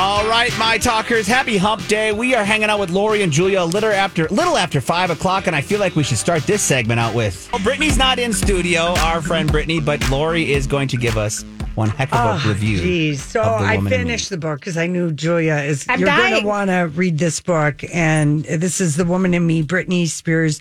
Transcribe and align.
All 0.00 0.24
right, 0.28 0.56
my 0.60 0.78
talkers, 0.78 1.26
happy 1.26 1.56
hump 1.56 1.84
day. 1.88 2.12
We 2.12 2.32
are 2.32 2.44
hanging 2.44 2.70
out 2.70 2.78
with 2.78 2.90
Lori 2.90 3.22
and 3.22 3.32
Julia 3.32 3.62
a 3.62 3.64
little 3.64 3.90
after 3.90 4.28
little 4.28 4.56
after 4.56 4.80
five 4.80 5.10
o'clock, 5.10 5.48
and 5.48 5.56
I 5.56 5.60
feel 5.60 5.80
like 5.80 5.96
we 5.96 6.04
should 6.04 6.18
start 6.18 6.44
this 6.44 6.62
segment 6.62 7.00
out 7.00 7.16
with 7.16 7.50
well, 7.52 7.60
Brittany's 7.64 7.98
not 7.98 8.20
in 8.20 8.32
studio, 8.32 8.94
our 8.98 9.20
friend 9.20 9.50
Brittany, 9.50 9.80
but 9.80 10.08
Lori 10.08 10.52
is 10.52 10.68
going 10.68 10.86
to 10.86 10.96
give 10.96 11.18
us 11.18 11.42
one 11.74 11.88
heck 11.88 12.12
of 12.14 12.18
a 12.20 12.44
Oh, 12.44 12.48
review. 12.48 12.78
Geez. 12.78 13.24
So 13.24 13.42
of 13.42 13.60
The 13.60 13.66
I 13.66 13.74
Woman 13.76 13.90
finished 13.90 14.30
the 14.30 14.36
book 14.38 14.60
because 14.60 14.76
I 14.76 14.86
knew 14.86 15.10
Julia 15.10 15.56
is. 15.56 15.84
I'm 15.88 15.98
you're 15.98 16.08
going 16.08 16.42
to 16.42 16.46
want 16.46 16.70
to 16.70 16.92
read 16.94 17.18
this 17.18 17.40
book, 17.40 17.82
and 17.92 18.44
this 18.44 18.80
is 18.80 18.94
the 18.94 19.04
Woman 19.04 19.34
in 19.34 19.48
Me, 19.48 19.64
Britney 19.64 20.06
Spears 20.06 20.60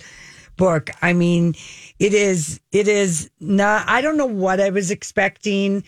book. 0.56 0.90
I 1.04 1.14
mean, 1.14 1.54
it 2.00 2.16
is. 2.16 2.60
It 2.72 2.88
is 2.88 3.30
not. 3.40 3.88
I 3.88 4.02
don't 4.02 4.18
know 4.18 4.26
what 4.26 4.60
I 4.60 4.72
was 4.72 4.90
expecting, 4.90 5.84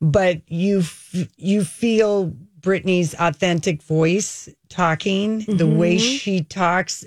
but 0.00 0.40
you 0.46 0.78
f- 0.80 1.26
you 1.36 1.64
feel 1.64 2.32
Britney's 2.62 3.14
authentic 3.18 3.82
voice 3.82 4.48
talking, 4.68 5.40
the 5.40 5.66
way 5.66 5.96
Mm-hmm. 5.96 6.16
she 6.16 6.42
talks. 6.44 7.04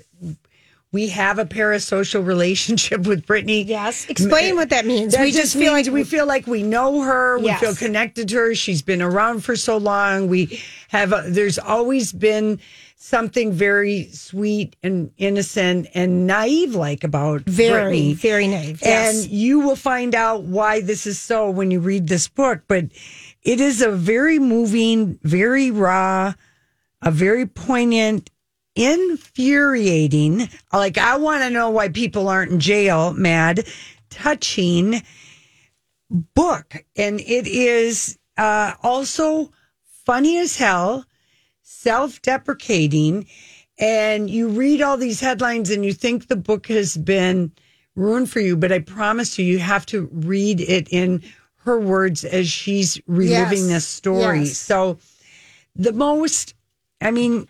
We 0.92 1.08
have 1.08 1.38
a 1.38 1.44
parasocial 1.44 2.24
relationship 2.34 3.06
with 3.06 3.26
Britney. 3.26 3.66
Yes. 3.66 4.08
Explain 4.08 4.54
what 4.54 4.70
that 4.70 4.86
means. 4.86 5.12
That 5.14 5.22
we 5.22 5.30
just, 5.32 5.52
just 5.52 5.56
feel 5.56 5.72
like 5.72 5.86
we 5.86 6.04
feel 6.04 6.26
like 6.26 6.46
we 6.46 6.62
know 6.62 7.02
her. 7.02 7.38
We 7.38 7.52
feel 7.54 7.74
connected 7.74 8.28
to 8.30 8.36
her. 8.36 8.54
She's 8.54 8.82
been 8.82 9.02
around 9.02 9.44
for 9.44 9.56
so 9.56 9.76
long. 9.76 10.28
We 10.28 10.62
have. 10.88 11.12
A, 11.12 11.24
there's 11.26 11.58
always 11.58 12.12
been 12.12 12.60
something 12.98 13.52
very 13.52 14.04
sweet 14.10 14.74
and 14.82 15.10
innocent 15.18 15.86
and 15.94 16.26
naive 16.26 16.74
like 16.74 17.04
about 17.04 17.42
very, 17.42 17.92
Britney. 18.00 18.14
very 18.14 18.46
naive. 18.48 18.80
Yes. 18.82 19.24
And 19.24 19.30
you 19.30 19.60
will 19.60 19.76
find 19.76 20.14
out 20.14 20.44
why 20.44 20.80
this 20.80 21.06
is 21.06 21.18
so 21.20 21.50
when 21.50 21.70
you 21.70 21.78
read 21.80 22.08
this 22.08 22.26
book. 22.26 22.62
But 22.68 22.86
it 23.46 23.60
is 23.60 23.80
a 23.80 23.92
very 23.92 24.40
moving, 24.40 25.20
very 25.22 25.70
raw, 25.70 26.34
a 27.00 27.10
very 27.12 27.46
poignant, 27.46 28.28
infuriating. 28.74 30.48
Like, 30.72 30.98
I 30.98 31.16
want 31.16 31.44
to 31.44 31.50
know 31.50 31.70
why 31.70 31.88
people 31.88 32.28
aren't 32.28 32.50
in 32.50 32.58
jail, 32.58 33.12
mad, 33.12 33.64
touching 34.10 35.00
book. 36.10 36.84
And 36.96 37.20
it 37.20 37.46
is 37.46 38.18
uh, 38.36 38.72
also 38.82 39.52
funny 40.04 40.38
as 40.38 40.56
hell, 40.56 41.04
self 41.62 42.20
deprecating. 42.22 43.28
And 43.78 44.28
you 44.28 44.48
read 44.48 44.82
all 44.82 44.96
these 44.96 45.20
headlines 45.20 45.70
and 45.70 45.84
you 45.84 45.92
think 45.92 46.26
the 46.26 46.34
book 46.34 46.66
has 46.66 46.96
been 46.96 47.52
ruined 47.94 48.28
for 48.28 48.40
you. 48.40 48.56
But 48.56 48.72
I 48.72 48.80
promise 48.80 49.38
you, 49.38 49.44
you 49.44 49.60
have 49.60 49.86
to 49.86 50.08
read 50.12 50.60
it 50.60 50.88
in 50.88 51.22
her 51.66 51.78
words 51.80 52.24
as 52.24 52.48
she's 52.48 52.98
reliving 53.06 53.64
Yes. 53.64 53.68
this 53.68 53.86
story. 53.86 54.44
Yes. 54.44 54.56
So, 54.56 54.98
the 55.74 55.92
most, 55.92 56.54
I 57.00 57.10
mean, 57.10 57.48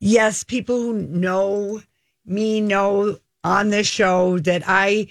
yes, 0.00 0.44
people 0.44 0.80
who 0.80 0.94
know 0.94 1.82
me 2.24 2.60
know 2.60 3.18
on 3.44 3.68
this 3.70 3.86
show 3.86 4.38
that 4.38 4.62
I 4.66 5.08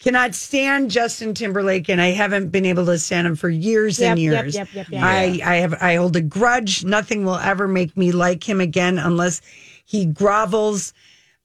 cannot 0.00 0.34
stand 0.34 0.90
Justin 0.90 1.32
Timberlake, 1.34 1.88
and 1.88 2.00
I 2.00 2.08
haven't 2.08 2.48
been 2.48 2.66
able 2.66 2.86
to 2.86 2.98
stand 2.98 3.26
him 3.26 3.36
for 3.36 3.48
years 3.48 4.00
and 4.00 4.18
Yep, 4.18 4.32
yep, 4.32 4.44
years. 4.44 4.54
yep, 4.54 4.68
yep. 4.90 5.02
I, 5.02 5.40
I 5.44 5.56
have 5.56 5.74
I 5.80 5.94
hold 5.96 6.16
a 6.16 6.20
grudge. 6.20 6.84
Nothing 6.84 7.24
will 7.24 7.36
ever 7.36 7.68
make 7.68 7.96
me 7.96 8.10
like 8.10 8.46
him 8.46 8.60
again 8.60 8.98
unless 8.98 9.40
he 9.84 10.06
grovels 10.06 10.92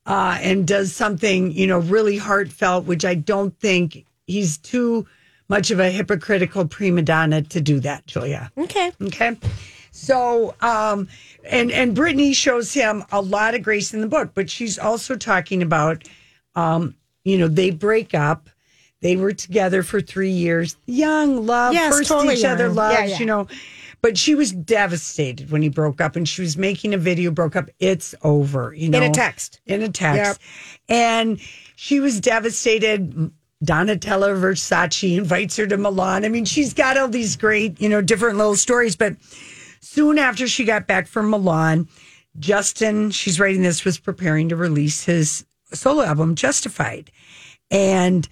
uh, 0.06 0.40
and 0.42 0.66
does 0.66 0.94
something, 0.96 1.52
you 1.52 1.68
know, 1.68 1.80
really 1.80 2.18
heartfelt, 2.18 2.86
which 2.86 3.06
I 3.06 3.16
don't 3.16 3.58
think 3.60 4.06
he's 4.26 4.58
too 4.58 5.06
much 5.50 5.72
of 5.72 5.80
a 5.80 5.90
hypocritical 5.90 6.66
prima 6.68 7.02
donna 7.02 7.42
to 7.42 7.60
do 7.60 7.80
that, 7.82 8.06
Julia. 8.08 8.52
okay. 8.58 8.92
Okay. 9.02 9.38
So, 9.92 10.56
um, 10.62 11.08
and 11.44 11.72
and 11.72 11.96
Britney 11.98 12.34
shows 12.34 12.74
him 12.74 13.04
a 13.12 13.20
lot 13.22 13.56
of 13.56 13.64
grace 13.64 13.94
in 13.94 14.02
the 14.02 14.08
book, 14.08 14.32
but 14.36 14.50
she's 14.50 14.78
also 14.80 15.16
talking 15.16 15.62
about, 15.62 16.04
um, 16.56 16.96
you 17.26 17.38
know, 17.38 17.48
they 17.48 17.72
break 17.72 18.14
up. 18.14 18.50
They 19.02 19.16
were 19.16 19.32
together 19.34 19.82
for 19.82 20.02
three 20.02 20.30
years, 20.32 20.76
young 20.86 21.46
love, 21.46 21.74
Yes, 21.74 21.96
first 21.98 22.10
totally 22.10 22.36
each 22.36 22.44
other 22.46 22.66
young. 22.66 22.76
loves, 22.76 23.00
Yeah, 23.00 23.06
yeah. 23.06 23.18
you 23.20 23.26
know. 23.26 23.48
But 24.02 24.18
she 24.18 24.36
was 24.36 24.52
devastated 24.52 25.52
when 25.52 25.62
he 25.62 25.70
broke 25.70 26.00
up, 26.02 26.16
and 26.16 26.28
she 26.28 26.42
was 26.42 26.56
making 26.58 26.94
a 26.94 26.98
video. 26.98 27.32
Broke 27.32 27.56
up. 27.56 27.70
It's 27.80 28.14
over. 28.24 28.74
You 28.74 28.90
know, 28.90 28.98
In 29.02 29.04
a 29.10 29.14
text. 29.14 29.60
in 29.66 29.82
a 29.82 29.90
text. 29.90 30.40
And 30.88 31.40
she 31.76 32.00
was 32.00 32.20
devastated. 32.22 33.32
Donatella 33.64 34.40
Versace 34.40 35.18
invites 35.18 35.58
her 35.58 35.68
to 35.68 35.78
Milan. 35.78 36.24
I 36.24 36.30
mean, 36.30 36.46
she's 36.46 36.74
got 36.74 36.98
all 36.98 37.10
these 37.10 37.36
great, 37.36 37.80
you 37.82 37.90
know, 37.90 38.02
different 38.02 38.38
little 38.38 38.56
stories. 38.56 38.96
But 38.96 39.18
soon 39.82 40.18
after 40.18 40.48
she 40.48 40.64
got 40.64 40.88
back 40.88 41.08
from 41.08 41.30
Milan, 41.30 41.88
Justin, 42.38 43.12
she's 43.12 43.40
writing 43.40 43.62
this, 43.62 43.84
was 43.84 44.00
preparing 44.00 44.50
to 44.50 44.56
release 44.56 45.04
his 45.04 45.46
solo 45.74 46.04
album, 46.04 46.36
Justified. 46.36 47.12
And 47.70 48.28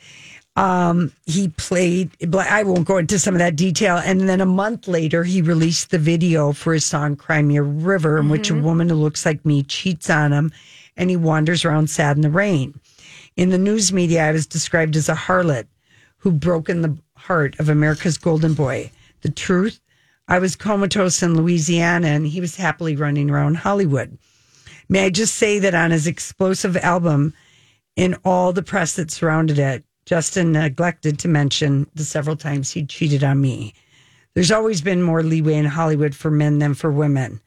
um, 0.55 1.11
he 1.25 1.49
played, 1.49 2.11
I 2.33 2.63
won't 2.63 2.87
go 2.87 2.97
into 2.97 3.19
some 3.19 3.35
of 3.35 3.39
that 3.39 3.55
detail. 3.55 3.97
And 3.97 4.29
then 4.29 4.39
a 4.41 4.45
month 4.45 4.87
later, 4.87 5.23
he 5.23 5.41
released 5.41 5.91
the 5.91 5.99
video 5.99 6.53
for 6.53 6.73
his 6.73 6.85
song 6.85 7.15
Cry 7.17 7.41
Me 7.41 7.57
a 7.57 7.63
River, 7.63 8.17
in 8.17 8.29
which 8.29 8.49
a 8.49 8.55
woman 8.55 8.89
who 8.89 8.95
looks 8.95 9.25
like 9.25 9.45
me 9.45 9.61
cheats 9.63 10.09
on 10.09 10.31
him 10.31 10.51
and 10.95 11.09
he 11.09 11.15
wanders 11.15 11.63
around 11.63 11.89
sad 11.89 12.15
in 12.15 12.23
the 12.23 12.29
rain. 12.29 12.79
In 13.37 13.49
the 13.49 13.59
news 13.59 13.93
media, 13.93 14.27
I 14.27 14.31
was 14.31 14.47
described 14.47 14.95
as 14.95 15.07
a 15.07 15.13
harlot 15.13 15.67
who 16.17 16.31
broken 16.31 16.81
the 16.81 16.97
heart 17.15 17.55
of 17.59 17.69
America's 17.69 18.17
golden 18.17 18.55
boy. 18.55 18.89
The 19.21 19.29
truth, 19.29 19.79
I 20.27 20.39
was 20.39 20.55
comatose 20.55 21.21
in 21.21 21.37
Louisiana 21.37 22.07
and 22.07 22.25
he 22.25 22.41
was 22.41 22.55
happily 22.55 22.95
running 22.95 23.29
around 23.29 23.57
Hollywood. 23.57 24.17
May 24.89 25.05
I 25.05 25.09
just 25.11 25.35
say 25.35 25.59
that 25.59 25.75
on 25.75 25.91
his 25.91 26.07
explosive 26.07 26.75
album, 26.77 27.35
in 27.95 28.15
all 28.25 28.53
the 28.53 28.63
press 28.63 28.95
that 28.95 29.11
surrounded 29.11 29.59
it, 29.59 29.83
Justin 30.07 30.51
neglected 30.51 31.19
to 31.19 31.27
mention 31.27 31.85
the 31.93 32.05
several 32.05 32.37
times 32.37 32.71
he 32.71 32.85
cheated 32.85 33.23
on 33.23 33.39
me. 33.39 33.75
There's 34.33 34.51
always 34.51 34.81
been 34.81 35.03
more 35.03 35.21
leeway 35.21 35.55
in 35.55 35.65
Hollywood 35.65 36.15
for 36.15 36.31
men 36.31 36.57
than 36.57 36.73
for 36.73 36.91
women. 36.91 37.39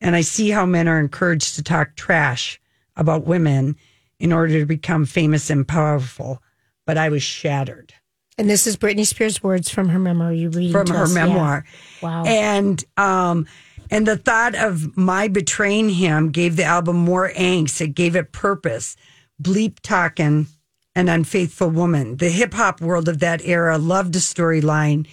And 0.00 0.16
I 0.16 0.22
see 0.22 0.50
how 0.50 0.66
men 0.66 0.88
are 0.88 0.98
encouraged 0.98 1.54
to 1.54 1.62
talk 1.62 1.94
trash 1.94 2.60
about 2.96 3.26
women 3.26 3.76
in 4.18 4.32
order 4.32 4.58
to 4.58 4.66
become 4.66 5.04
famous 5.04 5.50
and 5.50 5.66
powerful. 5.66 6.42
But 6.86 6.98
I 6.98 7.08
was 7.10 7.22
shattered 7.22 7.92
And 8.38 8.48
this 8.48 8.66
is 8.66 8.76
Britney 8.76 9.06
Spears' 9.06 9.42
words 9.42 9.68
from 9.68 9.88
her 9.90 9.98
memoir. 9.98 10.32
You 10.32 10.48
read 10.50 10.72
from 10.72 10.88
her 10.88 11.06
memoir. 11.08 11.64
Wow. 12.02 12.24
And 12.24 12.82
um 12.96 13.46
and 13.90 14.06
the 14.06 14.16
thought 14.16 14.54
of 14.54 14.96
my 14.96 15.28
betraying 15.28 15.88
him 15.90 16.30
gave 16.30 16.56
the 16.56 16.64
album 16.64 16.96
more 16.96 17.30
angst. 17.30 17.80
It 17.80 17.94
gave 17.94 18.16
it 18.16 18.32
purpose. 18.32 18.96
Bleep 19.42 19.80
talking 19.80 20.46
an 20.94 21.08
unfaithful 21.08 21.70
woman. 21.70 22.16
The 22.16 22.30
hip 22.30 22.54
hop 22.54 22.80
world 22.80 23.08
of 23.08 23.20
that 23.20 23.40
era 23.44 23.78
loved 23.78 24.16
a 24.16 24.18
storyline 24.18 25.06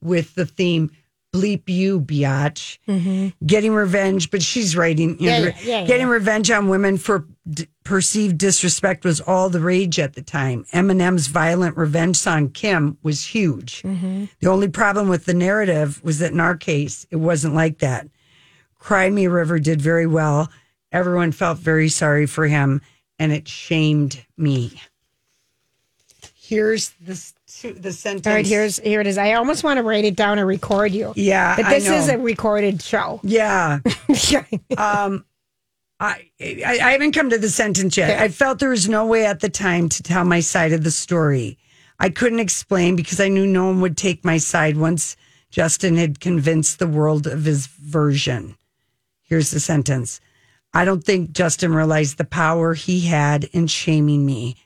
with 0.00 0.34
the 0.34 0.46
theme 0.46 0.90
bleep 1.32 1.68
you, 1.68 2.00
biatch. 2.00 2.78
Getting 3.44 3.72
revenge, 3.72 4.30
but 4.30 4.42
she's 4.42 4.74
writing, 4.76 5.18
you 5.20 5.30
know, 5.30 5.36
Mm-hmm. 5.48 5.58
Yeah, 5.68 5.74
yeah, 5.74 5.80
yeah, 5.80 5.86
getting 5.86 6.06
yeah. 6.06 6.12
revenge 6.12 6.50
on 6.50 6.68
women 6.68 6.96
for 6.96 7.26
d- 7.48 7.66
perceived 7.84 8.38
disrespect 8.38 9.04
was 9.04 9.20
all 9.20 9.50
the 9.50 9.60
rage 9.60 9.98
at 9.98 10.14
the 10.14 10.22
time. 10.22 10.64
Eminem's 10.72 11.26
violent 11.26 11.76
revenge 11.76 12.16
song, 12.16 12.48
Kim, 12.50 12.96
was 13.02 13.26
huge. 13.26 13.82
Mm-hmm. 13.82 14.24
The 14.40 14.48
only 14.48 14.68
problem 14.68 15.08
with 15.08 15.26
the 15.26 15.34
narrative 15.34 16.02
was 16.02 16.18
that 16.20 16.32
in 16.32 16.40
our 16.40 16.56
case, 16.56 17.06
it 17.10 17.16
wasn't 17.16 17.54
like 17.54 17.78
that. 17.80 18.08
Cry 18.78 19.10
Me 19.10 19.26
River 19.26 19.58
did 19.58 19.82
very 19.82 20.06
well. 20.06 20.50
Everyone 20.92 21.32
felt 21.32 21.58
very 21.58 21.88
sorry 21.90 22.24
for 22.26 22.46
him, 22.46 22.80
and 23.18 23.32
it 23.32 23.46
shamed 23.48 24.24
me. 24.38 24.80
Here's 26.34 26.90
the, 27.04 27.20
s- 27.64 27.74
the 27.78 27.92
sentence. 27.92 28.26
All 28.26 28.32
right, 28.32 28.46
here's 28.46 28.78
here 28.78 29.00
it 29.00 29.06
is. 29.06 29.18
I 29.18 29.32
almost 29.34 29.64
want 29.64 29.78
to 29.78 29.82
write 29.82 30.04
it 30.04 30.16
down 30.16 30.38
and 30.38 30.46
record 30.46 30.92
you. 30.92 31.12
Yeah, 31.16 31.56
but 31.56 31.68
this 31.68 31.88
is 31.88 32.08
a 32.08 32.18
recorded 32.18 32.82
show. 32.82 33.20
Yeah. 33.22 33.80
Um, 34.76 35.24
I, 36.00 36.30
I 36.40 36.78
I 36.82 36.90
haven't 36.92 37.12
come 37.12 37.30
to 37.30 37.38
the 37.38 37.48
sentence 37.48 37.96
yet. 37.96 38.20
I 38.20 38.28
felt 38.28 38.58
there 38.60 38.68
was 38.70 38.88
no 38.88 39.04
way 39.06 39.26
at 39.26 39.40
the 39.40 39.48
time 39.48 39.88
to 39.88 40.02
tell 40.02 40.24
my 40.24 40.40
side 40.40 40.72
of 40.72 40.84
the 40.84 40.90
story. 40.90 41.58
I 41.98 42.08
couldn't 42.10 42.38
explain 42.38 42.94
because 42.94 43.18
I 43.18 43.28
knew 43.28 43.46
no 43.46 43.66
one 43.66 43.80
would 43.80 43.96
take 43.96 44.24
my 44.24 44.38
side 44.38 44.76
once 44.76 45.16
Justin 45.50 45.96
had 45.96 46.20
convinced 46.20 46.78
the 46.78 46.86
world 46.86 47.26
of 47.26 47.44
his 47.44 47.66
version. 47.66 48.56
Here's 49.22 49.50
the 49.50 49.58
sentence. 49.60 50.20
I 50.72 50.84
don't 50.84 51.02
think 51.02 51.32
Justin 51.32 51.74
realized 51.74 52.18
the 52.18 52.24
power 52.24 52.74
he 52.74 53.00
had 53.00 53.44
in 53.52 53.66
shaming 53.66 54.24
me. 54.24 54.56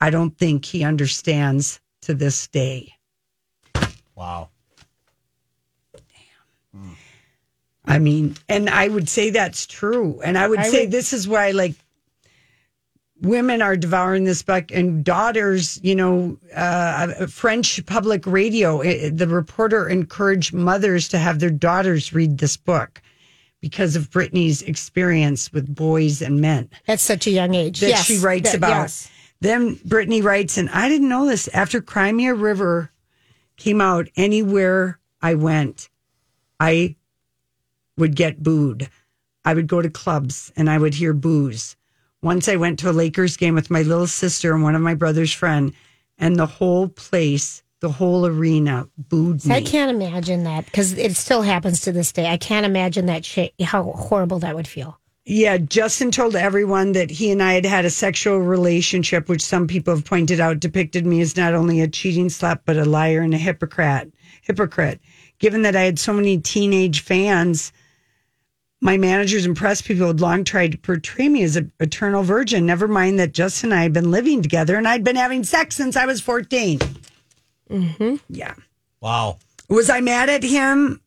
I 0.00 0.08
don't 0.10 0.38
think 0.38 0.64
he 0.64 0.84
understands 0.84 1.80
to 2.08 2.14
this 2.14 2.46
day. 2.48 2.94
Wow. 4.14 4.48
Damn. 6.72 6.96
I 7.84 7.98
mean, 7.98 8.34
and 8.48 8.70
I 8.70 8.88
would 8.88 9.10
say 9.10 9.28
that's 9.28 9.66
true. 9.66 10.20
And 10.24 10.38
I 10.38 10.48
would 10.48 10.58
I 10.60 10.68
say 10.70 10.80
would- 10.84 10.90
this 10.90 11.12
is 11.12 11.28
why, 11.28 11.50
like, 11.50 11.74
women 13.20 13.60
are 13.60 13.76
devouring 13.76 14.24
this 14.24 14.40
book, 14.42 14.70
and 14.72 15.04
daughters, 15.04 15.78
you 15.82 15.94
know, 15.94 16.38
uh, 16.54 17.26
French 17.26 17.84
public 17.84 18.26
radio, 18.26 18.82
the 19.10 19.28
reporter 19.28 19.86
encouraged 19.86 20.54
mothers 20.54 21.08
to 21.08 21.18
have 21.18 21.40
their 21.40 21.50
daughters 21.50 22.14
read 22.14 22.38
this 22.38 22.56
book 22.56 23.02
because 23.60 23.96
of 23.96 24.08
Britney's 24.08 24.62
experience 24.62 25.52
with 25.52 25.74
boys 25.74 26.22
and 26.22 26.40
men 26.40 26.70
At 26.86 27.00
such 27.00 27.26
a 27.26 27.30
young 27.30 27.54
age. 27.54 27.80
that 27.80 27.88
yes, 27.90 28.04
she 28.06 28.16
writes 28.18 28.52
that- 28.52 28.56
about. 28.58 28.70
yes. 28.70 29.10
Then 29.40 29.76
Britney 29.76 30.22
writes, 30.22 30.58
and 30.58 30.68
I 30.70 30.88
didn't 30.88 31.08
know 31.08 31.26
this 31.26 31.48
after 31.48 31.80
Cry 31.80 32.10
Me 32.12 32.26
a 32.26 32.34
River 32.34 32.90
came 33.56 33.80
out, 33.80 34.08
anywhere 34.16 34.98
I 35.20 35.34
went, 35.34 35.88
I 36.58 36.96
would 37.96 38.16
get 38.16 38.42
booed. 38.42 38.88
I 39.44 39.54
would 39.54 39.66
go 39.66 39.80
to 39.80 39.90
clubs 39.90 40.52
and 40.56 40.68
I 40.68 40.78
would 40.78 40.94
hear 40.94 41.12
boos. 41.12 41.76
Once 42.20 42.48
I 42.48 42.56
went 42.56 42.80
to 42.80 42.90
a 42.90 42.92
Lakers 42.92 43.36
game 43.36 43.54
with 43.54 43.70
my 43.70 43.82
little 43.82 44.06
sister 44.06 44.52
and 44.52 44.62
one 44.62 44.74
of 44.74 44.82
my 44.82 44.94
brother's 44.94 45.32
friend, 45.32 45.72
and 46.18 46.36
the 46.36 46.46
whole 46.46 46.88
place, 46.88 47.62
the 47.80 47.90
whole 47.90 48.26
arena 48.26 48.88
booed 48.96 49.44
me. 49.46 49.54
I 49.54 49.62
can't 49.62 49.90
imagine 49.90 50.42
that 50.44 50.64
because 50.64 50.92
it 50.94 51.16
still 51.16 51.42
happens 51.42 51.80
to 51.82 51.92
this 51.92 52.10
day. 52.10 52.26
I 52.26 52.36
can't 52.36 52.66
imagine 52.66 53.06
that 53.06 53.24
shit, 53.24 53.54
how 53.60 53.84
horrible 53.84 54.40
that 54.40 54.56
would 54.56 54.66
feel. 54.66 54.97
Yeah, 55.30 55.58
Justin 55.58 56.10
told 56.10 56.36
everyone 56.36 56.92
that 56.92 57.10
he 57.10 57.30
and 57.30 57.42
I 57.42 57.52
had 57.52 57.66
had 57.66 57.84
a 57.84 57.90
sexual 57.90 58.38
relationship, 58.38 59.28
which 59.28 59.44
some 59.44 59.66
people 59.66 59.94
have 59.94 60.06
pointed 60.06 60.40
out 60.40 60.58
depicted 60.58 61.04
me 61.04 61.20
as 61.20 61.36
not 61.36 61.52
only 61.52 61.82
a 61.82 61.86
cheating 61.86 62.28
slut 62.28 62.60
but 62.64 62.78
a 62.78 62.86
liar 62.86 63.20
and 63.20 63.34
a 63.34 63.36
hypocrite. 63.36 64.10
Hypocrite. 64.40 65.02
Given 65.38 65.60
that 65.62 65.76
I 65.76 65.82
had 65.82 65.98
so 65.98 66.14
many 66.14 66.38
teenage 66.38 67.00
fans, 67.00 67.74
my 68.80 68.96
managers 68.96 69.44
and 69.44 69.54
press 69.54 69.82
people 69.82 70.06
had 70.06 70.22
long 70.22 70.44
tried 70.44 70.72
to 70.72 70.78
portray 70.78 71.28
me 71.28 71.42
as 71.42 71.56
an 71.56 71.72
eternal 71.78 72.22
virgin. 72.22 72.64
Never 72.64 72.88
mind 72.88 73.18
that 73.18 73.32
Justin 73.32 73.70
and 73.70 73.78
I 73.78 73.82
had 73.82 73.92
been 73.92 74.10
living 74.10 74.40
together 74.40 74.76
and 74.76 74.88
I'd 74.88 75.04
been 75.04 75.16
having 75.16 75.44
sex 75.44 75.76
since 75.76 75.94
I 75.94 76.06
was 76.06 76.22
14. 76.22 76.78
Mm-hmm. 77.68 78.14
Yeah. 78.30 78.54
Wow. 79.02 79.40
Was 79.68 79.90
I 79.90 80.00
mad 80.00 80.30
at 80.30 80.42
him 80.42 81.02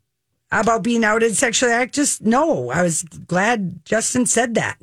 about 0.51 0.83
being 0.83 1.03
outed 1.03 1.35
sexually? 1.35 1.73
I 1.73 1.85
just 1.85 2.21
no. 2.21 2.69
I 2.69 2.81
was 2.81 3.03
glad 3.03 3.85
Justin 3.85 4.25
said 4.25 4.55
that. 4.55 4.77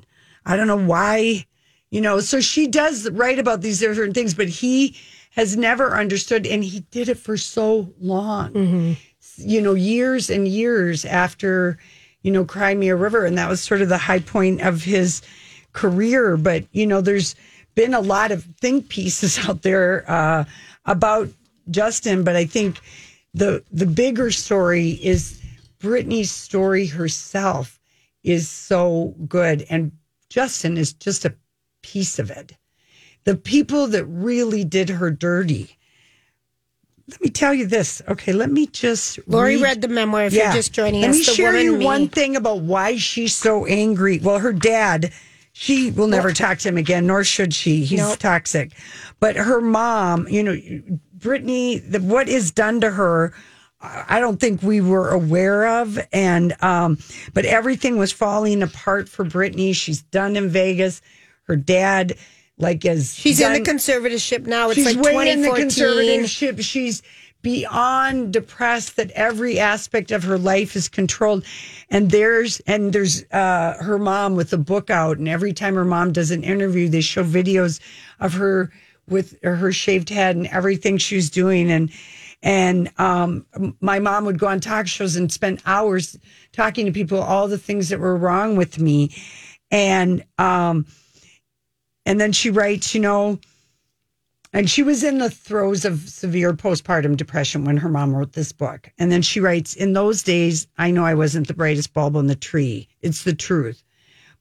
I 0.47 0.57
don't 0.57 0.67
know 0.67 0.77
why, 0.79 1.47
you 1.91 2.01
know. 2.01 2.21
So 2.21 2.41
she 2.41 2.67
does 2.67 3.09
write 3.11 3.39
about 3.39 3.61
these 3.61 3.81
different 3.81 4.15
things, 4.15 4.35
but 4.35 4.49
he 4.49 4.97
has 5.31 5.57
never 5.57 5.97
understood, 5.97 6.47
and 6.47 6.65
he 6.65 6.81
did 6.91 7.09
it 7.09 7.19
for 7.19 7.37
so 7.37 7.93
long. 8.01 8.53
You 9.37 9.63
know, 9.63 9.75
years 9.75 10.31
and 10.31 10.49
years 10.49 11.05
after, 11.05 11.79
you 12.23 12.33
know, 12.33 12.45
Cry 12.45 12.75
Me 12.75 12.89
a 12.89 12.97
River, 12.97 13.25
and 13.25 13.39
that 13.39 13.49
was 13.49 13.61
sort 13.61 13.83
of 13.83 13.89
the 13.89 13.99
high 13.99 14.19
point 14.19 14.63
of 14.63 14.83
his 14.83 15.23
career. 15.73 16.37
But 16.37 16.65
you 16.73 16.87
know, 16.87 17.01
there's 17.01 17.37
been 17.75 17.95
a 17.95 18.01
lot 18.01 18.33
of 18.33 18.45
think 18.61 18.89
pieces 18.89 19.39
out 19.49 19.63
there 19.63 20.05
uh, 20.11 20.45
about 20.87 21.29
Justin, 21.71 22.25
but 22.25 22.35
I 22.35 22.47
think 22.47 22.81
the 23.35 23.63
the 23.71 23.87
bigger 23.87 24.31
story 24.31 24.91
is 24.91 25.41
Britney's 25.81 26.31
story 26.31 26.87
herself 26.87 27.79
is 28.25 28.49
so 28.49 29.15
good, 29.29 29.65
and 29.71 29.93
Justin 30.29 30.77
is 30.77 30.93
just 30.93 31.25
a 31.25 31.35
piece 31.83 32.19
of 32.19 32.31
it. 32.31 32.53
The 33.25 33.37
people 33.37 33.87
that 33.89 34.05
really 34.07 34.65
did 34.65 34.89
her 34.91 35.11
dirty. 35.11 35.77
Let 37.11 37.21
me 37.23 37.31
tell 37.31 37.55
you 37.55 37.67
this. 37.67 38.03
Okay, 38.09 38.33
let 38.33 38.51
me 38.51 38.67
just. 38.67 39.19
Lori 39.27 39.55
read- 39.57 39.63
read 39.63 39.83
the 39.83 39.89
memoir. 39.89 40.25
If 40.25 40.35
you're 40.35 40.53
just 40.53 40.73
joining 40.73 41.01
Let 41.01 41.11
us, 41.11 41.17
let 41.17 41.21
me 41.21 41.25
the 41.25 41.33
share 41.33 41.59
you 41.61 41.77
me. 41.79 41.85
one 41.85 42.09
thing 42.09 42.37
about 42.37 42.61
why 42.61 42.97
she's 42.97 43.35
so 43.35 43.65
angry. 43.67 44.19
Well, 44.19 44.39
her 44.41 44.53
dad, 44.53 45.13
she 45.53 45.91
will 45.91 46.07
never 46.09 46.33
talk 46.33 46.59
to 46.59 46.69
him 46.69 46.77
again, 46.77 47.07
nor 47.07 47.25
should 47.25 47.55
she. 47.55 47.85
He's 47.85 48.01
Nope. 48.01 48.19
toxic. 48.19 48.73
But 49.21 49.37
her 49.37 49.61
mom, 49.61 50.29
you 50.29 50.43
know, 50.43 50.57
Britney, 51.19 51.83
the, 51.91 52.01
what 52.01 52.29
is 52.29 52.51
done 52.51 52.81
to 52.83 52.91
her, 52.91 53.33
I 53.81 54.19
don't 54.19 54.41
think 54.41 54.63
we 54.63 54.81
were 54.81 55.11
aware 55.11 55.67
of. 55.83 55.99
And, 56.13 56.55
um, 56.63 56.99
but 57.33 57.45
everything 57.45 57.97
was 57.97 58.11
falling 58.13 58.63
apart 58.63 59.09
for 59.09 59.25
Britney. 59.25 59.75
She's 59.75 60.03
done 60.03 60.37
in 60.37 60.49
Vegas. 60.49 61.01
Her 61.45 61.55
dad, 61.57 62.17
like, 62.59 62.85
is 62.85 63.15
She's 63.15 63.41
in 63.41 63.53
done- 63.53 63.63
the 63.63 63.71
conservatorship 63.71 64.47
now. 64.47 64.71
It's 64.71 64.77
She's 64.77 64.97
like 64.97 65.05
way 65.05 65.31
in 65.31 65.43
the 65.43 65.49
2014. 65.49 66.23
conservatorship. 66.25 66.63
She's 66.63 67.03
beyond 67.41 68.33
depressed 68.33 68.97
that 68.97 69.13
every 69.13 69.61
aspect 69.61 70.11
of 70.11 70.25
her 70.25 70.39
life 70.39 70.75
is 70.75 70.89
controlled. 70.89 71.45
And 71.89 72.11
there's 72.11 72.59
and 72.67 72.93
there's 72.93 73.23
uh, 73.31 73.75
her 73.81 73.97
mom 73.99 74.35
with 74.35 74.51
the 74.51 74.59
book 74.59 74.91
out, 74.91 75.19
and 75.19 75.29
every 75.29 75.53
time 75.53 75.77
her 75.77 75.85
mom 75.85 76.13
does 76.13 76.33
an 76.33 76.43
interview, 76.43 76.89
they 76.89 77.01
show 77.01 77.23
videos 77.23 77.79
of 78.19 78.35
her 78.35 78.73
with 79.09 79.41
her 79.43 79.73
shaved 79.73 80.11
head 80.11 80.35
and 80.37 80.49
everything 80.49 80.99
she's 80.99 81.31
doing. 81.31 81.71
And 81.71 81.91
and 82.43 82.91
um, 82.99 83.47
my 83.81 83.99
mom 83.99 84.25
would 84.25 84.39
go 84.39 84.47
on 84.47 84.61
talk 84.61 84.87
shows 84.87 85.17
and 85.17 85.31
spend 85.33 85.61
hours 85.67 86.17
talking 86.53 86.87
to 86.87 86.93
people 86.93 87.21
all 87.21 87.49
the 87.49 87.59
things 87.59 87.89
that 87.89 87.99
were 87.99 88.17
wrong 88.17 88.57
with 88.57 88.79
me. 88.79 89.15
And 89.71 90.25
um, 90.39 90.87
and 92.07 92.21
then 92.21 92.33
she 92.33 92.51
writes, 92.51 92.95
you 92.95 93.01
know, 93.01 93.39
and 94.53 94.71
she 94.71 94.83
was 94.83 95.05
in 95.05 95.19
the 95.19 95.29
throes 95.29 95.85
of 95.85 96.09
severe 96.09 96.55
postpartum 96.55 97.17
depression 97.17 97.65
when 97.65 97.77
her 97.77 97.89
mom 97.89 98.15
wrote 98.15 98.33
this 98.33 98.51
book. 98.51 98.91
And 98.99 99.13
then 99.13 99.21
she 99.21 99.41
writes, 99.41 99.75
In 99.75 99.93
those 99.93 100.23
days, 100.23 100.67
I 100.79 100.91
know 100.91 101.05
I 101.05 101.15
wasn't 101.15 101.49
the 101.49 101.55
brightest 101.55 101.93
bulb 101.93 102.17
on 102.17 102.29
the 102.29 102.35
tree. 102.35 102.89
It's 103.03 103.25
the 103.25 103.35
truth. 103.35 103.83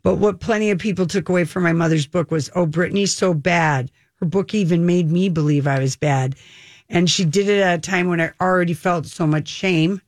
But 0.04 0.16
what 0.16 0.40
plenty 0.40 0.72
of 0.72 0.80
people 0.80 1.08
took 1.08 1.28
away 1.28 1.44
from 1.44 1.64
my 1.64 1.74
mother's 1.74 2.08
book 2.08 2.32
was, 2.32 2.50
Oh, 2.56 2.66
Britney's 2.66 3.14
so 3.14 3.34
bad. 3.34 3.92
Her 4.22 4.26
book 4.26 4.54
even 4.54 4.86
made 4.86 5.12
me 5.12 5.28
believe 5.28 5.68
I 5.68 5.80
was 5.80 5.98
bad. 5.98 6.36
And 6.90 7.10
she 7.10 7.26
did 7.26 7.50
it 7.50 7.62
at 7.62 7.80
a 7.80 7.82
time 7.82 8.08
when 8.08 8.22
I 8.22 8.32
already 8.40 8.74
felt 8.74 9.06
so 9.08 9.28
much 9.28 9.48
shame. 9.48 10.02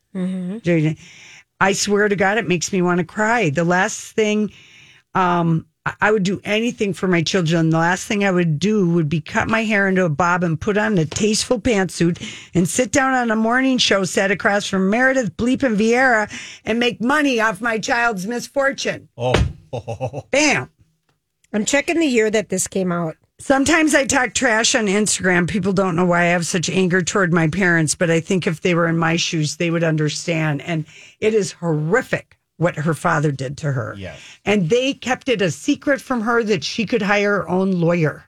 I 1.61 1.73
swear 1.73 2.07
to 2.07 2.15
God, 2.15 2.37
it 2.37 2.47
makes 2.47 2.71
me 2.71 2.81
want 2.81 2.99
to 2.99 3.03
cry. 3.03 3.49
The 3.49 3.63
last 3.65 4.13
thing 4.15 4.51
um, 5.13 5.65
I- 5.85 5.93
I 6.01 6.11
would 6.11 6.23
do 6.23 6.39
anything 6.43 6.93
for 6.93 7.07
my 7.07 7.21
children. 7.21 7.69
The 7.71 7.77
last 7.79 8.05
thing 8.05 8.23
I 8.23 8.31
would 8.31 8.59
do 8.59 8.89
would 8.91 9.09
be 9.09 9.21
cut 9.21 9.47
my 9.49 9.63
hair 9.63 9.87
into 9.87 10.05
a 10.05 10.09
bob 10.09 10.43
and 10.43 10.59
put 10.59 10.77
on 10.77 10.97
a 10.97 11.05
tasteful 11.05 11.59
pantsuit 11.59 12.21
and 12.53 12.67
sit 12.67 12.91
down 12.91 13.13
on 13.13 13.31
a 13.31 13.35
morning 13.35 13.77
show 13.77 14.03
set 14.03 14.29
across 14.31 14.67
from 14.67 14.89
Meredith 14.89 15.35
Bleep 15.35 15.63
and 15.63 15.77
Vieira 15.77 16.31
and 16.63 16.79
make 16.79 17.01
money 17.01 17.39
off 17.41 17.59
my 17.61 17.77
child's 17.79 18.27
misfortune. 18.27 19.09
Oh. 19.17 19.33
Bam. 20.31 20.69
I'm 21.53 21.65
checking 21.65 21.99
the 21.99 22.05
year 22.07 22.29
that 22.31 22.49
this 22.49 22.67
came 22.67 22.91
out. 22.91 23.15
Sometimes 23.39 23.95
I 23.95 24.05
talk 24.05 24.33
trash 24.33 24.75
on 24.75 24.87
Instagram. 24.87 25.49
People 25.49 25.71
don't 25.71 25.95
know 25.95 26.05
why 26.05 26.23
I 26.23 26.25
have 26.25 26.45
such 26.45 26.69
anger 26.69 27.01
toward 27.01 27.33
my 27.33 27.47
parents, 27.47 27.95
but 27.95 28.11
I 28.11 28.19
think 28.19 28.45
if 28.45 28.61
they 28.61 28.75
were 28.75 28.87
in 28.87 28.97
my 28.97 29.15
shoes, 29.15 29.55
they 29.55 29.71
would 29.71 29.83
understand. 29.83 30.61
And 30.61 30.85
it 31.21 31.33
is 31.33 31.53
horrific 31.53 32.37
what 32.57 32.75
her 32.75 32.93
father 32.93 33.31
did 33.31 33.57
to 33.59 33.71
her. 33.71 33.95
Yes. 33.97 34.19
And 34.43 34.69
they 34.69 34.93
kept 34.93 35.29
it 35.29 35.41
a 35.41 35.49
secret 35.51 36.01
from 36.01 36.21
her 36.21 36.43
that 36.43 36.65
she 36.65 36.85
could 36.85 37.01
hire 37.01 37.37
her 37.37 37.49
own 37.49 37.71
lawyer. 37.71 38.25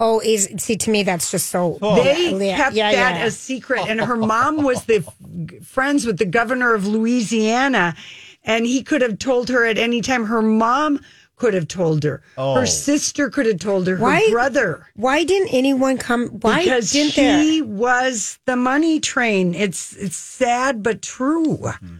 Oh, 0.00 0.20
is 0.20 0.48
see 0.58 0.76
to 0.76 0.90
me 0.90 1.02
that's 1.02 1.30
just 1.30 1.50
so. 1.50 1.76
Oh. 1.82 2.02
They 2.02 2.48
yeah, 2.48 2.56
kept 2.56 2.76
yeah, 2.76 2.92
that 2.92 3.18
yeah. 3.18 3.26
a 3.26 3.30
secret, 3.32 3.88
and 3.88 4.00
her 4.00 4.16
mom 4.16 4.62
was 4.62 4.84
the 4.84 5.04
f- 5.04 5.66
friends 5.66 6.06
with 6.06 6.18
the 6.18 6.24
governor 6.24 6.72
of 6.72 6.86
Louisiana, 6.86 7.96
and 8.44 8.64
he 8.64 8.84
could 8.84 9.02
have 9.02 9.18
told 9.18 9.48
her 9.48 9.66
at 9.66 9.76
any 9.76 10.00
time. 10.00 10.26
Her 10.26 10.40
mom 10.40 11.00
could 11.38 11.54
have 11.54 11.68
told 11.68 12.04
her. 12.04 12.20
Oh. 12.36 12.54
Her 12.56 12.66
sister 12.66 13.30
could 13.30 13.46
have 13.46 13.60
told 13.60 13.86
her. 13.86 13.96
Her 13.96 14.02
Why- 14.02 14.28
brother. 14.30 14.86
Why 14.94 15.24
didn't 15.24 15.54
anyone 15.54 15.96
come? 15.98 16.28
Why 16.28 16.64
because 16.64 16.90
didn't 16.92 17.12
he 17.12 17.60
there? 17.60 17.68
was 17.68 18.38
the 18.44 18.56
money 18.56 19.00
train. 19.00 19.54
It's 19.54 19.96
it's 19.96 20.16
sad 20.16 20.82
but 20.82 21.02
true. 21.02 21.56
Hmm. 21.56 21.96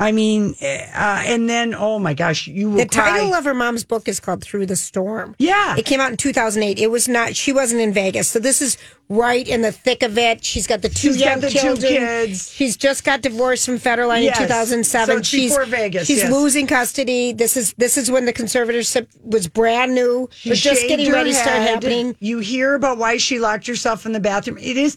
I 0.00 0.12
mean, 0.12 0.54
uh, 0.62 0.64
and 0.64 1.46
then 1.46 1.74
oh 1.74 1.98
my 1.98 2.14
gosh, 2.14 2.46
you 2.46 2.70
will 2.70 2.78
The 2.78 2.86
cry. 2.86 3.10
title 3.10 3.34
of 3.34 3.44
her 3.44 3.52
mom's 3.52 3.84
book 3.84 4.08
is 4.08 4.18
called 4.18 4.42
Through 4.42 4.64
the 4.64 4.74
Storm. 4.74 5.36
Yeah. 5.38 5.76
It 5.76 5.84
came 5.84 6.00
out 6.00 6.10
in 6.10 6.16
2008. 6.16 6.78
It 6.78 6.90
was 6.90 7.06
not, 7.06 7.36
she 7.36 7.52
wasn't 7.52 7.82
in 7.82 7.92
Vegas. 7.92 8.26
So 8.28 8.38
this 8.38 8.62
is 8.62 8.78
right 9.10 9.46
in 9.46 9.60
the 9.60 9.72
thick 9.72 10.02
of 10.02 10.16
it. 10.16 10.42
She's 10.42 10.66
got 10.66 10.80
the 10.80 10.88
2 10.88 10.94
She's 10.94 11.16
young 11.20 11.40
the 11.40 11.50
two 11.50 11.58
children. 11.58 11.92
kids. 11.92 12.50
She's 12.50 12.78
just 12.78 13.04
got 13.04 13.20
divorced 13.20 13.66
from 13.66 13.78
Federline 13.78 14.22
Yes. 14.22 14.40
in 14.40 14.44
2007. 14.46 15.16
So 15.18 15.22
she's 15.22 15.50
before 15.50 15.66
Vegas, 15.66 16.06
She's 16.06 16.18
yes. 16.22 16.32
losing 16.32 16.66
custody. 16.66 17.34
This 17.34 17.58
is 17.58 17.74
this 17.76 17.98
is 17.98 18.10
when 18.10 18.24
the 18.24 18.32
conservatorship 18.32 19.06
was 19.22 19.48
brand 19.48 19.94
new. 19.94 20.30
She 20.32 20.48
was 20.48 20.62
just 20.62 20.88
getting 20.88 21.12
ready 21.12 21.32
to 21.32 21.36
start 21.36 21.60
happening. 21.60 22.16
You 22.20 22.38
hear 22.38 22.74
about 22.74 22.96
why 22.96 23.18
she 23.18 23.38
locked 23.38 23.66
herself 23.66 24.06
in 24.06 24.12
the 24.12 24.20
bathroom. 24.20 24.56
It 24.56 24.78
is 24.78 24.96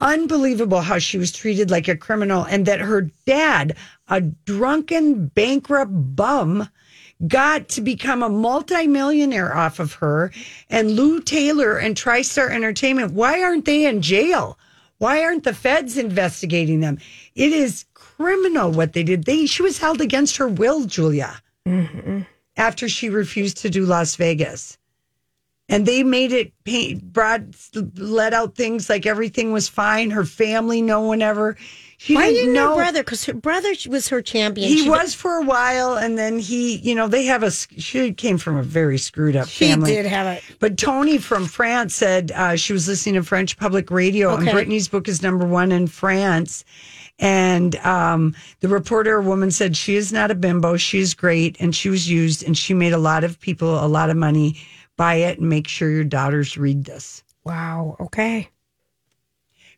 unbelievable 0.00 0.80
how 0.80 0.98
she 0.98 1.18
was 1.18 1.32
treated 1.32 1.70
like 1.70 1.88
a 1.88 1.96
criminal 1.96 2.44
and 2.44 2.66
that 2.66 2.80
her 2.80 3.02
dad, 3.26 3.76
a 4.08 4.20
drunken, 4.20 5.26
bankrupt 5.28 5.92
bum, 5.92 6.68
got 7.26 7.68
to 7.70 7.80
become 7.80 8.22
a 8.22 8.28
multimillionaire 8.28 9.56
off 9.56 9.78
of 9.78 9.94
her. 9.94 10.30
And 10.68 10.92
Lou 10.92 11.20
Taylor 11.20 11.78
and 11.78 11.96
TriStar 11.96 12.50
Entertainment, 12.50 13.12
why 13.12 13.42
aren't 13.42 13.64
they 13.64 13.86
in 13.86 14.02
jail? 14.02 14.58
Why 14.98 15.22
aren't 15.22 15.44
the 15.44 15.54
feds 15.54 15.98
investigating 15.98 16.80
them? 16.80 16.98
It 17.34 17.52
is 17.52 17.84
criminal 17.94 18.70
what 18.70 18.92
they 18.92 19.02
did. 19.02 19.24
They 19.24 19.46
she 19.46 19.62
was 19.62 19.78
held 19.78 20.00
against 20.00 20.38
her 20.38 20.48
will, 20.48 20.84
Julia, 20.84 21.40
mm-hmm. 21.66 22.20
after 22.56 22.88
she 22.88 23.10
refused 23.10 23.58
to 23.58 23.70
do 23.70 23.84
Las 23.84 24.16
Vegas 24.16 24.78
and 25.68 25.84
they 25.86 26.02
made 26.02 26.32
it 26.32 26.52
paint 26.64 27.12
brought 27.12 27.42
let 27.96 28.32
out 28.32 28.54
things 28.54 28.88
like 28.88 29.06
everything 29.06 29.52
was 29.52 29.68
fine 29.68 30.10
her 30.10 30.24
family 30.24 30.80
no 30.82 31.00
one 31.00 31.22
ever 31.22 31.56
she 31.98 32.14
Why 32.14 32.26
didn't 32.26 32.36
didn't 32.36 32.52
know 32.54 32.68
her 32.70 32.74
brother? 32.74 33.02
Because 33.02 33.24
her 33.24 33.32
brother 33.32 33.70
was 33.88 34.08
her 34.08 34.20
champion. 34.20 34.68
he 34.68 34.82
She- 34.82 34.88
was 34.90 35.14
for 35.14 35.36
a 35.38 35.42
while 35.42 35.96
and 35.96 36.18
then 36.18 36.38
he 36.38 36.76
you 36.76 36.94
know 36.94 37.08
they 37.08 37.24
have 37.24 37.42
a 37.42 37.50
she 37.50 38.12
came 38.12 38.36
from 38.36 38.56
a 38.58 38.62
very 38.62 38.98
screwed 38.98 39.34
up 39.34 39.48
She 39.48 39.64
family 39.70 39.92
did 39.92 40.04
have 40.04 40.26
it. 40.26 40.44
but 40.60 40.76
Tony 40.76 41.16
from 41.18 41.46
France 41.46 41.94
said 41.94 42.32
uh, 42.32 42.54
she 42.56 42.72
was 42.74 42.86
listening 42.86 43.14
to 43.14 43.22
French 43.22 43.56
public 43.56 43.90
radio, 43.90 44.34
and 44.34 44.46
Okay. 44.46 44.52
Britney's 44.56 44.88
book 44.88 45.08
is 45.08 45.22
number 45.22 45.46
one 45.46 45.72
in 45.72 45.86
France. 45.86 46.64
And 47.18 47.76
um, 47.76 48.34
the 48.60 48.68
reporter 48.68 49.22
woman 49.22 49.50
said 49.50 49.74
she 49.74 49.96
is 49.96 50.12
not 50.12 50.30
a 50.30 50.34
bimbo. 50.34 50.76
She 50.76 50.98
is 50.98 51.14
great, 51.14 51.56
and 51.60 51.74
she 51.74 51.88
was 51.88 52.10
used, 52.10 52.42
and 52.44 52.58
she 52.58 52.74
made 52.74 52.92
a 52.92 52.98
lot 52.98 53.24
of 53.24 53.40
people 53.40 53.82
a 53.82 53.88
lot 53.88 54.10
of 54.10 54.18
money. 54.18 54.60
Buy 54.96 55.16
it 55.16 55.38
and 55.38 55.48
make 55.48 55.68
sure 55.68 55.90
your 55.90 56.04
daughters 56.04 56.56
read 56.56 56.84
this 56.84 57.22
Wow. 57.44 57.96
Okay. 58.00 58.48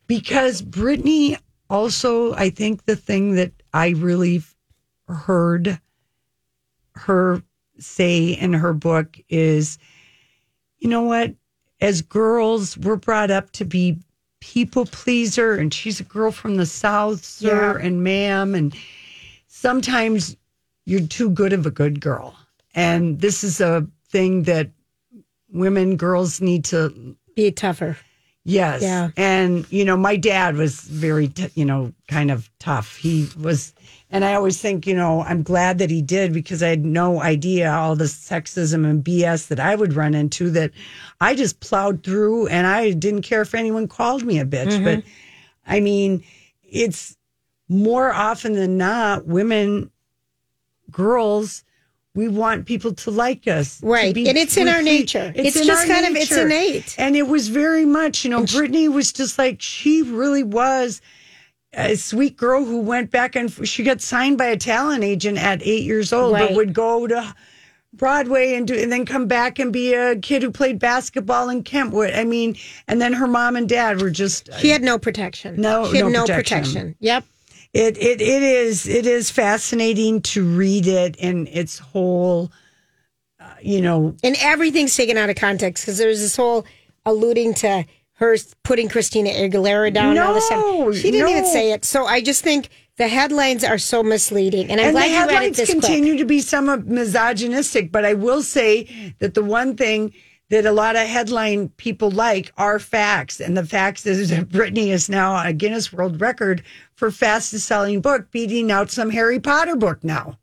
because 0.06 0.62
Britney 0.62 1.38
also, 1.70 2.32
I 2.34 2.50
think 2.50 2.84
the 2.84 2.96
thing 2.96 3.34
that 3.34 3.52
I 3.74 3.90
really 3.90 4.42
heard 5.08 5.80
her 6.94 7.42
say 7.78 8.28
in 8.30 8.52
her 8.54 8.72
book 8.72 9.18
is, 9.28 9.78
you 10.78 10.88
know 10.88 11.02
what? 11.02 11.34
As 11.80 12.02
girls, 12.02 12.76
we're 12.78 12.96
brought 12.96 13.30
up 13.30 13.50
to 13.52 13.64
be 13.64 13.98
people 14.40 14.86
pleaser, 14.86 15.54
and 15.54 15.72
she's 15.74 16.00
a 16.00 16.04
girl 16.04 16.30
from 16.32 16.56
the 16.56 16.66
South, 16.66 17.24
sir 17.24 17.78
Yeah. 17.78 17.86
and 17.86 18.02
ma'am, 18.02 18.54
and 18.54 18.74
sometimes 19.46 20.36
you're 20.86 21.06
too 21.06 21.30
good 21.30 21.52
of 21.52 21.66
a 21.66 21.70
good 21.70 22.00
girl. 22.00 22.36
And 22.74 23.20
this 23.20 23.44
is 23.44 23.60
a 23.60 23.86
thing 24.10 24.44
that 24.44 24.70
women, 25.50 25.96
girls 25.96 26.40
need 26.40 26.64
to 26.66 27.16
Be 27.34 27.50
tougher. 27.50 27.96
Yes. 28.44 28.80
Yeah. 28.80 29.10
And, 29.16 29.70
you 29.70 29.84
know, 29.84 29.96
my 29.96 30.16
dad 30.16 30.56
was 30.56 30.80
very, 30.80 31.28
t- 31.28 31.50
you 31.54 31.66
know, 31.66 31.92
kind 32.06 32.30
of 32.30 32.48
tough. 32.58 32.96
He 32.96 33.28
was, 33.38 33.74
and 34.10 34.24
I 34.24 34.32
always 34.34 34.58
think, 34.58 34.86
you 34.86 34.94
know, 34.94 35.22
I'm 35.22 35.42
glad 35.42 35.78
that 35.78 35.90
he 35.90 36.00
did 36.00 36.32
because 36.32 36.62
I 36.62 36.68
had 36.68 36.82
no 36.82 37.20
idea 37.20 37.70
all 37.70 37.94
the 37.94 38.04
sexism 38.04 38.88
and 38.88 39.04
BS 39.04 39.48
that 39.48 39.60
I 39.60 39.74
would 39.74 39.92
run 39.92 40.14
into 40.14 40.50
that 40.52 40.70
I 41.20 41.34
just 41.34 41.60
plowed 41.60 42.02
through 42.02 42.46
and 42.46 42.66
I 42.66 42.92
didn't 42.92 43.22
care 43.22 43.42
if 43.42 43.54
anyone 43.54 43.86
called 43.86 44.24
me 44.24 44.38
a 44.38 44.46
bitch. 44.46 44.68
Mm-hmm. 44.68 44.84
But 44.84 45.04
I 45.66 45.80
mean, 45.80 46.24
it's 46.62 47.18
more 47.68 48.12
often 48.14 48.54
than 48.54 48.78
not, 48.78 49.26
women, 49.26 49.90
girls, 50.90 51.64
we 52.18 52.26
want 52.26 52.66
people 52.66 52.92
to 52.92 53.12
like 53.12 53.46
us. 53.46 53.80
Right. 53.80 54.12
be- 54.12 54.28
And 54.28 54.36
it's 54.36 54.56
in 54.56 54.66
our 54.66 54.82
nature. 54.82 55.32
It's 55.36 55.54
in 55.56 55.64
just 55.64 55.86
kind 55.86 56.04
of- 56.04 56.16
it's 56.16 56.36
innate. 56.36 56.96
And 56.98 57.14
it 57.14 57.28
was 57.28 57.46
very 57.46 57.84
much, 57.84 58.24
you 58.24 58.30
know, 58.30 58.42
Britney 58.42 58.92
was 58.92 59.12
just 59.12 59.38
like, 59.38 59.62
she 59.62 60.02
really 60.02 60.42
was 60.42 61.00
a 61.72 61.94
sweet 61.94 62.36
girl 62.36 62.64
who 62.64 62.80
went 62.80 63.12
back 63.12 63.36
and 63.36 63.48
she 63.68 63.84
got 63.84 64.00
signed 64.00 64.36
by 64.36 64.46
a 64.46 64.56
talent 64.56 65.04
agent 65.04 65.38
at 65.38 65.62
eight 65.62 65.84
years 65.84 66.12
old, 66.12 66.32
Right. 66.32 66.48
but 66.48 66.56
would 66.56 66.74
go 66.74 67.06
to 67.06 67.34
Broadway 67.92 68.54
and 68.54 68.66
do, 68.66 68.74
and 68.74 68.90
then 68.90 69.06
come 69.06 69.26
back 69.28 69.60
and 69.60 69.72
be 69.72 69.94
a 69.94 70.16
kid 70.16 70.42
who 70.42 70.50
played 70.50 70.80
basketball 70.80 71.48
in 71.48 71.62
Kentwood. 71.62 72.12
I 72.14 72.24
mean, 72.24 72.56
and 72.88 73.00
then 73.00 73.12
her 73.12 73.28
mom 73.28 73.54
and 73.54 73.68
dad 73.68 74.02
were 74.02 74.10
just, 74.10 74.50
She 74.58 74.70
had 74.70 74.82
uh, 74.82 74.86
no 74.86 74.98
protection. 74.98 75.60
No- 75.60 75.88
she 75.90 75.98
had 75.98 76.06
no 76.06 76.10
no, 76.10 76.20
protection. 76.22 76.58
protection. 76.58 76.94
Yep. 76.98 77.24
It, 77.78 77.96
it, 77.98 78.20
it 78.20 78.42
is, 78.42 78.86
it 78.86 79.06
is 79.06 79.30
fascinating 79.30 80.20
to 80.22 80.44
read 80.44 80.86
it 80.86 81.16
in 81.16 81.46
its 81.46 81.78
whole, 81.78 82.50
uh, 83.38 83.44
you 83.62 83.80
know, 83.80 84.16
And 84.24 84.36
everything's 84.40 84.96
taken 84.96 85.16
out 85.16 85.30
of 85.30 85.36
context 85.36 85.84
because 85.84 85.98
there's 85.98 86.20
this 86.20 86.36
whole 86.36 86.66
alluding 87.06 87.54
to 87.54 87.84
her 88.14 88.36
putting 88.64 88.88
Christina 88.88 89.30
Aguilera 89.30 89.94
down 89.94 90.10
and 90.10 90.18
all 90.18 90.34
this 90.34 90.50
No, 90.50 90.90
stuff. 90.90 91.02
She 91.02 91.12
didn't 91.12 91.28
even 91.28 91.46
say 91.46 91.70
it. 91.70 91.84
So 91.84 92.04
I 92.04 92.20
just 92.20 92.42
think 92.42 92.68
the 92.96 93.06
headlines 93.06 93.62
are 93.62 93.78
so 93.78 94.02
misleading. 94.02 94.70
And 94.70 94.80
I'm 94.80 94.88
and 94.88 94.96
the 94.96 95.00
glad 95.00 95.06
you 95.06 95.14
read 95.14 95.22
it 95.22 95.30
headlines 95.30 95.56
this 95.56 95.70
quick. 95.70 95.82
continue 95.82 96.16
to 96.16 96.24
be 96.24 96.40
somewhat 96.40 96.86
misogynistic, 96.86 97.92
but 97.92 98.04
I 98.04 98.14
will 98.14 98.42
say 98.42 99.14
that 99.20 99.34
the 99.34 99.44
one 99.44 99.76
thing 99.76 100.12
that 100.50 100.64
a 100.64 100.72
lot 100.72 100.96
of 100.96 101.06
headline 101.06 101.68
people 101.70 102.10
like 102.10 102.52
are 102.56 102.78
facts. 102.78 103.40
And 103.40 103.56
the 103.56 103.64
facts 103.64 104.06
is 104.06 104.30
that 104.30 104.48
Britney 104.48 104.88
is 104.88 105.08
now 105.08 105.44
a 105.46 105.52
Guinness 105.52 105.92
World 105.92 106.20
Record 106.20 106.62
for 106.94 107.10
fastest 107.10 107.66
selling 107.66 108.00
book, 108.00 108.30
beating 108.30 108.72
out 108.72 108.90
some 108.90 109.10
Harry 109.10 109.38
Potter 109.40 109.76
book 109.76 110.02
now. 110.02 110.38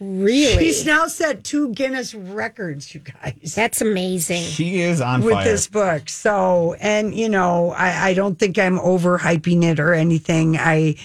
Really? 0.00 0.64
She's 0.64 0.84
now 0.84 1.06
set 1.06 1.44
two 1.44 1.72
Guinness 1.74 2.12
records, 2.12 2.92
you 2.92 3.00
guys. 3.00 3.54
That's 3.54 3.80
amazing. 3.80 4.42
She 4.42 4.80
is 4.80 5.00
on 5.00 5.22
with 5.22 5.34
fire. 5.34 5.44
this 5.44 5.68
book. 5.68 6.08
So, 6.08 6.74
and 6.80 7.14
you 7.14 7.28
know, 7.28 7.70
I, 7.70 8.08
I 8.08 8.14
don't 8.14 8.36
think 8.36 8.58
I'm 8.58 8.78
overhyping 8.78 9.62
it 9.62 9.78
or 9.78 9.94
anything. 9.94 10.56
I, 10.56 10.96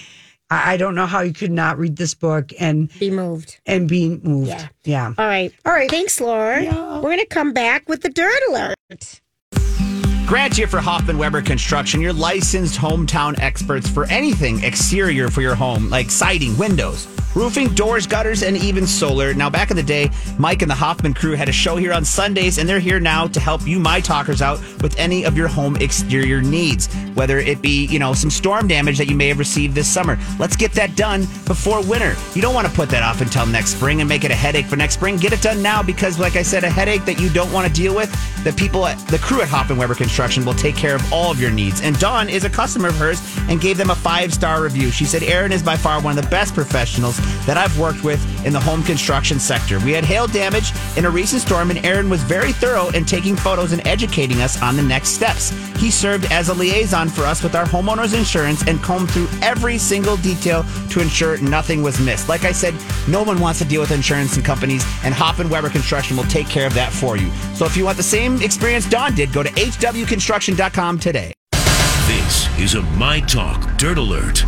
I 0.50 0.74
I 0.74 0.76
don't 0.76 0.94
know 0.94 1.06
how 1.06 1.20
you 1.20 1.32
could 1.32 1.50
not 1.50 1.78
read 1.78 1.96
this 1.96 2.14
book 2.14 2.52
and 2.58 2.90
Be 2.98 3.10
moved. 3.10 3.60
and 3.66 3.88
be 3.88 4.08
moved. 4.22 4.48
Yeah. 4.48 4.68
Yeah. 4.84 5.14
All 5.18 5.26
right. 5.26 5.52
All 5.66 5.72
right. 5.72 5.90
Thanks, 5.90 6.20
Laura. 6.20 6.62
We're 6.62 7.00
going 7.02 7.18
to 7.18 7.26
come 7.26 7.52
back 7.52 7.88
with 7.88 8.02
the 8.02 8.08
dirt 8.08 8.40
alert. 8.50 9.20
Grant 10.28 10.54
here 10.54 10.66
for 10.66 10.78
Hoffman 10.78 11.16
Weber 11.16 11.40
Construction, 11.40 12.02
your 12.02 12.12
licensed 12.12 12.78
hometown 12.78 13.38
experts 13.40 13.88
for 13.88 14.04
anything 14.10 14.62
exterior 14.62 15.30
for 15.30 15.40
your 15.40 15.54
home, 15.54 15.88
like 15.88 16.10
siding, 16.10 16.54
windows, 16.58 17.08
roofing, 17.34 17.68
doors, 17.68 18.06
gutters, 18.06 18.42
and 18.42 18.54
even 18.54 18.86
solar. 18.86 19.32
Now, 19.32 19.48
back 19.48 19.70
in 19.70 19.76
the 19.76 19.82
day, 19.82 20.10
Mike 20.36 20.60
and 20.60 20.70
the 20.70 20.74
Hoffman 20.74 21.14
crew 21.14 21.32
had 21.32 21.48
a 21.48 21.52
show 21.52 21.76
here 21.76 21.94
on 21.94 22.04
Sundays, 22.04 22.58
and 22.58 22.68
they're 22.68 22.78
here 22.78 23.00
now 23.00 23.26
to 23.26 23.40
help 23.40 23.66
you, 23.66 23.78
my 23.78 24.00
talkers, 24.00 24.42
out 24.42 24.60
with 24.82 24.98
any 24.98 25.24
of 25.24 25.34
your 25.34 25.48
home 25.48 25.76
exterior 25.76 26.42
needs, 26.42 26.92
whether 27.14 27.38
it 27.38 27.62
be, 27.62 27.86
you 27.86 27.98
know, 27.98 28.12
some 28.12 28.28
storm 28.30 28.68
damage 28.68 28.98
that 28.98 29.08
you 29.08 29.16
may 29.16 29.28
have 29.28 29.38
received 29.38 29.74
this 29.74 29.88
summer. 29.88 30.18
Let's 30.38 30.56
get 30.56 30.72
that 30.72 30.94
done 30.94 31.22
before 31.46 31.82
winter. 31.82 32.14
You 32.34 32.42
don't 32.42 32.54
want 32.54 32.66
to 32.66 32.72
put 32.74 32.90
that 32.90 33.02
off 33.02 33.22
until 33.22 33.46
next 33.46 33.76
spring 33.76 34.00
and 34.00 34.08
make 34.08 34.24
it 34.24 34.30
a 34.30 34.34
headache 34.34 34.66
for 34.66 34.76
next 34.76 34.94
spring. 34.94 35.16
Get 35.16 35.32
it 35.32 35.40
done 35.40 35.62
now 35.62 35.82
because, 35.82 36.18
like 36.18 36.36
I 36.36 36.42
said, 36.42 36.64
a 36.64 36.70
headache 36.70 37.06
that 37.06 37.18
you 37.18 37.30
don't 37.30 37.50
want 37.50 37.66
to 37.66 37.72
deal 37.72 37.94
with, 37.94 38.12
the 38.44 38.52
people 38.52 38.84
at 38.84 38.98
the 39.08 39.18
crew 39.18 39.40
at 39.40 39.48
Hoffman 39.48 39.78
Weber 39.78 39.94
Construction 39.94 40.17
will 40.18 40.54
take 40.54 40.74
care 40.74 40.96
of 40.96 41.12
all 41.12 41.30
of 41.30 41.40
your 41.40 41.52
needs. 41.52 41.80
And 41.80 41.96
Dawn 42.00 42.28
is 42.28 42.42
a 42.42 42.50
customer 42.50 42.88
of 42.88 42.96
hers 42.96 43.22
and 43.48 43.60
gave 43.60 43.76
them 43.76 43.90
a 43.90 43.94
five 43.94 44.34
star 44.34 44.62
review. 44.62 44.90
She 44.90 45.04
said, 45.04 45.22
Aaron 45.22 45.52
is 45.52 45.62
by 45.62 45.76
far 45.76 46.02
one 46.02 46.18
of 46.18 46.24
the 46.24 46.28
best 46.28 46.54
professionals 46.54 47.16
that 47.46 47.56
I've 47.56 47.78
worked 47.78 48.02
with 48.02 48.20
in 48.44 48.52
the 48.52 48.58
home 48.58 48.82
construction 48.82 49.38
sector. 49.38 49.78
We 49.78 49.92
had 49.92 50.04
hail 50.04 50.26
damage 50.26 50.72
in 50.96 51.04
a 51.04 51.10
recent 51.10 51.42
storm, 51.42 51.70
and 51.70 51.84
Aaron 51.86 52.10
was 52.10 52.22
very 52.24 52.50
thorough 52.50 52.88
in 52.88 53.04
taking 53.04 53.36
photos 53.36 53.70
and 53.70 53.86
educating 53.86 54.42
us 54.42 54.60
on 54.60 54.76
the 54.76 54.82
next 54.82 55.10
steps. 55.10 55.50
He 55.76 55.92
served 55.92 56.24
as 56.32 56.48
a 56.48 56.54
liaison 56.54 57.08
for 57.08 57.22
us 57.22 57.42
with 57.42 57.54
our 57.54 57.64
homeowners 57.64 58.16
insurance 58.16 58.66
and 58.66 58.82
combed 58.82 59.12
through 59.12 59.28
every 59.40 59.78
single 59.78 60.16
detail 60.16 60.64
to 60.90 61.00
ensure 61.00 61.38
nothing 61.38 61.80
was 61.80 62.00
missed. 62.00 62.28
Like 62.28 62.44
I 62.44 62.50
said, 62.50 62.74
no 63.06 63.22
one 63.22 63.38
wants 63.38 63.60
to 63.60 63.64
deal 63.64 63.80
with 63.80 63.92
insurance 63.92 64.34
and 64.34 64.44
companies, 64.44 64.84
and 65.04 65.14
Hoffman 65.14 65.48
Weber 65.48 65.70
Construction 65.70 66.16
will 66.16 66.24
take 66.24 66.48
care 66.48 66.66
of 66.66 66.74
that 66.74 66.92
for 66.92 67.16
you. 67.16 67.30
So 67.54 67.64
if 67.64 67.76
you 67.76 67.84
want 67.84 67.96
the 67.96 68.02
same 68.02 68.42
experience 68.42 68.88
Don 68.88 69.14
did, 69.14 69.32
go 69.32 69.42
to 69.42 69.50
hwconstruction.com 70.08 70.98
today. 70.98 71.32
This 72.06 72.58
is 72.58 72.74
a 72.74 72.82
My 72.96 73.20
Talk 73.20 73.76
Dirt 73.76 73.98
Alert. 73.98 74.38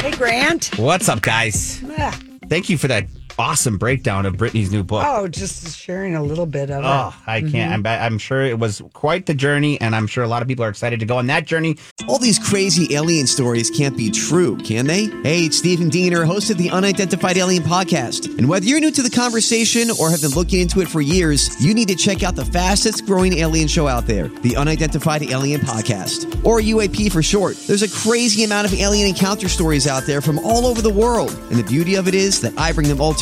Hey, 0.00 0.10
Grant. 0.12 0.78
What's 0.78 1.08
up, 1.08 1.20
guys? 1.20 1.84
Ah. 1.98 2.18
Thank 2.48 2.68
you 2.68 2.78
for 2.78 2.88
that 2.88 3.06
awesome 3.38 3.78
breakdown 3.78 4.26
of 4.26 4.34
Britney's 4.34 4.70
new 4.70 4.82
book. 4.82 5.04
Oh, 5.06 5.28
just 5.28 5.76
sharing 5.76 6.14
a 6.14 6.22
little 6.22 6.46
bit 6.46 6.70
of 6.70 6.84
it. 6.84 6.86
Oh, 6.86 7.14
I 7.26 7.40
can't. 7.40 7.84
Mm-hmm. 7.84 7.86
I'm, 7.86 8.12
I'm 8.12 8.18
sure 8.18 8.42
it 8.42 8.58
was 8.58 8.82
quite 8.92 9.26
the 9.26 9.34
journey, 9.34 9.80
and 9.80 9.94
I'm 9.94 10.06
sure 10.06 10.24
a 10.24 10.28
lot 10.28 10.42
of 10.42 10.48
people 10.48 10.64
are 10.64 10.68
excited 10.68 11.00
to 11.00 11.06
go 11.06 11.16
on 11.16 11.26
that 11.26 11.46
journey. 11.46 11.76
All 12.08 12.18
these 12.18 12.38
crazy 12.38 12.94
alien 12.94 13.26
stories 13.26 13.70
can't 13.70 13.96
be 13.96 14.10
true, 14.10 14.56
can 14.58 14.86
they? 14.86 15.06
Hey, 15.22 15.46
it's 15.46 15.58
Stephen 15.58 15.88
Diener, 15.88 16.24
host 16.24 16.50
of 16.50 16.58
the 16.58 16.70
Unidentified 16.70 17.36
Alien 17.36 17.62
Podcast. 17.62 18.38
And 18.38 18.48
whether 18.48 18.66
you're 18.66 18.80
new 18.80 18.90
to 18.90 19.02
the 19.02 19.10
conversation 19.10 19.88
or 20.00 20.10
have 20.10 20.20
been 20.20 20.30
looking 20.30 20.60
into 20.60 20.80
it 20.80 20.88
for 20.88 21.00
years, 21.00 21.62
you 21.64 21.74
need 21.74 21.88
to 21.88 21.96
check 21.96 22.22
out 22.22 22.34
the 22.34 22.44
fastest 22.44 23.06
growing 23.06 23.34
alien 23.34 23.68
show 23.68 23.88
out 23.88 24.06
there, 24.06 24.28
the 24.28 24.56
Unidentified 24.56 25.22
Alien 25.22 25.60
Podcast, 25.60 26.44
or 26.44 26.60
UAP 26.60 27.10
for 27.12 27.22
short. 27.22 27.56
There's 27.66 27.82
a 27.82 27.88
crazy 27.88 28.44
amount 28.44 28.66
of 28.66 28.74
alien 28.74 29.08
encounter 29.08 29.48
stories 29.48 29.86
out 29.86 30.04
there 30.04 30.20
from 30.20 30.38
all 30.40 30.66
over 30.66 30.82
the 30.82 30.92
world. 30.92 31.30
And 31.50 31.58
the 31.58 31.64
beauty 31.64 31.94
of 31.94 32.08
it 32.08 32.14
is 32.14 32.40
that 32.40 32.56
I 32.58 32.72
bring 32.72 32.88
them 32.88 33.00
all 33.00 33.14
to 33.14 33.21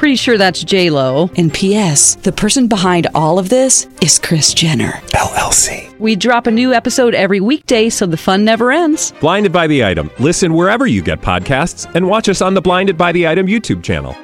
Pretty 0.00 0.16
sure 0.16 0.38
that's 0.38 0.64
J 0.64 0.88
Lo. 0.88 1.28
And 1.36 1.52
P.S. 1.52 2.14
The 2.14 2.32
person 2.32 2.68
behind 2.68 3.06
all 3.14 3.38
of 3.38 3.50
this 3.50 3.86
is 4.00 4.18
Kris 4.18 4.54
Jenner 4.54 4.92
LLC. 5.08 5.94
We 5.98 6.16
drop 6.16 6.46
a 6.46 6.50
new 6.50 6.72
episode 6.72 7.14
every 7.14 7.38
weekday, 7.38 7.90
so 7.90 8.06
the 8.06 8.16
fun 8.16 8.42
never 8.42 8.72
ends. 8.72 9.12
Blinded 9.20 9.52
by 9.52 9.66
the 9.66 9.84
item. 9.84 10.10
Listen 10.18 10.54
wherever 10.54 10.86
you 10.86 11.02
get 11.02 11.20
podcasts, 11.20 11.84
and 11.94 12.08
watch 12.08 12.30
us 12.30 12.40
on 12.40 12.54
the 12.54 12.62
Blinded 12.62 12.96
by 12.96 13.12
the 13.12 13.28
Item 13.28 13.46
YouTube 13.46 13.82
channel. 13.82 14.16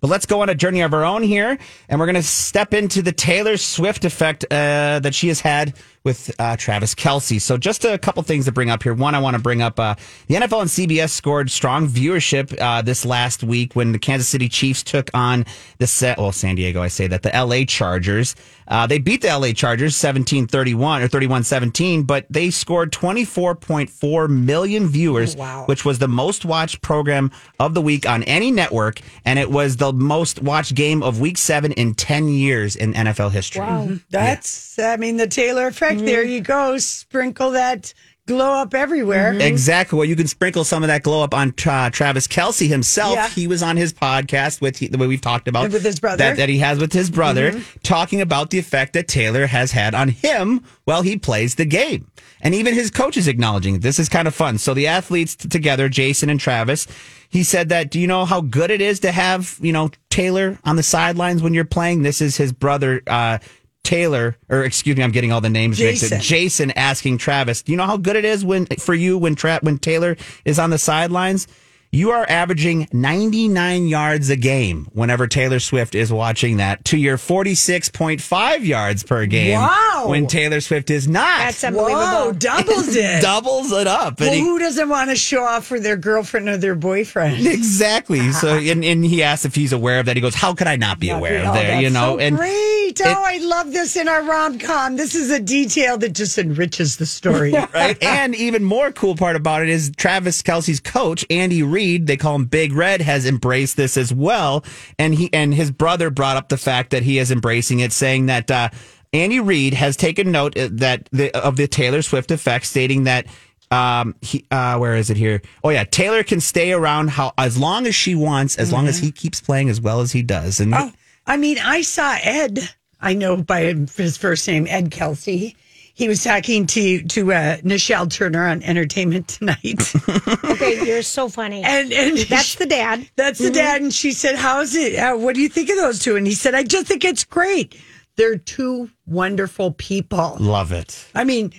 But 0.00 0.10
let's 0.10 0.26
go 0.26 0.42
on 0.42 0.48
a 0.48 0.54
journey 0.56 0.80
of 0.80 0.92
our 0.92 1.04
own 1.04 1.22
here, 1.22 1.56
and 1.88 2.00
we're 2.00 2.06
going 2.06 2.16
to 2.16 2.22
step 2.22 2.74
into 2.74 3.00
the 3.00 3.12
Taylor 3.12 3.56
Swift 3.56 4.04
effect 4.04 4.44
uh, 4.50 4.98
that 4.98 5.14
she 5.14 5.28
has 5.28 5.40
had 5.40 5.74
with 6.04 6.30
uh, 6.38 6.56
Travis 6.56 6.94
Kelce. 6.94 7.40
So, 7.40 7.56
just 7.56 7.84
a 7.84 7.96
couple 7.96 8.22
things 8.22 8.44
to 8.44 8.52
bring 8.52 8.70
up 8.70 8.82
here. 8.82 8.92
One, 8.92 9.14
I 9.14 9.18
want 9.18 9.36
to 9.36 9.42
bring 9.42 9.62
up 9.62 9.80
uh, 9.80 9.94
the 10.26 10.34
NFL 10.34 10.60
and 10.60 10.70
CBS 10.70 11.10
scored 11.10 11.50
strong 11.50 11.88
viewership 11.88 12.56
uh, 12.60 12.82
this 12.82 13.06
last 13.06 13.42
week 13.42 13.74
when 13.74 13.92
the 13.92 13.98
Kansas 13.98 14.28
City 14.28 14.48
Chiefs 14.48 14.82
took 14.82 15.10
on 15.14 15.46
the 15.78 15.86
set, 15.86 16.18
well, 16.18 16.32
San 16.32 16.56
Diego, 16.56 16.82
I 16.82 16.88
say 16.88 17.06
that, 17.06 17.22
the 17.22 17.30
LA 17.30 17.64
Chargers. 17.64 18.36
Uh, 18.66 18.86
they 18.86 18.98
beat 18.98 19.20
the 19.20 19.28
LA 19.28 19.52
Chargers 19.52 19.96
17 19.96 20.46
31 20.46 21.02
or 21.02 21.08
31 21.08 21.44
17, 21.44 22.02
but 22.04 22.26
they 22.30 22.50
scored 22.50 22.92
24.4 22.92 24.28
million 24.28 24.86
viewers, 24.86 25.36
which 25.66 25.84
was 25.84 25.98
the 25.98 26.08
most 26.08 26.44
watched 26.44 26.80
program 26.82 27.30
of 27.60 27.74
the 27.74 27.82
week 27.82 28.08
on 28.08 28.22
any 28.24 28.50
network. 28.50 29.00
And 29.24 29.38
it 29.38 29.50
was 29.50 29.76
the 29.76 29.92
most 29.92 30.42
watched 30.42 30.74
game 30.74 31.02
of 31.02 31.20
week 31.20 31.38
seven 31.38 31.72
in 31.72 31.94
10 31.94 32.28
years 32.28 32.76
in 32.76 32.92
NFL 32.94 33.32
history. 33.32 33.62
Wow. 33.62 33.88
That's, 34.10 34.78
I 34.78 34.96
mean, 34.96 35.16
the 35.16 35.26
Taylor 35.26 35.66
effect. 35.66 35.93
There 35.98 36.24
you 36.24 36.40
go. 36.40 36.78
Sprinkle 36.78 37.52
that 37.52 37.94
glow 38.26 38.52
up 38.52 38.74
everywhere. 38.74 39.34
Exactly. 39.34 39.98
Well, 39.98 40.06
you 40.06 40.16
can 40.16 40.26
sprinkle 40.26 40.64
some 40.64 40.82
of 40.82 40.88
that 40.88 41.02
glow 41.02 41.22
up 41.22 41.34
on 41.34 41.50
uh, 41.66 41.90
Travis 41.90 42.26
Kelce 42.26 42.68
himself. 42.68 43.14
Yeah. 43.14 43.28
He 43.28 43.46
was 43.46 43.62
on 43.62 43.76
his 43.76 43.92
podcast 43.92 44.60
with 44.60 44.78
the 44.78 44.96
way 44.96 45.06
we've 45.06 45.20
talked 45.20 45.48
about 45.48 45.70
with 45.70 45.84
his 45.84 46.00
brother. 46.00 46.16
that, 46.18 46.36
that 46.38 46.48
he 46.48 46.58
has 46.58 46.78
with 46.78 46.92
his 46.92 47.10
brother, 47.10 47.60
talking 47.82 48.20
about 48.20 48.50
the 48.50 48.58
effect 48.58 48.94
that 48.94 49.08
Taylor 49.08 49.46
has 49.46 49.72
had 49.72 49.94
on 49.94 50.08
him 50.08 50.64
while 50.84 51.02
he 51.02 51.18
plays 51.18 51.56
the 51.56 51.66
game, 51.66 52.10
and 52.40 52.54
even 52.54 52.74
his 52.74 52.90
coach 52.90 53.16
is 53.16 53.28
acknowledging 53.28 53.80
this 53.80 53.98
is 53.98 54.08
kind 54.08 54.26
of 54.28 54.34
fun. 54.34 54.58
So 54.58 54.74
the 54.74 54.86
athletes 54.86 55.36
t- 55.36 55.48
together, 55.48 55.88
Jason 55.88 56.30
and 56.30 56.40
Travis. 56.40 56.86
He 57.28 57.42
said 57.42 57.70
that. 57.70 57.90
Do 57.90 57.98
you 57.98 58.06
know 58.06 58.24
how 58.24 58.40
good 58.40 58.70
it 58.70 58.80
is 58.80 59.00
to 59.00 59.10
have 59.12 59.58
you 59.60 59.72
know 59.72 59.90
Taylor 60.08 60.58
on 60.64 60.76
the 60.76 60.82
sidelines 60.82 61.42
when 61.42 61.52
you're 61.52 61.64
playing? 61.64 62.02
This 62.02 62.20
is 62.20 62.36
his 62.36 62.52
brother. 62.52 63.02
Uh, 63.06 63.38
Taylor, 63.84 64.36
or 64.48 64.64
excuse 64.64 64.96
me, 64.96 65.04
I'm 65.04 65.12
getting 65.12 65.30
all 65.30 65.40
the 65.40 65.48
names 65.50 65.78
mixed. 65.78 66.02
Jason. 66.02 66.16
up. 66.18 66.22
Jason 66.24 66.70
asking 66.72 67.18
Travis, 67.18 67.62
"Do 67.62 67.70
you 67.72 67.78
know 67.78 67.86
how 67.86 67.96
good 67.96 68.16
it 68.16 68.24
is 68.24 68.44
when 68.44 68.66
for 68.80 68.94
you 68.94 69.16
when 69.18 69.34
Tra- 69.36 69.60
when 69.62 69.78
Taylor 69.78 70.16
is 70.44 70.58
on 70.58 70.70
the 70.70 70.78
sidelines? 70.78 71.46
You 71.92 72.10
are 72.10 72.26
averaging 72.28 72.88
99 72.92 73.86
yards 73.86 74.28
a 74.28 74.34
game 74.34 74.88
whenever 74.94 75.28
Taylor 75.28 75.60
Swift 75.60 75.94
is 75.94 76.12
watching 76.12 76.56
that 76.56 76.84
to 76.86 76.96
your 76.98 77.16
46.5 77.16 78.64
yards 78.66 79.04
per 79.04 79.26
game 79.26 79.60
Wow. 79.60 80.06
when 80.08 80.26
Taylor 80.26 80.60
Swift 80.60 80.90
is 80.90 81.06
not. 81.06 81.38
That's 81.38 81.62
unbelievable. 81.62 82.04
Whoa, 82.04 82.32
doubles 82.32 82.88
it. 82.96 83.22
doubles 83.22 83.70
it 83.70 83.86
up. 83.86 84.18
And 84.20 84.28
well, 84.28 84.32
he- 84.34 84.40
who 84.40 84.58
doesn't 84.58 84.88
want 84.88 85.10
to 85.10 85.16
show 85.16 85.44
off 85.44 85.66
for 85.66 85.78
their 85.78 85.96
girlfriend 85.96 86.48
or 86.48 86.56
their 86.56 86.74
boyfriend? 86.74 87.46
exactly. 87.46 88.32
So 88.32 88.56
and, 88.56 88.84
and 88.84 89.04
he 89.04 89.22
asked 89.22 89.44
if 89.44 89.54
he's 89.54 89.72
aware 89.72 90.00
of 90.00 90.06
that. 90.06 90.16
He 90.16 90.20
goes, 90.20 90.34
"How 90.34 90.52
could 90.52 90.66
I 90.66 90.74
not 90.74 90.98
be 90.98 91.10
aware 91.10 91.46
of 91.46 91.54
that?" 91.54 91.80
You 91.80 91.90
know, 91.90 92.16
so 92.16 92.18
and 92.18 92.36
great. 92.36 92.83
Oh, 93.04 93.22
I 93.24 93.38
love 93.38 93.72
this 93.72 93.96
in 93.96 94.08
our 94.08 94.22
rom 94.22 94.58
com. 94.58 94.96
This 94.96 95.14
is 95.14 95.30
a 95.30 95.40
detail 95.40 95.98
that 95.98 96.12
just 96.12 96.38
enriches 96.38 96.96
the 96.96 97.06
story. 97.06 97.52
right? 97.74 97.96
and 98.02 98.34
even 98.34 98.64
more 98.64 98.92
cool 98.92 99.16
part 99.16 99.36
about 99.36 99.62
it 99.62 99.68
is 99.68 99.90
Travis 99.96 100.42
Kelce's 100.42 100.80
coach, 100.80 101.24
Andy 101.30 101.62
Reid, 101.62 102.06
they 102.06 102.16
call 102.16 102.36
him 102.36 102.44
Big 102.44 102.72
Red, 102.72 103.00
has 103.00 103.26
embraced 103.26 103.76
this 103.76 103.96
as 103.96 104.12
well. 104.12 104.64
And 104.98 105.14
he 105.14 105.32
and 105.32 105.54
his 105.54 105.70
brother 105.70 106.10
brought 106.10 106.36
up 106.36 106.48
the 106.48 106.56
fact 106.56 106.90
that 106.90 107.02
he 107.02 107.18
is 107.18 107.30
embracing 107.30 107.80
it, 107.80 107.92
saying 107.92 108.26
that 108.26 108.50
uh, 108.50 108.68
Andy 109.12 109.40
Reid 109.40 109.74
has 109.74 109.96
taken 109.96 110.30
note 110.32 110.56
uh, 110.58 110.68
that 110.72 111.08
the, 111.12 111.36
of 111.36 111.56
the 111.56 111.66
Taylor 111.68 112.02
Swift 112.02 112.30
effect, 112.30 112.66
stating 112.66 113.04
that. 113.04 113.26
Um, 113.70 114.14
he, 114.20 114.46
uh, 114.52 114.76
where 114.78 114.94
is 114.94 115.10
it 115.10 115.16
here? 115.16 115.42
Oh 115.64 115.70
yeah, 115.70 115.82
Taylor 115.82 116.22
can 116.22 116.38
stay 116.38 116.72
around 116.72 117.08
how 117.10 117.32
as 117.36 117.58
long 117.58 117.86
as 117.86 117.94
she 117.94 118.14
wants, 118.14 118.56
as 118.56 118.72
long 118.72 118.86
as 118.86 118.98
he 118.98 119.10
keeps 119.10 119.40
playing 119.40 119.68
as 119.68 119.80
well 119.80 120.00
as 120.00 120.12
he 120.12 120.22
does. 120.22 120.60
And 120.60 120.74
Oh, 120.74 120.92
I 121.26 121.38
mean, 121.38 121.58
I 121.58 121.82
saw 121.82 122.16
Ed. 122.22 122.68
I 123.04 123.14
know 123.14 123.36
by 123.36 123.74
his 123.96 124.16
first 124.16 124.46
name, 124.48 124.66
Ed 124.68 124.90
Kelce. 124.90 125.54
He 125.96 126.08
was 126.08 126.24
talking 126.24 126.66
to 126.66 127.02
to 127.04 127.32
uh, 127.32 127.56
Nichelle 127.58 128.10
Turner 128.10 128.48
on 128.48 128.62
Entertainment 128.64 129.28
Tonight, 129.28 129.92
Okay, 130.44 130.84
you're 130.84 131.02
so 131.02 131.28
funny. 131.28 131.62
and 131.62 131.92
and 131.92 132.18
That's 132.18 132.56
the 132.56 132.66
dad. 132.66 133.08
That's 133.14 133.38
the 133.38 133.50
dad. 133.50 133.80
And 133.82 133.94
she 133.94 134.10
said, 134.10 134.34
How's 134.34 134.74
it? 134.74 134.96
Uh, 134.98 135.14
what 135.16 135.36
do 135.36 135.40
you 135.40 135.48
think 135.48 135.70
of 135.70 135.76
those 135.76 136.00
two? 136.00 136.16
And 136.16 136.26
he 136.26 136.34
said, 136.34 136.52
I 136.56 136.64
just 136.64 136.86
think 136.88 137.04
it's 137.04 137.22
great. 137.22 137.80
They're 138.16 138.36
two 138.38 138.90
wonderful 139.06 139.70
people. 139.72 140.36
love 140.40 140.72
it. 140.72 141.06
I 141.14 141.22
mean, 141.22 141.52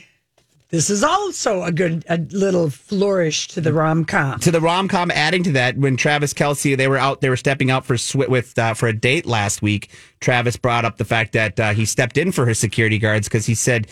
this 0.70 0.90
is 0.90 1.04
also 1.04 1.64
a 1.64 1.72
good, 1.72 2.04
a 2.10 2.18
little 2.18 2.70
flourish 2.70 3.48
to 3.50 3.62
the 3.62 3.72
rom 3.72 4.06
com. 4.06 4.40
to 4.40 4.52
the 4.52 4.62
rom 4.62 4.88
com. 4.88 5.12
Adding 5.12 5.44
to 5.44 5.52
that, 5.54 5.78
when 5.78 5.96
Travis 5.96 6.34
Kelce 6.34 6.76
they 6.76 6.88
were 6.88 6.98
out, 6.98 7.22
they 7.22 7.30
were 7.30 7.38
stepping 7.38 7.72
out 7.72 7.86
for 7.86 7.98
with 8.28 8.58
uh, 8.58 8.74
for 8.74 8.88
a 8.88 8.94
date 8.94 9.26
last 9.26 9.62
week. 9.62 9.90
Travis 10.20 10.58
brought 10.58 10.86
up 10.86 10.98
the 10.98 11.06
fact 11.06 11.34
that 11.34 11.60
uh, 11.60 11.74
he 11.74 11.86
stepped 11.86 12.18
in 12.18 12.32
for 12.32 12.46
his 12.46 12.60
security 12.60 12.98
guards 12.98 13.28
because 13.28 13.46
he 13.46 13.56
said. 13.56 13.88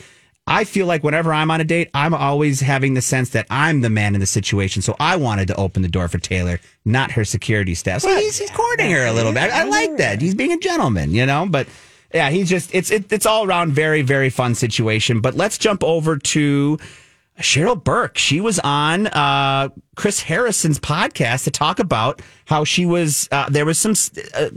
I 0.46 0.66
feel 0.66 0.88
like 0.88 1.06
whenever 1.06 1.34
I'm 1.34 1.50
on 1.52 1.62
a 1.62 1.64
date, 1.64 1.90
I'm 1.94 2.14
always 2.14 2.60
having 2.60 2.96
the 2.96 3.02
sense 3.02 3.30
that 3.30 3.48
I'm 3.50 3.80
the 3.80 3.90
man 3.90 4.14
in 4.14 4.20
the 4.20 4.28
situation. 4.28 4.82
So 4.82 4.94
I 5.00 5.16
wanted 5.16 5.48
to 5.48 5.56
open 5.56 5.84
the 5.84 5.88
door 5.88 6.10
for 6.10 6.18
Taylor, 6.18 6.60
not 6.84 7.12
her 7.12 7.24
security 7.24 7.76
staff. 7.76 8.02
So 8.02 8.14
he's, 8.18 8.40
he's 8.40 8.52
courting 8.52 8.92
her 8.92 9.06
a 9.06 9.14
little 9.14 9.32
bit. 9.32 9.44
I, 9.44 9.62
I 9.62 9.64
like 9.64 9.96
that. 10.00 10.20
He's 10.20 10.36
being 10.36 10.52
a 10.52 10.58
gentleman, 10.58 11.12
you 11.12 11.26
know. 11.26 11.48
But 11.50 11.70
yeah, 12.14 12.30
he's 12.30 12.50
just 12.50 12.74
it's 12.74 12.92
it, 12.92 13.12
it's 13.12 13.26
all 13.26 13.46
around 13.46 13.74
very 13.74 14.02
very 14.02 14.30
fun 14.30 14.56
situation. 14.56 15.20
But 15.20 15.36
let's 15.36 15.58
jump 15.58 15.84
over 15.84 16.18
to 16.18 16.78
Cheryl 17.40 17.82
Burke. 17.82 18.18
She 18.18 18.40
was 18.40 18.60
on 18.60 19.08
uh, 19.08 19.70
Chris 19.96 20.22
Harrison's 20.22 20.80
podcast 20.80 21.44
to 21.46 21.52
talk 21.52 21.80
about 21.80 22.22
how 22.46 22.64
she 22.64 22.86
was. 22.86 23.28
Uh, 23.32 23.50
there 23.50 23.66
was 23.66 23.80
some. 23.80 23.94
Uh, 24.36 24.50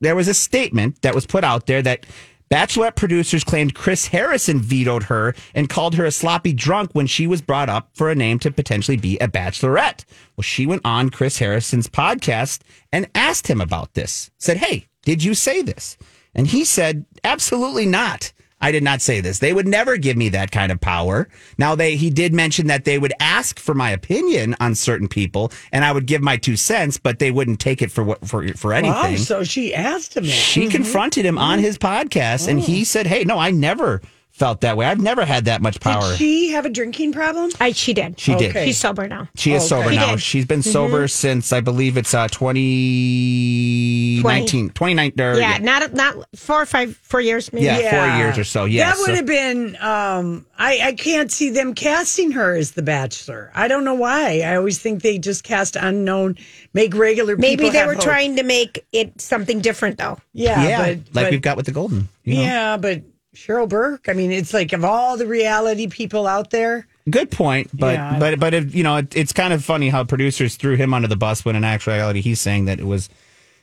there 0.00 0.16
was 0.16 0.28
a 0.28 0.34
statement 0.34 1.02
that 1.02 1.14
was 1.14 1.26
put 1.26 1.44
out 1.44 1.66
there 1.66 1.82
that 1.82 2.06
Bachelorette 2.50 2.96
producers 2.96 3.44
claimed 3.44 3.76
Chris 3.76 4.08
Harrison 4.08 4.60
vetoed 4.60 5.04
her 5.04 5.36
and 5.54 5.68
called 5.68 5.94
her 5.94 6.04
a 6.04 6.10
sloppy 6.10 6.52
drunk 6.52 6.90
when 6.94 7.06
she 7.06 7.28
was 7.28 7.40
brought 7.40 7.68
up 7.68 7.90
for 7.94 8.10
a 8.10 8.14
name 8.16 8.40
to 8.40 8.50
potentially 8.50 8.96
be 8.96 9.16
a 9.18 9.28
bachelorette. 9.28 10.04
Well, 10.36 10.42
she 10.42 10.66
went 10.66 10.82
on 10.84 11.10
Chris 11.10 11.38
Harrison's 11.38 11.86
podcast 11.86 12.62
and 12.92 13.08
asked 13.14 13.46
him 13.46 13.60
about 13.60 13.94
this. 13.94 14.32
Said, 14.38 14.56
Hey, 14.56 14.88
did 15.04 15.22
you 15.22 15.34
say 15.34 15.62
this? 15.62 15.96
And 16.34 16.46
he 16.46 16.64
said, 16.64 17.04
Absolutely 17.24 17.86
not. 17.86 18.32
I 18.60 18.72
did 18.72 18.82
not 18.82 19.00
say 19.00 19.20
this. 19.20 19.38
They 19.38 19.54
would 19.54 19.66
never 19.66 19.96
give 19.96 20.16
me 20.16 20.28
that 20.30 20.50
kind 20.50 20.70
of 20.70 20.80
power. 20.80 21.28
Now 21.56 21.74
they 21.74 21.96
he 21.96 22.10
did 22.10 22.34
mention 22.34 22.66
that 22.66 22.84
they 22.84 22.98
would 22.98 23.14
ask 23.18 23.58
for 23.58 23.74
my 23.74 23.90
opinion 23.90 24.54
on 24.60 24.74
certain 24.74 25.08
people 25.08 25.50
and 25.72 25.84
I 25.84 25.92
would 25.92 26.06
give 26.06 26.20
my 26.20 26.36
two 26.36 26.56
cents, 26.56 26.98
but 26.98 27.18
they 27.18 27.30
wouldn't 27.30 27.58
take 27.58 27.80
it 27.80 27.90
for 27.90 28.04
what 28.04 28.26
for 28.28 28.46
for 28.48 28.74
anything. 28.74 29.12
Wow, 29.12 29.16
so 29.16 29.44
she 29.44 29.74
asked 29.74 30.16
him. 30.16 30.24
that. 30.24 30.30
She 30.30 30.62
mm-hmm. 30.62 30.70
confronted 30.70 31.24
him 31.24 31.38
on 31.38 31.58
his 31.58 31.78
podcast 31.78 32.48
and 32.48 32.60
he 32.60 32.82
oh. 32.82 32.84
said, 32.84 33.06
Hey, 33.06 33.24
no, 33.24 33.38
I 33.38 33.50
never 33.50 34.02
felt 34.40 34.62
that 34.62 34.76
way. 34.76 34.86
I've 34.86 35.00
never 35.00 35.24
had 35.26 35.44
that 35.44 35.60
much 35.60 35.78
power. 35.80 36.00
Did 36.08 36.16
she 36.18 36.50
have 36.52 36.64
a 36.64 36.70
drinking 36.70 37.12
problem? 37.12 37.50
I, 37.60 37.72
she 37.72 37.92
did. 37.92 38.18
She 38.18 38.34
did. 38.34 38.50
Okay. 38.50 38.64
She's 38.64 38.78
sober 38.78 39.06
now. 39.06 39.28
She 39.36 39.52
is 39.52 39.62
Okay. 39.62 39.68
sober 39.82 39.90
She 39.90 39.96
now. 39.96 40.10
did. 40.12 40.22
She's 40.22 40.46
been 40.46 40.62
sober 40.62 41.06
since 41.08 41.52
I 41.52 41.60
believe 41.60 41.98
it's 41.98 42.14
uh 42.14 42.26
2019 42.28 44.70
29 44.70 45.12
or, 45.20 45.34
Yeah, 45.38 45.58
not 45.58 45.92
not 45.92 46.16
four 46.36 46.62
or 46.62 46.66
five, 46.66 46.96
four 46.96 47.20
years 47.20 47.52
maybe. 47.52 47.66
Yeah. 47.66 47.90
four 47.90 48.16
years 48.18 48.38
or 48.38 48.44
so, 48.44 48.64
yeah, 48.64 48.90
that 48.90 48.96
would 49.00 49.14
have 49.16 49.26
been. 49.26 49.76
Um, 49.80 50.46
I 50.58 50.80
I 50.84 50.92
can't 50.94 51.30
see 51.30 51.50
them 51.50 51.74
casting 51.74 52.30
her 52.32 52.54
as 52.56 52.72
the 52.72 52.82
Bachelor. 52.82 53.50
I 53.54 53.68
don't 53.68 53.84
know 53.84 53.94
why. 53.94 54.40
I 54.40 54.56
always 54.56 54.78
think 54.78 55.02
they 55.02 55.18
just 55.18 55.44
cast 55.44 55.76
unknown, 55.76 56.36
make 56.72 56.94
regular. 56.94 57.36
Maybe 57.36 57.56
people 57.64 57.72
they 57.72 57.78
have 57.78 57.88
were 57.88 57.94
hope. 57.94 58.02
trying 58.04 58.36
to 58.36 58.42
make 58.42 58.84
it 58.92 59.20
something 59.20 59.60
different 59.60 59.98
though. 59.98 60.18
Yeah, 60.32 60.62
yeah, 60.66 60.78
but, 60.78 60.86
like 60.88 61.12
but- 61.12 61.30
we've 61.30 61.42
got 61.42 61.56
with 61.56 61.66
the 61.66 61.72
golden. 61.72 62.08
you 62.24 62.36
know. 62.36 62.42
Yeah, 62.42 62.76
but 62.78 63.02
Cheryl 63.34 63.68
Burke. 63.68 64.08
I 64.08 64.12
mean, 64.12 64.32
it's 64.32 64.52
like 64.52 64.72
of 64.72 64.84
all 64.84 65.16
the 65.16 65.26
reality 65.26 65.86
people 65.86 66.26
out 66.26 66.50
there. 66.50 66.86
Good 67.08 67.30
point, 67.30 67.70
but 67.72 67.94
Yeah. 67.94 68.18
but 68.18 68.40
but 68.40 68.54
if, 68.54 68.74
you 68.74 68.82
know 68.82 68.96
it, 68.96 69.16
it's 69.16 69.32
kind 69.32 69.52
of 69.52 69.64
funny 69.64 69.88
how 69.88 70.04
producers 70.04 70.56
threw 70.56 70.76
him 70.76 70.92
under 70.92 71.08
the 71.08 71.16
bus 71.16 71.44
when 71.44 71.56
in 71.56 71.64
actuality 71.64 72.20
he's 72.20 72.40
saying 72.40 72.64
that 72.66 72.78
it 72.80 72.86
was 72.86 73.08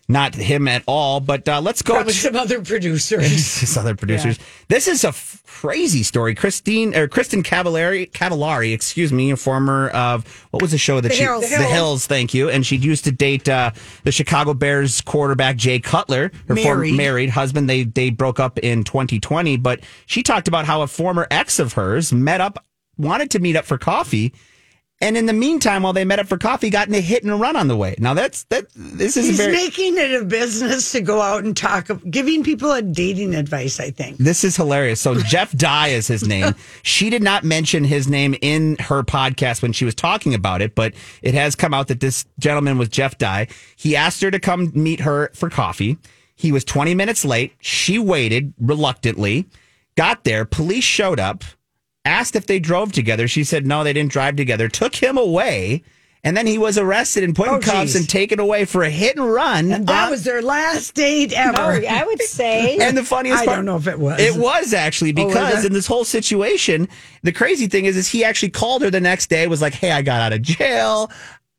not 0.07 0.35
him 0.35 0.67
at 0.67 0.83
all. 0.87 1.19
But 1.19 1.47
uh, 1.49 1.61
let's 1.61 1.81
go 1.81 1.95
Probably 1.95 2.13
to 2.13 2.19
some 2.19 2.35
other 2.35 2.61
producers. 2.61 3.59
his 3.59 3.77
other 3.77 3.95
producers. 3.95 4.39
This 4.69 4.87
is 4.87 5.03
a 5.03 5.09
f- 5.09 5.41
crazy 5.45 6.03
story. 6.03 6.33
Christine 6.35 6.95
or 6.95 7.07
Kristin 7.07 7.43
Cavallari, 7.43 8.09
Cavallari, 8.11 8.73
excuse 8.73 9.11
me, 9.11 9.31
a 9.31 9.37
former 9.37 9.89
of 9.89 10.25
what 10.51 10.61
was 10.61 10.71
the 10.71 10.77
show 10.77 11.01
that 11.01 11.09
The 11.09 11.15
she 11.15 11.23
Hills. 11.23 11.43
the 11.43 11.49
The 11.49 11.55
Hills. 11.63 11.71
Hills. 11.73 12.07
Thank 12.07 12.33
you, 12.33 12.49
and 12.49 12.65
she 12.65 12.77
used 12.77 13.03
to 13.05 13.11
date 13.11 13.49
uh, 13.49 13.71
the 14.03 14.11
Chicago 14.11 14.53
Bears 14.53 15.01
quarterback 15.01 15.55
Jay 15.57 15.79
Cutler, 15.79 16.31
her 16.47 16.55
former 16.55 16.81
Married. 16.81 16.95
married 16.97 17.29
husband. 17.31 17.69
They 17.69 17.83
they 17.83 18.09
broke 18.09 18.39
up 18.39 18.59
in 18.59 18.83
2020, 18.83 19.57
but 19.57 19.81
she 20.05 20.23
talked 20.23 20.47
about 20.47 20.65
how 20.65 20.81
a 20.83 20.87
former 20.87 21.27
ex 21.31 21.59
of 21.59 21.73
hers 21.73 22.13
met 22.13 22.39
up, 22.41 22.63
wanted 22.97 23.31
to 23.31 23.39
meet 23.39 23.55
up 23.55 23.65
for 23.65 23.77
coffee. 23.77 24.33
And 24.99 25.15
in 25.15 25.27
the 25.27 25.33
meantime, 25.33 25.83
while 25.83 25.93
they 25.93 26.05
met 26.05 26.17
up 26.17 26.25
for 26.25 26.39
coffee, 26.39 26.71
got 26.71 26.87
in 26.87 26.95
a 26.95 26.99
hit 26.99 27.21
and 27.21 27.31
a 27.31 27.35
run 27.35 27.55
on 27.55 27.67
the 27.67 27.77
way. 27.77 27.93
Now 27.99 28.15
that's 28.15 28.45
that. 28.45 28.65
This 28.75 29.15
is 29.15 29.27
He's 29.27 29.37
very. 29.37 29.51
making 29.51 29.95
it 29.95 30.19
a 30.21 30.25
business 30.25 30.91
to 30.93 31.01
go 31.01 31.21
out 31.21 31.43
and 31.43 31.55
talk, 31.55 31.87
giving 32.09 32.43
people 32.43 32.71
a 32.71 32.81
dating 32.81 33.35
advice. 33.35 33.79
I 33.79 33.91
think. 33.91 34.17
This 34.17 34.43
is 34.43 34.55
hilarious. 34.55 34.99
So 34.99 35.13
Jeff 35.13 35.51
Dye 35.57 35.89
is 35.89 36.07
his 36.07 36.27
name. 36.27 36.55
She 36.81 37.11
did 37.11 37.21
not 37.21 37.43
mention 37.43 37.83
his 37.83 38.07
name 38.07 38.35
in 38.41 38.75
her 38.79 39.03
podcast 39.03 39.61
when 39.61 39.71
she 39.71 39.85
was 39.85 39.93
talking 39.93 40.33
about 40.33 40.63
it, 40.63 40.73
but 40.73 40.93
it 41.21 41.35
has 41.35 41.55
come 41.55 41.75
out 41.75 41.89
that 41.89 41.99
this 41.99 42.25
gentleman 42.39 42.79
was 42.79 42.89
Jeff 42.89 43.19
Dye. 43.19 43.47
He 43.75 43.95
asked 43.95 44.21
her 44.23 44.31
to 44.31 44.39
come 44.39 44.71
meet 44.73 45.01
her 45.01 45.29
for 45.35 45.49
coffee. 45.51 45.97
He 46.35 46.51
was 46.51 46.63
20 46.63 46.95
minutes 46.95 47.23
late. 47.23 47.53
She 47.59 47.99
waited 47.99 48.53
reluctantly, 48.59 49.45
got 49.95 50.23
there. 50.23 50.43
Police 50.45 50.83
showed 50.83 51.19
up, 51.19 51.43
asked 52.07 52.35
if 52.35 52.47
they 52.47 52.59
drove 52.59 52.91
together. 52.91 53.27
She 53.27 53.43
said 53.43 53.65
no, 53.67 53.83
they 53.83 53.93
didn't 53.93 54.11
drive 54.11 54.35
together. 54.35 54.67
Took 54.69 54.95
him 54.95 55.17
away. 55.17 55.83
And 56.23 56.35
then 56.35 56.47
he 56.47 56.57
was 56.57 56.77
arrested 56.77 57.23
and 57.23 57.33
put 57.35 57.47
in 57.47 57.53
Oh, 57.53 57.59
cuffs 57.59 57.93
geez. 57.93 57.95
and 57.95 58.09
taken 58.09 58.39
away 58.39 58.65
for 58.65 58.83
a 58.83 58.89
hit 58.89 59.15
and 59.15 59.31
run. 59.31 59.71
And 59.71 59.87
that 59.87 60.05
on- 60.05 60.11
was 60.11 60.23
their 60.23 60.41
last 60.41 60.93
date 60.95 61.31
ever. 61.31 61.57
Oh, 61.57 61.81
I 61.87 62.03
would 62.03 62.21
say. 62.21 62.77
and 62.81 62.97
the 62.97 63.03
funniest 63.03 63.43
I 63.43 63.45
part, 63.45 63.57
don't 63.57 63.65
know 63.65 63.77
if 63.77 63.87
it 63.87 63.97
was. 63.99 64.19
It 64.19 64.35
was 64.35 64.73
actually 64.73 65.11
Oh, 65.15 65.27
because 65.27 65.63
it? 65.63 65.67
in 65.67 65.73
this 65.73 65.87
whole 65.87 66.03
situation, 66.03 66.89
the 67.21 67.31
crazy 67.31 67.67
thing 67.67 67.85
is, 67.85 67.95
is 67.95 68.09
he 68.09 68.25
actually 68.25 68.49
called 68.49 68.81
her 68.81 68.89
the 68.89 68.99
next 68.99 69.29
day. 69.29 69.47
Was 69.47 69.61
like, 69.61 69.75
"Hey, 69.75 69.91
I 69.91 70.01
got 70.01 70.19
out 70.19 70.33
of 70.33 70.41
jail. 70.41 71.11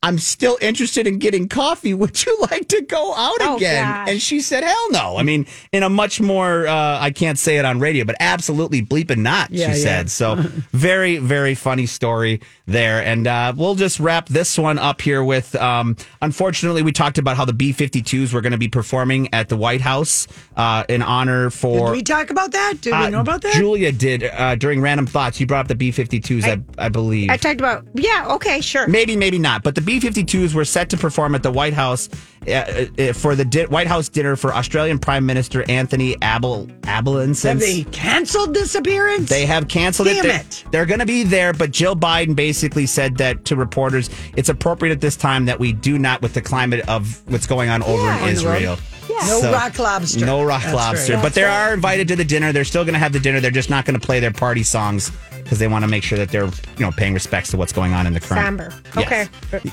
I'm 0.03 0.19
still 0.19 0.57
interested 0.61 1.07
in 1.09 1.19
getting 1.19 1.49
coffee. 1.49 1.93
Would 1.99 2.25
you 2.25 2.39
like 2.51 2.69
to 2.69 2.83
go 2.83 3.15
out 3.15 3.37
Oh, 3.41 3.57
again?" 3.57 3.85
gosh. 3.85 4.09
And 4.11 4.23
she 4.23 4.41
said, 4.41 4.63
"Hell 4.65 4.91
no." 4.93 5.17
I 5.17 5.23
mean, 5.25 5.47
in 5.73 5.83
a 5.83 5.89
much 5.89 6.21
more, 6.21 6.67
uh, 6.69 6.99
I 7.01 7.11
can't 7.11 7.39
say 7.39 7.59
it 7.59 7.65
on 7.65 7.81
radio, 7.81 8.05
but 8.05 8.15
absolutely 8.21 8.83
bleeping 8.83 9.19
not. 9.19 9.51
Yeah, 9.51 9.73
she 9.73 9.79
yeah. 9.79 9.85
said. 9.85 10.11
So 10.11 10.37
very, 10.73 11.19
very 11.19 11.55
funny 11.55 11.87
story 11.87 12.41
there. 12.67 13.03
And 13.03 13.27
uh, 13.27 13.53
we'll 13.57 13.75
just 13.75 13.99
wrap 13.99 14.29
this 14.29 14.57
one 14.59 14.79
up 14.79 15.01
here 15.01 15.25
with. 15.25 15.55
Um, 15.57 15.97
unfortunately, 16.23 16.83
we 16.83 16.93
talked 16.93 17.19
about 17.19 17.37
how 17.37 17.45
the 17.45 17.53
B-52s 17.53 18.33
were 18.33 18.41
going 18.41 18.53
to 18.53 18.59
be 18.59 18.69
performing 18.69 19.33
at 19.35 19.49
the 19.49 19.57
White 19.57 19.81
House 19.81 20.29
uh, 20.57 20.85
in 20.89 21.03
honor 21.03 21.51
for. 21.51 21.87
Did 21.87 21.93
we 21.93 22.03
talk 22.03 22.31
about 22.31 22.53
that? 22.53 22.75
Did 22.81 22.93
we 22.93 22.99
Uh, 22.99 23.11
know 23.11 23.21
about 23.21 23.43
that? 23.43 23.55
Julia 23.55 23.91
did 23.93 24.23
uh, 24.25 24.55
during 24.55 24.81
Random 24.81 25.07
Thoughts. 25.07 25.41
You 25.41 25.47
brought 25.47 25.61
up 25.63 25.69
the 25.69 25.75
B 25.75 25.91
52s, 25.91 26.45
I, 26.45 26.85
I, 26.87 26.89
believe. 26.89 27.31
I 27.31 27.37
talked 27.37 27.61
about 27.61 27.85
yeah, 27.95 28.27
okay, 28.35 28.61
sure. 28.61 28.87
maybe, 28.87 29.17
maybe 29.17 29.39
not. 29.39 29.63
But 29.63 29.75
the 29.75 29.81
B 29.89 29.99
52s 30.01 30.53
were 30.53 30.67
set 30.67 30.91
to 30.91 30.99
perform 30.99 31.35
at 31.35 31.43
the 31.43 31.51
White 31.51 31.73
House 31.73 32.11
uh, 32.47 32.51
uh, 32.99 33.13
for 33.15 33.35
the 33.35 33.45
di- 33.47 33.65
White 33.65 33.87
House 33.87 34.11
dinner 34.11 34.37
for 34.37 34.53
Australian 34.55 34.99
Prime 34.99 35.25
Minister 35.25 35.65
Anthony 35.71 36.15
Abel 36.23 36.67
Abelin. 36.83 37.43
Have 37.43 37.59
they 37.61 37.85
canceled 37.85 38.53
this 38.53 38.75
appearance? 38.75 39.31
they 39.31 39.47
have 39.47 39.67
canceled 39.69 40.09
Damn 40.09 40.19
it. 40.19 40.23
They're, 40.29 40.41
it. 40.41 40.65
they're 40.73 40.87
going 40.87 41.01
to 41.01 41.07
be 41.07 41.23
there, 41.23 41.55
but 41.55 41.71
Jill 41.71 41.97
Biden 41.97 42.37
basically 42.37 42.85
said 42.85 43.17
that 43.17 43.47
to 43.47 43.57
reporters, 43.57 44.11
it's 44.37 44.51
appropriate 44.51 44.93
at 44.93 45.01
this 45.01 45.17
time 45.17 45.47
that 45.47 45.59
we 45.59 45.73
do 45.73 45.99
not, 45.99 46.21
with 46.21 46.35
the 46.35 46.43
climate 46.43 46.87
of 46.87 47.23
what's 47.31 47.47
going 47.47 47.71
on 47.71 47.83
over 47.83 48.03
Yeah. 48.05 48.29
in 48.29 48.47
On 48.47 48.77
the 49.09 49.15
road. 49.15 49.23
Israel. 49.23 49.43
No 49.43 49.53
rock 49.53 49.79
lobster. 49.79 50.27
No 50.27 50.43
rock 50.43 50.63
That's 50.63 50.75
lobster. 50.75 51.15
right. 51.15 51.23
But 51.23 51.35
they 51.35 51.45
are 51.45 51.75
invited 51.75 52.09
to 52.09 52.17
the 52.17 52.25
dinner. 52.25 52.53
They're 52.53 52.65
still 52.65 52.85
going 52.85 52.95
to 52.95 52.99
have 52.99 53.13
the 53.13 53.21
dinner. 53.21 53.41
They're 53.41 53.51
just 53.51 53.71
not 53.71 53.85
going 53.85 53.99
to 53.99 54.05
play 54.05 54.21
their 54.21 54.33
party 54.33 54.63
songs 54.63 55.11
because 55.43 55.59
they 55.59 55.69
want 55.69 55.83
to 55.85 55.89
make 55.89 56.03
sure 56.03 56.19
that 56.19 56.31
they're, 56.31 56.45
you 56.45 56.81
know, 56.81 56.93
paying 56.93 57.15
respects 57.15 57.51
to 57.51 57.57
what's 57.57 57.73
going 57.73 57.93
on 57.95 58.07
in 58.07 58.13
the 58.13 58.21
current. 58.21 58.45
Somber. 58.45 58.73
Yes. 58.97 59.29
Okay. 59.53 59.71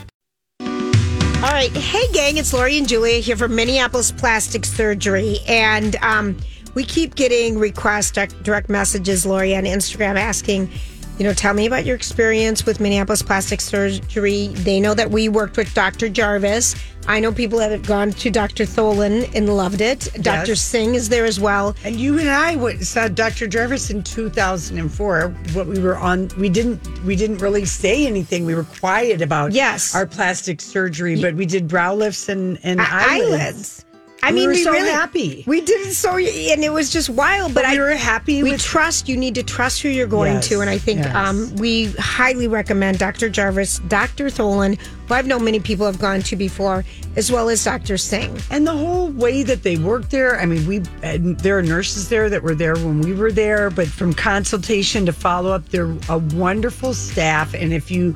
All 1.45 1.52
right. 1.52 1.71
Hey, 1.71 2.08
gang, 2.12 2.38
it's 2.38 2.54
Lori 2.54 2.78
and 2.78 2.88
Julia 2.88 3.19
here 3.19 3.36
from 3.36 3.54
Minneapolis 3.54 4.12
Plastic 4.12 4.65
Surgery. 4.65 5.39
And 5.48 5.95
um, 5.98 6.38
we 6.74 6.84
keep 6.84 7.15
getting 7.15 7.60
requests, 7.60 8.12
direct, 8.12 8.41
direct 8.41 8.69
messages, 8.69 9.26
Lori, 9.26 9.56
on 9.56 9.63
Instagram 9.63 10.15
asking, 10.15 10.71
you 11.17 11.23
know, 11.23 11.34
tell 11.34 11.54
me 11.54 11.65
about 11.65 11.86
your 11.86 11.95
experience 11.95 12.65
with 12.65 12.80
Minneapolis 12.80 13.21
Plastic 13.21 13.62
Surgery. 13.62 14.47
They 14.47 14.80
know 14.80 14.93
that 14.93 15.12
we 15.12 15.30
worked 15.30 15.56
with 15.58 15.73
Dr. 15.73 16.10
Jarvis. 16.10 16.75
I 17.08 17.19
know 17.19 17.32
people 17.32 17.60
that 17.60 17.71
have 17.71 17.86
gone 17.86 18.12
to 18.12 18.32
Dr. 18.32 18.65
Tholen 18.65 19.32
and 19.36 19.56
loved 19.56 19.80
it. 19.80 20.10
Dr. 20.21 20.51
Yes. 20.54 20.62
Singh 20.62 20.95
is 20.95 21.08
there 21.08 21.23
as 21.25 21.39
well. 21.39 21.75
And 21.84 21.95
you 21.99 22.17
and 22.19 22.30
I 22.30 22.56
went, 22.56 22.82
saw 22.82 23.08
Dr. 23.08 23.47
Jarvis 23.47 23.91
in 23.91 24.01
2004. 24.04 25.30
What 25.54 25.67
we 25.67 25.80
were 25.80 25.97
on, 25.97 26.30
we 26.38 26.49
didn't, 26.49 26.82
we 27.04 27.15
didn't 27.15 27.38
really 27.38 27.65
say 27.65 28.08
anything. 28.08 28.43
We 28.45 28.56
were 28.56 28.63
quiet 28.63 29.21
about 29.21 29.51
Yes. 29.54 29.93
our 29.93 30.08
plastic 30.08 30.60
surgery, 30.60 31.21
but 31.21 31.36
we 31.36 31.45
did 31.45 31.67
brow 31.67 31.93
lifts 31.93 32.28
and 32.28 32.60
and 32.63 32.82
eyelids. 32.82 33.32
eyelids. 33.32 33.86
I 34.25 34.31
We 34.31 34.35
mean, 34.38 34.47
were 34.47 34.53
we 34.53 34.63
so 34.63 34.71
really, 34.71 34.89
happy. 34.89 35.43
We 35.45 35.61
did 35.61 35.85
it 35.88 35.93
so, 35.93 36.17
and 36.17 36.63
it 36.63 36.73
was 36.73 36.89
just 36.91 37.09
wild. 37.11 37.53
But, 37.53 37.63
But 37.63 37.71
we 37.73 37.77
I, 37.77 37.81
were 37.81 37.89
happy 37.95 38.41
We 38.41 38.51
with- 38.53 38.61
trust. 38.61 39.07
You 39.07 39.17
need 39.17 39.35
to 39.35 39.43
trust 39.43 39.83
who 39.83 39.89
you're 39.89 40.07
going 40.07 40.33
Yes, 40.35 40.47
to, 40.49 40.61
and 40.61 40.69
I 40.69 40.79
think 40.79 40.99
yes. 41.01 41.15
um, 41.15 41.55
we 41.57 41.91
highly 41.99 42.47
recommend 42.47 42.97
Dr. 42.97 43.29
Jarvis, 43.29 43.79
Dr. 43.88 44.25
Tholen, 44.31 44.79
who 45.07 45.13
I've 45.13 45.27
known 45.27 45.43
many 45.43 45.59
people 45.59 45.85
have 45.85 45.99
gone 45.99 46.21
to 46.23 46.35
before, 46.35 46.83
as 47.15 47.31
well 47.31 47.49
as 47.49 47.63
Dr. 47.63 47.97
Singh. 47.97 48.35
And 48.49 48.65
the 48.65 48.75
whole 48.75 49.09
way 49.09 49.43
that 49.43 49.61
they 49.61 49.77
work 49.77 50.09
there, 50.09 50.39
I 50.39 50.45
mean, 50.47 50.65
we 50.65 50.81
and 51.03 51.38
there 51.41 51.59
are 51.59 51.61
nurses 51.61 52.09
there 52.09 52.27
that 52.31 52.41
were 52.41 52.55
there 52.55 52.73
when 52.75 53.01
we 53.01 53.13
were 53.13 53.31
there, 53.31 53.69
but 53.69 53.88
from 53.88 54.11
consultation 54.15 55.05
to 55.05 55.13
follow 55.13 55.51
up, 55.51 55.69
they're 55.69 55.95
a 56.09 56.17
wonderful 56.17 56.95
staff. 56.95 57.53
And 57.53 57.71
if 57.73 57.91
you 57.91 58.15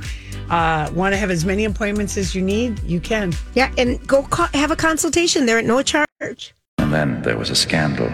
uh, 0.50 0.90
want 0.94 1.14
to 1.14 1.18
have 1.18 1.30
as 1.32 1.46
many 1.46 1.66
appointments 1.66 2.18
as 2.18 2.34
you 2.36 2.42
need, 2.42 2.80
you 2.84 3.00
can. 3.00 3.34
Yeah, 3.56 3.72
and 3.78 4.06
go 4.08 4.24
co- 4.24 4.48
have 4.54 4.72
a 4.72 4.76
consultation 4.76 5.46
there 5.46 5.58
at 5.60 5.66
no 5.66 5.82
charge. 5.82 6.54
And 6.78 6.94
then 6.94 7.22
there 7.22 7.38
was 7.38 7.50
a 7.50 7.56
scandal. 7.56 8.10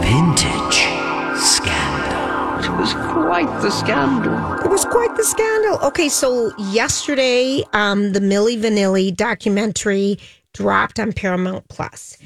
Vintage 0.00 0.76
scandal. 1.38 2.64
It 2.64 2.78
was 2.78 2.92
quite 2.94 3.60
the 3.62 3.70
scandal. 3.70 4.54
It 4.64 4.70
was 4.70 4.84
quite 4.84 5.14
the 5.16 5.24
scandal. 5.24 5.78
Okay, 5.86 6.08
so 6.08 6.50
yesterday, 6.58 7.62
um, 7.72 8.12
the 8.12 8.20
Milli 8.20 8.58
Vanilli 8.58 9.14
documentary 9.14 10.18
dropped 10.54 10.98
on 10.98 11.12
Paramount 11.12 11.68
Plus. 11.68 12.16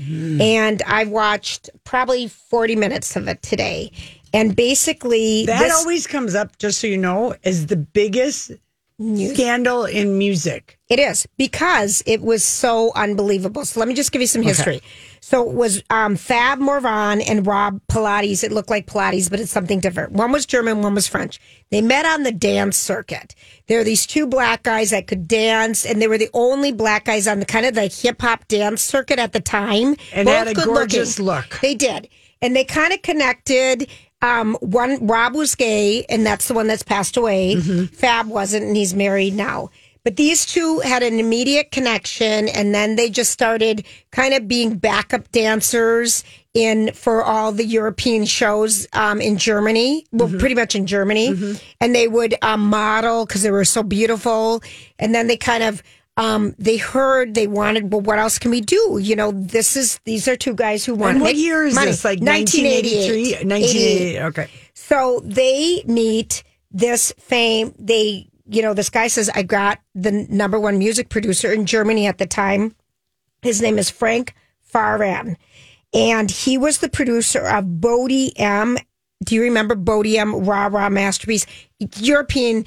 and 0.40 0.82
I 0.86 1.04
watched 1.04 1.68
probably 1.84 2.28
forty 2.28 2.76
minutes 2.76 3.16
of 3.16 3.28
it 3.28 3.42
today. 3.42 3.90
And 4.32 4.54
basically, 4.54 5.46
That 5.46 5.58
this- 5.60 5.72
always 5.74 6.06
comes 6.06 6.34
up, 6.36 6.56
just 6.58 6.78
so 6.80 6.86
you 6.86 6.96
know, 6.96 7.34
is 7.42 7.66
the 7.66 7.76
biggest 7.76 8.52
scandal 9.00 9.84
in 9.84 10.18
music. 10.18 10.78
It 10.88 10.98
is 10.98 11.26
because 11.38 12.02
it 12.06 12.20
was 12.20 12.44
so 12.44 12.92
unbelievable. 12.94 13.64
So 13.64 13.80
let 13.80 13.88
me 13.88 13.94
just 13.94 14.12
give 14.12 14.20
you 14.20 14.26
some 14.26 14.42
history. 14.42 14.82
So 15.20 15.48
it 15.48 15.54
was 15.54 15.82
um, 15.90 16.16
Fab 16.16 16.58
Morvan 16.58 17.20
and 17.20 17.46
Rob 17.46 17.80
Pilatus. 17.88 18.42
It 18.42 18.52
looked 18.52 18.70
like 18.70 18.86
Pilates, 18.86 19.30
but 19.30 19.38
it's 19.38 19.52
something 19.52 19.78
different. 19.78 20.12
One 20.12 20.32
was 20.32 20.46
German, 20.46 20.82
one 20.82 20.94
was 20.94 21.06
French. 21.06 21.38
They 21.70 21.82
met 21.82 22.04
on 22.06 22.24
the 22.24 22.32
dance 22.32 22.76
circuit. 22.76 23.34
There 23.68 23.80
are 23.80 23.84
these 23.84 24.06
two 24.06 24.26
black 24.26 24.64
guys 24.64 24.90
that 24.90 25.06
could 25.06 25.28
dance, 25.28 25.86
and 25.86 26.02
they 26.02 26.08
were 26.08 26.18
the 26.18 26.30
only 26.34 26.72
black 26.72 27.04
guys 27.04 27.28
on 27.28 27.38
the 27.38 27.46
kind 27.46 27.66
of 27.66 27.74
the 27.74 27.86
hip 27.86 28.20
hop 28.20 28.48
dance 28.48 28.82
circuit 28.82 29.18
at 29.18 29.32
the 29.32 29.40
time. 29.40 29.96
And 30.12 30.26
Both 30.26 30.34
had 30.34 30.48
a 30.48 30.54
gorgeous 30.54 31.20
look. 31.20 31.60
They 31.60 31.74
did. 31.74 32.08
And 32.42 32.56
they 32.56 32.64
kind 32.64 32.92
of 32.92 33.02
connected. 33.02 33.88
Um, 34.22 34.56
one 34.60 35.06
Rob 35.06 35.34
was 35.34 35.54
gay, 35.54 36.04
and 36.08 36.26
that's 36.26 36.46
the 36.48 36.54
one 36.54 36.66
that's 36.66 36.82
passed 36.82 37.16
away. 37.16 37.54
Mm-hmm. 37.56 37.84
Fab 37.94 38.26
wasn't, 38.28 38.64
and 38.66 38.76
he's 38.76 38.94
married 38.94 39.34
now. 39.34 39.70
But 40.02 40.16
these 40.16 40.46
two 40.46 40.80
had 40.80 41.02
an 41.02 41.18
immediate 41.20 41.70
connection, 41.72 42.48
and 42.48 42.74
then 42.74 42.96
they 42.96 43.10
just 43.10 43.30
started 43.30 43.84
kind 44.12 44.32
of 44.32 44.48
being 44.48 44.76
backup 44.76 45.30
dancers 45.30 46.24
in 46.54 46.90
for 46.94 47.22
all 47.22 47.52
the 47.52 47.64
European 47.66 48.24
shows 48.24 48.86
um, 48.94 49.20
in 49.20 49.36
Germany. 49.36 50.06
Well, 50.10 50.28
Mm-hmm. 50.28 50.38
pretty 50.38 50.54
much 50.54 50.74
in 50.74 50.86
Germany, 50.86 51.56
and 51.80 51.94
they 51.94 52.08
would 52.08 52.34
um, 52.42 52.60
model 52.68 53.26
because 53.26 53.42
they 53.42 53.50
were 53.50 53.64
so 53.64 53.82
beautiful. 53.82 54.62
And 54.98 55.14
then 55.14 55.26
they 55.26 55.36
kind 55.36 55.62
of 55.62 55.82
um, 56.16 56.54
they 56.58 56.76
heard 56.76 57.34
they 57.34 57.46
wanted. 57.46 57.92
Well, 57.92 58.00
what 58.02 58.18
else 58.18 58.38
can 58.38 58.50
we 58.50 58.60
do? 58.60 58.98
You 59.00 59.16
know, 59.16 59.32
this 59.32 59.76
is 59.76 60.00
these 60.04 60.28
are 60.28 60.36
two 60.36 60.54
guys 60.54 60.84
who 60.84 60.94
want 60.94 61.14
And 61.14 61.20
what 61.22 61.34
year 61.36 61.64
is 61.64 61.74
money. 61.74 61.90
this? 61.92 62.04
Like 62.04 62.20
1988. 62.20 63.46
1983? 63.46 63.48
1988. 63.48 64.22
Okay. 64.26 64.50
So 64.74 65.20
they 65.24 65.82
meet 65.86 66.42
this 66.70 67.12
fame. 67.18 67.74
They, 67.78 68.28
you 68.46 68.62
know, 68.62 68.74
this 68.74 68.90
guy 68.90 69.06
says, 69.08 69.30
I 69.34 69.42
got 69.42 69.78
the 69.94 70.10
number 70.28 70.58
one 70.58 70.78
music 70.78 71.08
producer 71.08 71.52
in 71.52 71.64
Germany 71.66 72.06
at 72.06 72.18
the 72.18 72.26
time. 72.26 72.74
His 73.42 73.62
name 73.62 73.78
is 73.78 73.88
Frank 73.88 74.34
Farian. 74.72 75.36
And 75.92 76.30
he 76.30 76.58
was 76.58 76.78
the 76.78 76.88
producer 76.88 77.46
of 77.46 77.80
Boney 77.80 78.32
M. 78.36 78.76
Do 79.24 79.34
you 79.34 79.42
remember 79.42 79.74
Boney 79.74 80.16
M. 80.18 80.44
Rah 80.44 80.66
Rah 80.66 80.88
Masterpiece? 80.88 81.44
European, 81.98 82.64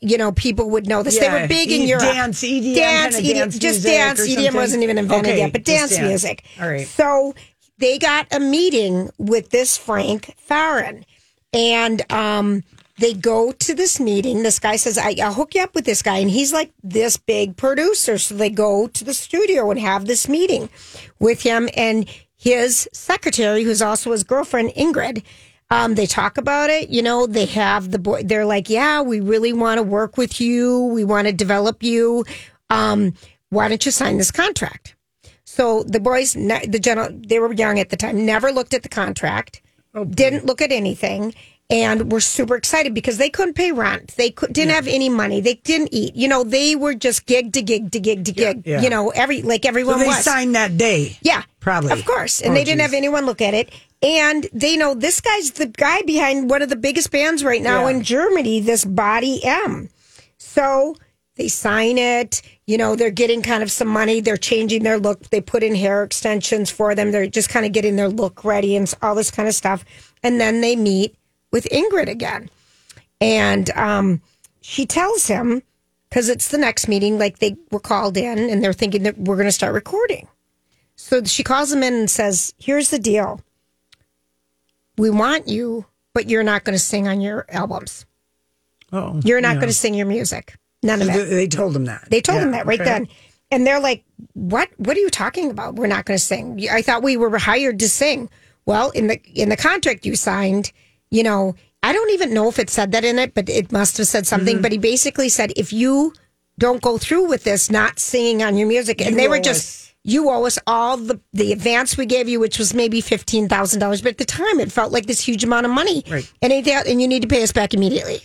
you 0.00 0.18
know, 0.18 0.32
people 0.32 0.68
would 0.70 0.86
know 0.86 1.02
this. 1.02 1.18
they 1.18 1.30
were 1.30 1.46
big 1.48 1.70
in 1.72 1.82
E- 1.82 1.88
Europe. 1.88 2.02
dance, 2.04 2.42
EDM, 2.42 2.74
dance, 2.74 3.16
kinda 3.16 3.30
EDM, 3.30 3.34
dance 3.40 3.58
just 3.58 3.82
dance. 3.84 4.20
EDM 4.20 4.54
wasn't 4.54 4.82
even 4.82 4.98
invented 4.98 5.30
Okay, 5.32 5.38
yet, 5.38 5.52
but 5.52 5.64
dance, 5.64 5.90
dance. 5.96 6.06
music. 6.06 6.44
All 6.60 6.68
right. 6.68 6.86
So 6.86 7.34
they 7.78 7.98
got 7.98 8.26
a 8.32 8.38
meeting 8.40 9.10
with 9.18 9.48
this 9.50 9.78
Frank 9.78 10.34
Farian, 10.48 11.04
and 11.54 12.10
um, 12.12 12.62
they 12.98 13.14
go 13.14 13.52
to 13.52 13.74
this 13.74 13.98
meeting. 13.98 14.42
This 14.42 14.58
guy 14.58 14.76
says, 14.76 14.98
I, 14.98 15.16
"I'll 15.22 15.32
hook 15.32 15.54
you 15.54 15.62
up 15.62 15.74
with 15.74 15.86
this 15.86 16.02
guy," 16.02 16.18
and 16.18 16.30
he's 16.30 16.52
like 16.52 16.70
this 16.82 17.16
big 17.16 17.56
producer. 17.56 18.18
So 18.18 18.34
they 18.34 18.50
go 18.50 18.88
to 18.88 19.04
the 19.04 19.14
studio 19.14 19.70
and 19.70 19.80
have 19.80 20.04
this 20.04 20.28
meeting 20.28 20.68
with 21.18 21.42
him 21.42 21.70
and 21.74 22.06
his 22.36 22.88
secretary, 22.92 23.64
who's 23.64 23.80
also 23.80 24.12
his 24.12 24.22
girlfriend 24.22 24.70
Ingrid. 24.76 25.22
Um, 25.74 25.94
they 25.96 26.06
talk 26.06 26.38
about 26.38 26.70
it. 26.70 26.88
You 26.90 27.02
know, 27.02 27.26
they 27.26 27.46
have 27.46 27.90
the 27.90 27.98
boy. 27.98 28.22
They're 28.22 28.46
like, 28.46 28.70
"Yeah, 28.70 29.02
we 29.02 29.20
really 29.20 29.52
want 29.52 29.78
to 29.78 29.82
work 29.82 30.16
with 30.16 30.40
you. 30.40 30.84
We 30.96 31.04
want 31.04 31.26
to 31.26 31.32
develop 31.32 31.82
you. 31.82 32.24
Um, 32.70 33.14
why 33.50 33.68
don't 33.68 33.84
you 33.84 33.92
sign 33.92 34.18
this 34.18 34.30
contract?" 34.30 34.94
So 35.44 35.82
the 35.84 36.00
boys, 36.00 36.34
the 36.34 36.78
general, 36.80 37.08
they 37.12 37.38
were 37.38 37.52
young 37.52 37.78
at 37.78 37.90
the 37.90 37.96
time, 37.96 38.24
never 38.26 38.50
looked 38.52 38.74
at 38.74 38.82
the 38.82 38.88
contract, 38.88 39.62
oh, 39.94 40.04
didn't 40.04 40.46
look 40.46 40.60
at 40.60 40.72
anything, 40.72 41.32
and 41.70 42.10
were 42.10 42.20
super 42.20 42.56
excited 42.56 42.92
because 42.92 43.18
they 43.18 43.30
couldn't 43.30 43.54
pay 43.54 43.70
rent. 43.70 44.14
They 44.16 44.30
could, 44.30 44.52
didn't 44.52 44.74
have 44.74 44.88
any 44.88 45.08
money. 45.08 45.40
They 45.40 45.54
didn't 45.54 45.90
eat. 45.92 46.16
You 46.16 46.26
know, 46.28 46.42
they 46.44 46.74
were 46.76 46.94
just 46.94 47.26
gig 47.26 47.52
to 47.52 47.62
gig 47.62 47.92
to 47.92 48.00
gig 48.00 48.24
to 48.24 48.32
gig. 48.32 48.62
yeah. 48.66 48.80
You 48.80 48.90
know, 48.90 49.10
every 49.10 49.42
like 49.42 49.64
So 49.64 49.68
everyone 49.68 49.98
they 50.00 50.06
was. 50.06 50.24
signed 50.24 50.54
that 50.56 50.76
day. 50.76 51.18
Yeah, 51.22 51.42
Probably. 51.60 51.92
of 51.92 52.04
course. 52.04 52.40
And 52.40 52.50
Oh, 52.50 52.54
they 52.54 52.64
didn't 52.64 52.80
have 52.80 52.94
anyone 52.94 53.24
look 53.24 53.40
at 53.40 53.54
it. 53.54 53.70
And 54.04 54.46
they 54.52 54.76
know 54.76 54.94
this 54.94 55.20
guy's 55.20 55.52
the 55.52 55.66
guy 55.66 56.02
behind 56.02 56.50
one 56.50 56.60
of 56.62 56.68
the 56.68 56.76
biggest 56.76 57.10
bands 57.10 57.42
right 57.42 57.62
now 57.62 57.84
Yeah. 57.88 57.96
in 57.96 58.02
Germany, 58.02 58.60
this 58.60 58.84
Boney 58.84 59.42
M. 59.42 59.88
So 60.36 60.94
they 61.36 61.48
sign 61.48 61.96
it. 61.96 62.42
You 62.66 62.76
know, 62.76 62.96
they're 62.96 63.10
getting 63.10 63.42
kind 63.42 63.62
of 63.62 63.72
some 63.72 63.88
money. 63.88 64.20
They're 64.20 64.36
changing 64.36 64.82
their 64.82 64.98
look. 64.98 65.30
They 65.30 65.40
put 65.40 65.62
in 65.62 65.74
hair 65.74 66.02
extensions 66.04 66.70
for 66.70 66.94
them. 66.94 67.12
They're 67.12 67.26
just 67.26 67.48
kind 67.48 67.64
of 67.64 67.72
getting 67.72 67.96
their 67.96 68.08
look 68.08 68.44
ready 68.44 68.76
and 68.76 68.92
all 69.02 69.14
this 69.14 69.30
kind 69.30 69.48
of 69.48 69.54
stuff. 69.54 69.84
And 70.22 70.40
then 70.40 70.60
they 70.60 70.76
meet 70.76 71.16
with 71.50 71.64
Ingrid 71.72 72.08
again. 72.08 72.50
And 73.20 73.70
um, 73.70 74.20
she 74.60 74.84
tells 74.86 75.26
him, 75.26 75.62
because 76.10 76.28
it's 76.28 76.48
the 76.48 76.58
next 76.58 76.88
meeting, 76.88 77.18
like 77.18 77.38
they 77.38 77.56
were 77.70 77.80
called 77.80 78.16
in 78.16 78.38
and 78.50 78.62
they're 78.62 78.72
thinking 78.72 79.02
that 79.04 79.18
we're 79.18 79.36
going 79.36 79.48
to 79.48 79.52
start 79.52 79.72
recording. 79.74 80.28
So 80.96 81.24
she 81.24 81.42
calls 81.42 81.72
him 81.72 81.82
in 81.82 81.94
and 81.94 82.10
says, 82.10 82.54
Here's 82.58 82.90
the 82.90 82.98
deal. 82.98 83.40
We 84.96 85.10
want 85.10 85.48
you, 85.48 85.86
but 86.12 86.28
you're 86.28 86.42
not 86.44 86.64
going 86.64 86.74
to 86.74 86.78
sing 86.82 87.08
on 87.08 87.20
your 87.20 87.46
albums. 87.48 88.06
Oh, 88.92 89.20
You're 89.24 89.40
not 89.40 89.54
yeah. 89.54 89.60
going 89.60 89.68
to 89.68 89.74
sing 89.74 89.94
your 89.94 90.06
music. 90.06 90.54
None 90.82 91.00
So 91.00 91.08
of 91.08 91.14
it. 91.16 91.30
they 91.30 91.48
told 91.48 91.74
him 91.74 91.86
that. 91.86 92.06
They 92.10 92.20
told 92.20 92.38
Yeah, 92.38 92.44
him 92.44 92.50
that 92.52 92.66
right 92.66 92.80
okay. 92.80 92.88
then. 92.88 93.08
And 93.50 93.66
they're 93.66 93.80
like, 93.80 94.04
"What? 94.34 94.68
What 94.76 94.96
are 94.96 95.00
you 95.00 95.10
talking 95.10 95.50
about? 95.50 95.74
We're 95.76 95.86
not 95.86 96.04
going 96.04 96.18
to 96.18 96.22
sing. 96.24 96.64
I 96.70 96.82
thought 96.82 97.02
we 97.02 97.16
were 97.16 97.36
hired 97.38 97.78
to 97.80 97.88
sing." 97.88 98.28
Well, 98.66 98.90
in 98.90 99.06
the 99.08 99.20
in 99.34 99.48
the 99.48 99.56
contract 99.56 100.06
you 100.06 100.16
signed, 100.16 100.72
you 101.10 101.22
know, 101.22 101.54
I 101.82 101.92
don't 101.92 102.10
even 102.10 102.32
know 102.34 102.48
if 102.48 102.58
it 102.58 102.70
said 102.70 102.92
that 102.92 103.04
in 103.04 103.18
it, 103.18 103.34
but 103.34 103.48
it 103.48 103.70
must 103.72 103.96
have 103.98 104.06
said 104.06 104.24
Mm-hmm. 104.24 104.28
something. 104.28 104.62
But 104.62 104.72
he 104.72 104.78
basically 104.78 105.28
said, 105.28 105.52
"If 105.56 105.72
you 105.72 106.12
don't 106.58 106.82
go 106.82 106.98
through 106.98 107.28
with 107.28 107.44
this, 107.44 107.70
not 107.70 107.98
singing 107.98 108.42
on 108.42 108.56
your 108.56 108.68
music," 108.68 109.00
and 109.00 109.10
You 109.10 109.16
they 109.16 109.28
were 109.28 109.40
just. 109.40 109.83
You 110.06 110.28
owe 110.28 110.44
us 110.44 110.58
all 110.66 110.98
the 110.98 111.18
the 111.32 111.52
advance 111.52 111.96
we 111.96 112.04
gave 112.04 112.28
you, 112.28 112.38
which 112.38 112.58
was 112.58 112.74
maybe 112.74 113.00
fifteen 113.00 113.48
thousand 113.48 113.80
dollars, 113.80 114.02
but 114.02 114.10
at 114.10 114.18
the 114.18 114.24
time 114.26 114.60
it 114.60 114.70
felt 114.70 114.92
like 114.92 115.06
this 115.06 115.20
huge 115.20 115.42
amount 115.44 115.64
of 115.64 115.72
money, 115.72 116.04
Right. 116.10 116.30
and 116.42 116.52
it, 116.52 116.66
and 116.68 117.00
you 117.00 117.08
need 117.08 117.22
to 117.22 117.28
pay 117.28 117.42
us 117.42 117.52
back 117.52 117.72
immediately. 117.72 118.20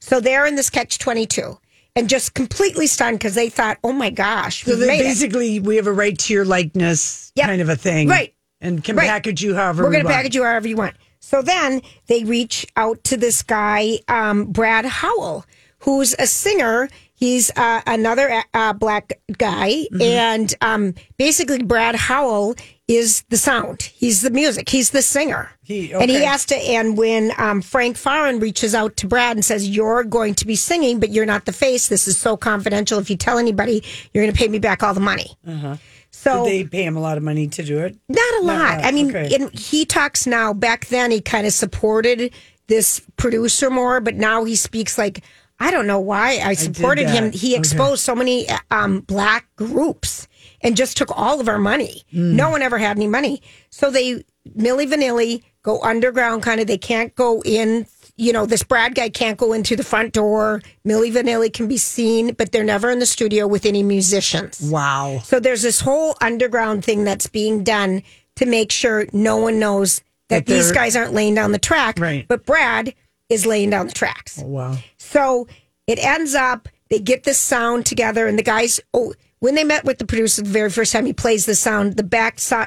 So 0.00 0.18
they're 0.20 0.46
in 0.46 0.56
this 0.56 0.68
catch 0.68 0.98
twenty 0.98 1.26
two, 1.26 1.58
and 1.94 2.08
just 2.08 2.34
completely 2.34 2.88
stunned 2.88 3.20
because 3.20 3.36
they 3.36 3.48
thought, 3.48 3.78
"Oh 3.84 3.92
my 3.92 4.10
gosh, 4.10 4.64
So 4.64 4.76
made 4.76 4.98
it." 5.00 5.04
basically, 5.04 5.60
we 5.60 5.76
have 5.76 5.86
a 5.86 5.92
right 5.92 6.18
to 6.18 6.32
your 6.34 6.44
likeness 6.44 7.30
Yep. 7.36 7.46
kind 7.46 7.62
of 7.62 7.68
a 7.68 7.76
thing. 7.76 8.08
Right. 8.08 8.34
And 8.60 8.82
can 8.82 8.96
Right. 8.96 9.08
package 9.08 9.42
you 9.42 9.54
however 9.54 9.84
We're 9.84 9.90
we 9.90 9.94
going 9.96 10.06
to 10.06 10.10
package 10.12 10.34
you 10.34 10.42
however 10.44 10.66
you 10.68 10.76
want. 10.76 10.94
So 11.20 11.40
then 11.40 11.82
they 12.08 12.24
reach 12.24 12.66
out 12.76 13.02
to 13.04 13.16
this 13.16 13.42
guy, 13.42 14.00
um, 14.08 14.46
Brad 14.46 14.84
Howell, 14.84 15.46
who's 15.80 16.14
a 16.18 16.26
singer. 16.26 16.88
He's 17.22 17.52
uh, 17.56 17.82
another 17.86 18.42
uh, 18.52 18.72
black 18.72 19.12
guy, 19.38 19.68
Mm-hmm. 19.92 20.02
and 20.02 20.54
um, 20.60 20.94
basically 21.18 21.62
Brad 21.62 21.94
Howell 21.94 22.56
is 22.88 23.22
the 23.28 23.36
sound. 23.36 23.82
He's 23.82 24.22
the 24.22 24.30
music. 24.30 24.68
He's 24.68 24.90
the 24.90 25.02
singer. 25.02 25.48
He- 25.62 25.92
And 25.92 26.10
he 26.10 26.24
has 26.24 26.44
to. 26.46 26.56
And 26.56 26.98
when 26.98 27.30
um, 27.38 27.62
Frank 27.62 27.96
Farian 27.96 28.40
reaches 28.42 28.74
out 28.74 28.96
to 28.96 29.06
Brad 29.06 29.36
and 29.36 29.44
says, 29.44 29.68
"You're 29.68 30.02
going 30.02 30.34
to 30.34 30.44
be 30.46 30.56
singing, 30.56 30.98
but 30.98 31.10
you're 31.10 31.24
not 31.34 31.44
the 31.44 31.52
face. 31.52 31.86
This 31.86 32.08
is 32.08 32.18
so 32.18 32.36
confidential. 32.36 32.98
If 32.98 33.08
you 33.08 33.16
tell 33.16 33.38
anybody, 33.38 33.84
you're 34.12 34.24
going 34.24 34.34
to 34.34 34.38
pay 34.38 34.48
me 34.48 34.58
back 34.58 34.82
all 34.82 34.92
the 34.92 35.00
money." 35.00 35.36
So 36.10 36.44
Did 36.44 36.50
they 36.52 36.64
pay 36.68 36.84
him 36.84 36.96
a 36.96 37.00
lot 37.00 37.16
of 37.16 37.22
money 37.22 37.46
to 37.48 37.62
do 37.62 37.78
it? 37.78 37.96
not 38.08 38.18
a 38.42 38.44
Not 38.44 38.58
lot. 38.58 38.78
lot, 38.78 38.84
I 38.84 38.90
mean, 38.90 39.14
okay. 39.16 39.48
he 39.54 39.84
talks 39.84 40.26
now. 40.26 40.52
Back 40.52 40.86
then, 40.86 41.10
he 41.12 41.20
kind 41.20 41.46
of 41.46 41.52
supported 41.52 42.32
this 42.66 43.00
producer 43.16 43.70
more, 43.70 44.00
but 44.00 44.14
now 44.16 44.44
he 44.44 44.54
speaks 44.56 44.98
like 44.98 45.22
I 45.62 45.70
don't 45.70 45.86
know 45.86 46.00
why 46.00 46.40
I 46.44 46.54
supported 46.54 47.08
him. 47.08 47.24
that. 47.30 47.34
He 47.34 47.52
Okay. 47.52 47.58
exposed 47.58 48.02
so 48.02 48.14
many 48.14 48.46
um, 48.70 49.00
black 49.00 49.46
groups 49.56 50.28
and 50.60 50.76
just 50.76 50.96
took 50.96 51.10
all 51.16 51.40
of 51.40 51.48
our 51.48 51.58
money. 51.58 52.02
Mm. 52.12 52.32
No 52.34 52.50
one 52.50 52.62
ever 52.62 52.78
had 52.78 52.96
any 52.96 53.06
money, 53.08 53.42
so 53.70 53.90
they 53.90 54.24
Milli 54.58 54.86
Vanilli 54.90 55.42
go 55.62 55.80
underground. 55.82 56.42
Kind 56.42 56.60
of, 56.60 56.66
they 56.66 56.78
can't 56.78 57.14
go 57.14 57.42
in. 57.44 57.86
You 58.16 58.32
know, 58.32 58.44
this 58.44 58.62
Brad 58.62 58.94
guy 58.94 59.08
can't 59.08 59.38
go 59.38 59.52
into 59.54 59.74
the 59.74 59.82
front 59.82 60.12
door. 60.12 60.60
Milli 60.86 61.10
Vanilli 61.12 61.50
can 61.52 61.66
be 61.66 61.78
seen, 61.78 62.34
but 62.34 62.52
they're 62.52 62.62
never 62.64 62.90
in 62.90 62.98
the 62.98 63.06
studio 63.06 63.46
with 63.46 63.64
any 63.64 63.82
musicians. 63.82 64.60
Wow. 64.60 65.20
So 65.24 65.40
there's 65.40 65.62
this 65.62 65.80
whole 65.80 66.16
underground 66.20 66.84
thing 66.84 67.04
that's 67.04 67.26
being 67.26 67.64
done 67.64 68.02
to 68.36 68.46
make 68.46 68.70
sure 68.70 69.06
no 69.12 69.36
one 69.38 69.58
knows 69.58 70.00
that, 70.28 70.46
That 70.46 70.46
these 70.46 70.72
guys 70.72 70.94
aren't 70.94 71.14
laying 71.14 71.34
down 71.34 71.52
the 71.52 71.58
track. 71.58 71.98
Right. 71.98 72.26
But 72.28 72.44
Brad 72.44 72.94
is 73.30 73.46
laying 73.46 73.70
down 73.70 73.86
the 73.86 73.92
tracks. 73.92 74.40
Oh, 74.42 74.46
wow. 74.46 74.76
So 75.12 75.46
it 75.86 75.98
ends 75.98 76.34
up 76.34 76.68
they 76.92 76.98
get 76.98 77.24
this 77.24 77.38
sound 77.38 77.86
together, 77.86 78.26
and 78.26 78.38
the 78.38 78.42
guys. 78.42 78.78
Oh, 78.92 79.14
when 79.38 79.54
they 79.54 79.64
met 79.64 79.86
with 79.86 79.96
the 79.96 80.04
producer 80.04 80.42
the 80.42 80.50
very 80.50 80.68
first 80.68 80.92
time, 80.92 81.06
he 81.06 81.14
plays 81.14 81.46
the 81.46 81.54
sound, 81.54 81.96
the 81.96 82.02
back 82.02 82.38
so- 82.38 82.66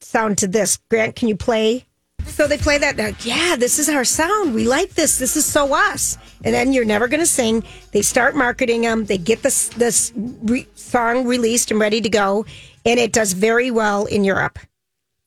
sound 0.00 0.36
to 0.38 0.46
this. 0.46 0.78
Grant, 0.90 1.16
can 1.16 1.28
you 1.28 1.36
play? 1.36 1.86
So 2.26 2.46
they 2.46 2.58
play 2.58 2.76
that. 2.76 2.98
like, 2.98 3.24
yeah, 3.24 3.56
this 3.58 3.78
is 3.78 3.88
our 3.88 4.04
sound. 4.04 4.54
We 4.54 4.68
like 4.68 4.90
this. 4.92 5.18
This 5.18 5.38
is 5.38 5.46
so 5.46 5.72
us. 5.74 6.18
And 6.44 6.54
then 6.54 6.74
you're 6.74 6.84
never 6.84 7.08
going 7.08 7.20
to 7.20 7.26
sing. 7.26 7.64
They 7.92 8.02
start 8.02 8.36
marketing 8.36 8.82
them. 8.82 9.06
They 9.06 9.16
get 9.16 9.42
this 9.42 9.70
this 9.70 10.12
re- 10.14 10.68
song 10.74 11.26
released 11.26 11.70
and 11.70 11.80
ready 11.80 12.02
to 12.02 12.10
go, 12.10 12.44
and 12.84 13.00
it 13.00 13.12
does 13.12 13.32
very 13.32 13.70
well 13.70 14.04
in 14.04 14.22
Europe, 14.22 14.58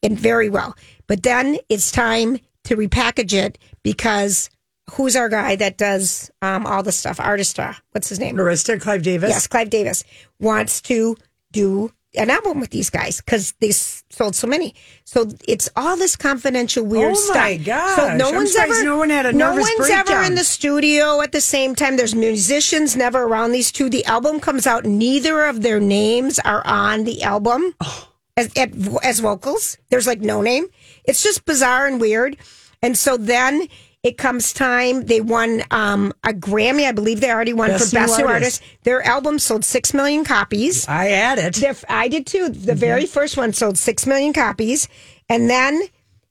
and 0.03 0.19
very 0.19 0.49
well. 0.49 0.75
But 1.07 1.23
then 1.23 1.57
it's 1.67 1.91
time 1.91 2.37
to 2.65 2.75
repackage 2.75 3.33
it 3.33 3.57
because 3.81 4.51
who's 4.91 5.15
our 5.15 5.29
guy 5.29 5.55
that 5.55 5.77
does 5.77 6.29
um, 6.41 6.65
all 6.65 6.83
the 6.83 6.91
stuff? 6.91 7.17
Artistra. 7.17 7.75
What's 7.91 8.09
his 8.09 8.19
name? 8.19 8.37
Arista, 8.37 8.79
Clive 8.81 9.03
Davis. 9.03 9.29
Yes, 9.29 9.47
Clive 9.47 9.69
Davis 9.69 10.03
wants 10.39 10.81
to 10.83 11.15
do 11.51 11.91
an 12.17 12.29
album 12.29 12.61
with 12.61 12.69
these 12.69 12.89
guys 12.89 13.19
because 13.19 13.51
they 13.59 13.69
s- 13.69 14.03
sold 14.09 14.35
so 14.35 14.47
many. 14.47 14.73
So 15.03 15.27
it's 15.49 15.69
all 15.75 15.97
this 15.97 16.15
confidential 16.15 16.85
weird 16.85 17.11
Oh, 17.11 17.15
stuff. 17.15 17.35
my 17.35 17.57
gosh. 17.57 17.95
So 17.97 18.15
no 18.15 18.29
I'm 18.29 18.35
one's 18.35 18.55
ever 18.55 18.83
no 18.85 18.97
one 18.97 19.09
had 19.09 19.25
a 19.25 19.33
no 19.33 19.53
one's 19.53 19.89
ever 19.89 20.21
in 20.23 20.35
the 20.35 20.45
studio 20.45 21.19
at 21.21 21.33
the 21.33 21.41
same 21.41 21.75
time. 21.75 21.97
There's 21.97 22.15
musicians 22.15 22.95
never 22.95 23.23
around 23.23 23.51
these 23.51 23.69
two. 23.69 23.89
The 23.89 24.05
album 24.05 24.39
comes 24.39 24.65
out. 24.65 24.85
Neither 24.85 25.43
of 25.45 25.61
their 25.61 25.81
names 25.81 26.39
are 26.39 26.65
on 26.65 27.03
the 27.03 27.21
album 27.23 27.75
Oh. 27.81 28.07
as, 28.37 28.49
at, 28.55 28.71
as 29.03 29.19
vocals. 29.19 29.77
There's 29.89 30.07
like 30.07 30.21
no 30.21 30.41
name. 30.41 30.67
It's 31.03 31.21
just 31.21 31.43
bizarre 31.43 31.85
and 31.85 31.99
weird. 31.99 32.37
And 32.81 32.97
so 32.97 33.17
then 33.17 33.67
it 34.05 34.19
comes 34.19 34.53
time. 34.53 35.01
They 35.05 35.19
won 35.19 35.63
um, 35.71 36.13
a 36.23 36.29
Grammy. 36.29 36.87
I 36.87 36.91
believe 36.91 37.21
they 37.21 37.31
already 37.31 37.53
won 37.53 37.71
Best 37.71 37.89
for 37.89 37.95
Best 37.95 38.19
New 38.19 38.27
Artist. 38.27 38.61
Artist. 38.61 38.83
Their 38.83 39.01
album 39.01 39.39
sold 39.39 39.65
six 39.65 39.95
million 39.95 40.23
copies. 40.23 40.87
I 40.87 41.05
had 41.05 41.39
it. 41.39 41.55
Their- 41.55 41.75
I 41.89 42.07
did 42.07 42.27
too. 42.27 42.49
The 42.49 42.75
very 42.75 43.07
first 43.07 43.35
one 43.35 43.51
sold 43.51 43.79
six 43.79 44.05
million 44.05 44.31
copies, 44.31 44.87
and 45.27 45.49
then 45.49 45.81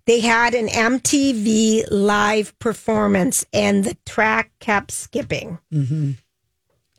they 0.07 0.21
had 0.21 0.55
an 0.55 0.69
MTV 0.69 1.87
live 1.91 2.57
performance, 2.61 3.45
and 3.53 3.83
the 3.83 3.97
track 4.07 4.53
kept 4.61 4.93
skipping. 4.93 5.59
Mm-hmm. 5.73 6.13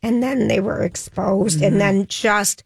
And 0.04 0.22
then 0.22 0.50
they 0.50 0.60
were 0.60 0.84
exposed, 0.84 1.62
and 1.62 1.80
then 1.80 2.06
just 2.08 2.64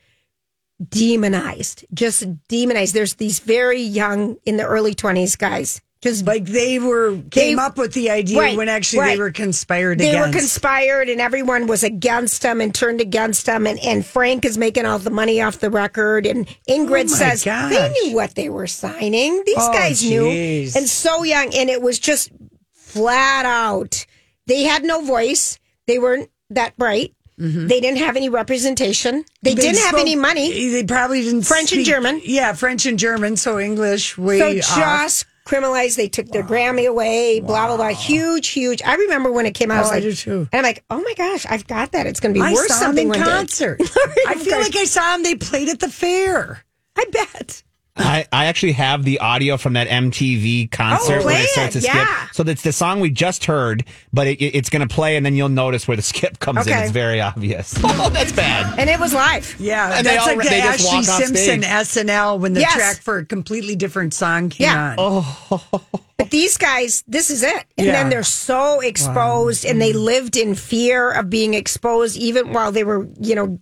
demonized, 0.83 1.85
just 1.93 2.25
demonized. 2.47 2.95
There's 2.95 3.13
these 3.15 3.39
very 3.39 3.81
young 3.81 4.37
in 4.45 4.57
the 4.57 4.65
early 4.65 4.95
twenties 4.95 5.35
guys, 5.35 5.79
just 6.01 6.25
Like 6.25 6.45
they 6.45 6.79
were 6.79 7.17
came 7.29 7.57
They- 7.57 7.62
up 7.62 7.77
with 7.77 7.93
the 7.93 8.09
idea 8.09 8.39
Right, 8.39 8.57
when 8.57 8.69
actually 8.69 8.99
right. 8.99 9.15
they 9.15 9.19
were 9.19 9.31
conspired 9.31 9.97
they 9.99 10.09
against. 10.09 10.27
were 10.33 10.39
conspired 10.39 11.09
and 11.09 11.19
everyone 11.19 11.67
was 11.67 11.83
against 11.83 12.41
them 12.41 12.62
and 12.62 12.73
turned 12.73 13.01
against 13.01 13.45
them 13.45 13.67
and, 13.67 13.77
and 13.79 14.05
frank 14.05 14.45
is 14.45 14.57
making 14.57 14.85
all 14.85 14.99
the 14.99 15.09
money 15.09 15.41
off 15.41 15.59
the 15.59 15.69
record 15.69 16.25
and 16.25 16.47
ingrid 16.69 17.05
Oh 17.05 17.07
says 17.07 17.43
gosh. 17.43 17.71
they 17.73 17.89
knew 18.03 18.15
what 18.15 18.35
they 18.35 18.49
were 18.49 18.67
signing 18.67 19.43
these 19.45 19.55
Oh, 19.57 19.73
guys 19.73 20.01
knew 20.03 20.25
and 20.27 20.88
so 20.88 21.23
young 21.23 21.53
and 21.53 21.69
it 21.69 21.81
was 21.81 21.99
just 21.99 22.31
flat 22.73 23.45
out 23.45 24.05
they 24.47 24.63
had 24.63 24.83
no 24.83 25.03
voice 25.03 25.59
they 25.88 25.99
weren't 25.99 26.29
that 26.49 26.77
bright 26.77 27.13
mm-hmm. 27.39 27.67
they 27.67 27.79
didn't 27.81 27.99
have 27.99 28.15
any 28.15 28.29
representation 28.29 29.25
they, 29.41 29.53
didn't 29.53 29.79
have 29.81 29.95
any 29.95 30.15
money 30.15 30.69
They 30.69 30.83
probably 30.85 31.21
didn't 31.23 31.43
French 31.43 31.71
and 31.73 31.85
German. 31.85 32.21
Yeah, 32.23 32.53
French 32.53 32.85
and 32.85 32.99
German. 32.99 33.38
So 33.38 33.57
English 33.59 34.17
way 34.17 34.59
so 34.59 34.81
off. 34.81 35.25
Criminalized 35.49 35.95
they 35.95 36.07
took 36.07 36.27
their 36.27 36.43
grammy 36.43 36.88
away 36.88 37.39
blah 37.39 37.67
blah 37.67 37.75
blah 37.77 37.88
huge 37.89 38.49
huge 38.49 38.81
i 38.83 38.95
remember 38.95 39.31
when 39.31 39.45
it 39.47 39.53
came 39.55 39.71
out 39.71 39.77
i 39.77 39.81
was 39.81 39.91
Oh, 39.91 39.95
I 39.95 39.99
do 39.99 40.13
too. 40.13 40.39
and 40.51 40.59
i'm 40.59 40.63
like 40.63 40.83
oh 40.91 41.01
my 41.01 41.13
gosh 41.17 41.45
i've 41.49 41.65
got 41.65 41.91
that 41.93 42.05
it's 42.05 42.19
going 42.19 42.35
to 42.35 42.39
be 42.39 42.45
I 42.45 42.53
worth 42.53 42.71
something 42.71 43.07
them 43.09 43.15
in 43.15 43.21
one 43.21 43.29
concert. 43.38 43.81
I 44.27 44.35
feel 44.35 44.59
like 44.59 44.75
I 44.75 44.83
saw 44.85 45.13
them. 45.13 45.23
They 45.23 45.35
played 45.35 45.69
at 45.69 45.79
the 45.79 45.89
fair. 45.89 46.63
I 46.95 47.05
bet. 47.12 47.63
I, 47.99 48.25
I 48.31 48.45
actually 48.45 48.71
have 48.73 49.03
the 49.03 49.19
audio 49.19 49.57
from 49.57 49.73
that 49.73 49.88
MTV 49.88 50.71
concert 50.71 51.21
Oh, 51.21 51.25
where 51.25 51.41
it 51.43 51.49
starts 51.49 51.75
it, 51.75 51.81
to 51.81 51.85
skip. 51.85 51.95
yeah. 51.95 52.27
So 52.31 52.43
that's 52.43 52.62
the 52.62 52.71
song 52.71 52.99
we 53.01 53.09
just 53.09 53.45
heard, 53.45 53.83
but 54.13 54.27
it, 54.27 54.41
it- 54.41 54.55
it's 54.55 54.69
going 54.69 54.88
to 54.88 54.93
play, 54.93 55.15
and 55.17 55.25
then 55.25 55.35
you'll 55.35 55.49
notice 55.49 55.88
where 55.88 55.97
the 55.97 56.01
skip 56.03 56.39
comes 56.39 56.65
in. 56.67 56.73
It's 56.77 56.91
very 56.91 57.21
obvious. 57.21 57.75
Oh, 57.83 58.09
that's 58.09 58.31
bad. 58.31 58.79
And 58.79 58.89
it 58.89 58.99
was 58.99 59.13
live. 59.13 59.55
Yeah, 59.59 59.97
And 59.97 60.05
they 60.05 60.12
that's 60.12 60.27
all- 60.27 60.35
like 60.38 60.43
the 60.43 60.49
they 60.49 60.62
just 60.62 60.79
Ashley 60.85 60.97
walk 60.99 61.09
off 61.09 61.23
Simpson 61.25 61.62
stage. 61.62 61.63
SNL 61.63 62.39
when 62.39 62.53
the 62.53 62.62
Yes. 62.62 62.73
track 62.75 62.97
for 63.01 63.17
a 63.17 63.25
completely 63.25 63.75
different 63.75 64.13
song 64.13 64.49
came 64.49 64.65
Yeah. 64.67 64.95
on. 64.97 65.25
Oh. 65.51 65.81
But 66.17 66.29
these 66.31 66.57
guys, 66.57 67.03
this 67.07 67.29
is 67.29 67.43
it. 67.43 67.65
And 67.77 67.88
Yeah. 67.88 67.93
then 67.93 68.09
they're 68.09 68.23
so 68.23 68.79
exposed 68.81 69.65
and 69.65 69.81
they 69.81 69.93
lived 69.93 70.35
in 70.38 70.55
fear 70.55 71.12
of 71.12 71.29
being 71.29 71.53
exposed 71.53 72.17
even 72.17 72.53
while 72.53 72.71
they 72.71 72.83
were, 72.83 73.07
you 73.19 73.35
know, 73.35 73.59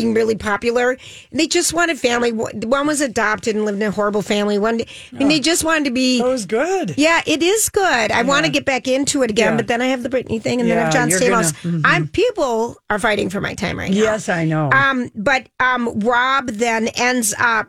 being 0.00 0.14
really 0.14 0.36
popular. 0.36 0.90
And 1.30 1.40
they 1.40 1.46
just 1.46 1.72
wanted 1.72 1.98
family. 1.98 2.32
One 2.32 2.86
was 2.86 3.00
adopted 3.00 3.56
and 3.56 3.64
lived 3.64 3.80
in 3.82 3.88
a 3.88 3.90
horrible 3.90 4.22
family. 4.22 4.58
One, 4.58 4.80
I 5.12 5.16
mean, 5.18 5.28
they 5.28 5.40
just 5.40 5.64
wanted 5.64 5.84
to 5.86 5.90
be. 5.90 6.18
That 6.20 6.28
was 6.28 6.46
good. 6.46 6.94
Yeah, 6.96 7.20
it 7.26 7.42
is 7.42 7.68
good. 7.68 8.10
I 8.12 8.22
want 8.22 8.46
to 8.46 8.52
get 8.52 8.64
back 8.64 8.86
into 8.88 9.22
it 9.22 9.30
again, 9.30 9.52
Yeah. 9.52 9.56
but 9.56 9.66
then 9.66 9.82
I 9.82 9.86
have 9.86 10.02
the 10.02 10.08
Britney 10.08 10.40
thing 10.40 10.60
and 10.60 10.70
then 10.70 10.78
I 10.78 10.82
have 10.82 10.92
John 10.92 11.08
Stamos. 11.08 11.62
gonna- 11.62 11.78
mhm. 11.78 11.82
I'm 11.84 12.08
people 12.08 12.76
are 12.90 12.98
fighting 12.98 13.28
for 13.30 13.40
my 13.40 13.54
time 13.54 13.78
right 13.78 13.90
now. 13.90 13.96
Yes, 13.96 14.28
I 14.28 14.44
know. 14.44 14.70
Um, 14.72 15.10
but 15.14 15.48
um, 15.60 15.98
Rob 16.00 16.48
then 16.48 16.88
ends 16.88 17.34
up 17.38 17.68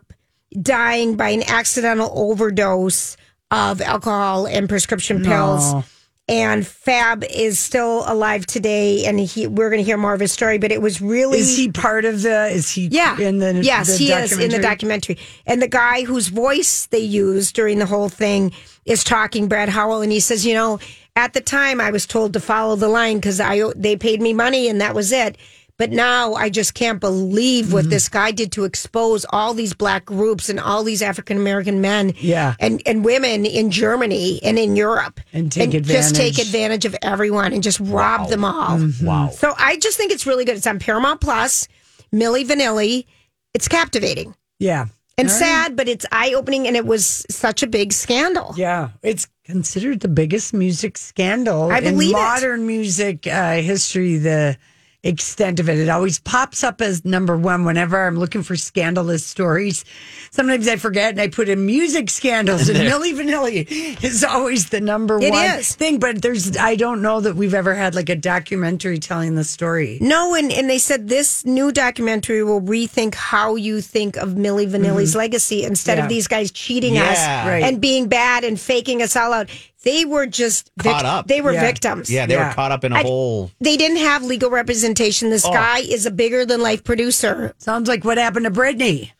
dying 0.61 1.15
by 1.15 1.29
an 1.29 1.43
accidental 1.47 2.11
overdose 2.13 3.17
of 3.51 3.81
alcohol 3.81 4.45
and 4.47 4.67
prescription 4.69 5.23
pills. 5.23 5.73
No. 5.73 5.83
And 6.29 6.65
Fab 6.65 7.23
is 7.23 7.59
still 7.59 8.03
alive 8.05 8.45
today, 8.45 9.05
and 9.05 9.19
he 9.19 9.47
we're 9.47 9.69
going 9.69 9.79
to 9.79 9.83
hear 9.83 9.97
more 9.97 10.13
of 10.13 10.19
his 10.19 10.31
story. 10.31 10.59
But 10.59 10.71
it 10.71 10.81
was 10.81 11.01
really 11.01 11.39
Is 11.39 11.57
he 11.57 11.71
part 11.71 12.05
of 12.05 12.21
the? 12.21 12.47
Is 12.47 12.69
he? 12.69 12.87
yeah. 12.87 13.19
In 13.19 13.39
the 13.39 13.55
yes, 13.63 13.87
the 13.87 13.97
he 13.97 14.11
is 14.11 14.37
in 14.37 14.51
the 14.51 14.59
documentary? 14.59 15.17
And 15.47 15.61
the 15.61 15.67
guy 15.67 16.03
whose 16.03 16.27
voice 16.27 16.85
they 16.87 16.99
used 16.99 17.55
during 17.55 17.79
the 17.79 17.85
whole 17.87 18.09
thing 18.09 18.53
is 18.85 19.03
talking 19.03 19.47
Brad 19.47 19.69
Howell, 19.69 20.01
and 20.01 20.11
he 20.11 20.19
says, 20.19 20.45
you 20.45 20.53
know, 20.53 20.79
at 21.15 21.33
the 21.33 21.41
time 21.41 21.81
I 21.81 21.91
was 21.91 22.05
told 22.05 22.33
to 22.33 22.39
follow 22.39 22.75
the 22.75 22.87
line 22.87 23.17
because 23.17 23.39
I 23.39 23.61
they 23.75 23.95
paid 23.95 24.21
me 24.21 24.33
money 24.33 24.69
and 24.69 24.79
that 24.81 24.95
was 24.95 25.11
it. 25.11 25.37
But 25.79 25.89
now 25.91 26.33
I 26.35 26.49
just 26.49 26.75
can't 26.75 26.99
believe 26.99 27.73
what 27.73 27.85
Mm-hmm. 27.85 27.89
this 27.89 28.09
guy 28.09 28.29
did 28.31 28.51
to 28.51 28.65
expose 28.65 29.25
all 29.29 29.53
these 29.55 29.73
black 29.73 30.05
groups 30.05 30.49
and 30.49 30.59
all 30.59 30.83
these 30.83 31.01
African 31.01 31.37
American 31.37 31.79
men 31.81 32.13
Yeah. 32.19 32.53
and, 32.59 32.81
and 32.85 33.03
women 33.03 33.45
in 33.47 33.71
Germany 33.71 34.39
and 34.43 34.59
in 34.59 34.75
Europe. 34.75 35.19
And 35.33 35.51
take 35.51 35.73
advantage 35.73 35.87
just 35.87 36.15
take 36.15 36.37
advantage. 36.37 36.83
advantage 36.83 36.85
of 36.85 36.95
everyone 37.01 37.53
and 37.53 37.63
just 37.63 37.79
rob 37.79 38.29
them 38.29 38.43
all. 38.45 38.77
Mm-hmm. 38.77 39.05
Wow. 39.05 39.29
So 39.29 39.55
I 39.57 39.77
just 39.77 39.97
think 39.97 40.11
it's 40.11 40.27
really 40.27 40.45
good. 40.45 40.57
It's 40.57 40.67
on 40.67 40.77
Paramount 40.79 41.21
Plus, 41.21 41.67
Milli 42.13 42.45
Vanilli. 42.45 43.05
It's 43.53 43.67
captivating 43.69 44.35
Yeah. 44.59 44.87
and 45.17 45.27
All 45.29 45.33
right. 45.33 45.39
sad, 45.39 45.75
but 45.77 45.87
it's 45.87 46.05
eye 46.11 46.33
opening 46.33 46.67
and 46.67 46.75
it 46.75 46.85
was 46.85 47.25
such 47.31 47.63
a 47.63 47.67
big 47.67 47.93
scandal. 47.93 48.53
Yeah, 48.57 48.89
it's 49.01 49.27
considered 49.45 50.01
the 50.01 50.07
biggest 50.09 50.53
music 50.53 50.97
scandal 50.97 51.71
I 51.71 51.77
in 51.79 51.83
believe 51.95 52.09
it. 52.11 52.13
modern 52.13 52.67
music 52.67 53.25
uh, 53.25 53.53
history. 53.61 54.17
The 54.17 54.57
extent 55.03 55.59
of 55.62 55.69
it, 55.69 55.77
it 55.79 55.88
always 55.89 56.19
pops 56.19 56.63
up 56.63 56.81
as 56.81 57.05
number 57.05 57.38
one 57.38 57.63
whenever 57.63 58.05
I'm 58.05 58.17
looking 58.19 58.43
for 58.43 58.55
scandalous 58.57 59.25
stories. 59.25 59.85
Sometimes 60.31 60.67
I 60.67 60.75
forget 60.75 61.12
and 61.12 61.21
I 61.21 61.27
put 61.29 61.47
in 61.47 61.65
music 61.65 62.09
scandals, 62.09 62.67
and 62.67 62.77
Milli 62.89 63.13
Vanilli 63.13 64.03
is 64.03 64.23
always 64.25 64.69
the 64.69 64.81
number 64.81 65.17
It 65.21 65.31
one 65.31 65.45
is. 65.59 65.73
thing. 65.75 65.99
But 65.99 66.21
there's, 66.21 66.57
I 66.57 66.75
don't 66.75 67.01
know 67.01 67.21
that 67.21 67.35
we've 67.35 67.53
ever 67.53 67.73
had 67.75 67.95
like 67.95 68.09
a 68.09 68.15
documentary 68.15 68.99
telling 68.99 69.35
the 69.35 69.43
story. 69.45 69.97
No, 70.01 70.35
and, 70.35 70.51
and 70.51 70.69
they 70.69 70.79
said 70.79 71.07
this 71.07 71.45
new 71.45 71.71
documentary 71.71 72.43
will 72.43 72.62
rethink 72.62 73.15
how 73.15 73.55
you 73.55 73.79
think 73.81 74.17
of 74.17 74.29
Milli 74.31 74.69
Vanilli's 74.69 75.15
legacy 75.15 75.63
instead 75.63 75.89
Mm-hmm. 75.93 75.99
Yeah. 75.99 76.03
of 76.05 76.09
these 76.09 76.27
guys 76.27 76.51
cheating 76.51 76.95
Yeah. 76.95 77.05
us 77.09 77.17
Right. 77.47 77.63
and 77.63 77.79
being 77.81 78.07
bad 78.09 78.43
and 78.43 78.59
faking 78.59 79.01
us 79.01 79.15
all 79.15 79.33
out. 79.33 79.49
They 79.83 80.03
were 80.03 80.25
just 80.25 80.71
vic- 80.77 80.91
Caught 80.91 81.05
up. 81.05 81.27
They 81.27 81.39
were 81.41 81.53
Yeah. 81.53 81.61
victims. 81.61 82.09
Yeah, 82.09 82.25
they 82.25 82.33
Yeah. 82.33 82.49
were 82.49 82.53
caught 82.53 82.71
up 82.71 82.83
in 82.83 82.91
a 82.91 82.97
I- 82.97 83.01
whole. 83.03 83.49
They 83.61 83.77
didn't 83.77 83.97
have 83.97 84.23
legal 84.23 84.49
representation. 84.49 85.29
This 85.29 85.45
oh. 85.45 85.53
guy 85.53 85.79
is 85.79 86.05
a 86.05 86.11
bigger 86.11 86.45
than 86.45 86.61
life 86.61 86.83
producer. 86.83 87.53
Sounds 87.59 87.87
like 87.87 88.03
what 88.03 88.17
happened 88.17 88.43
to 88.45 88.51
Britney. 88.51 89.11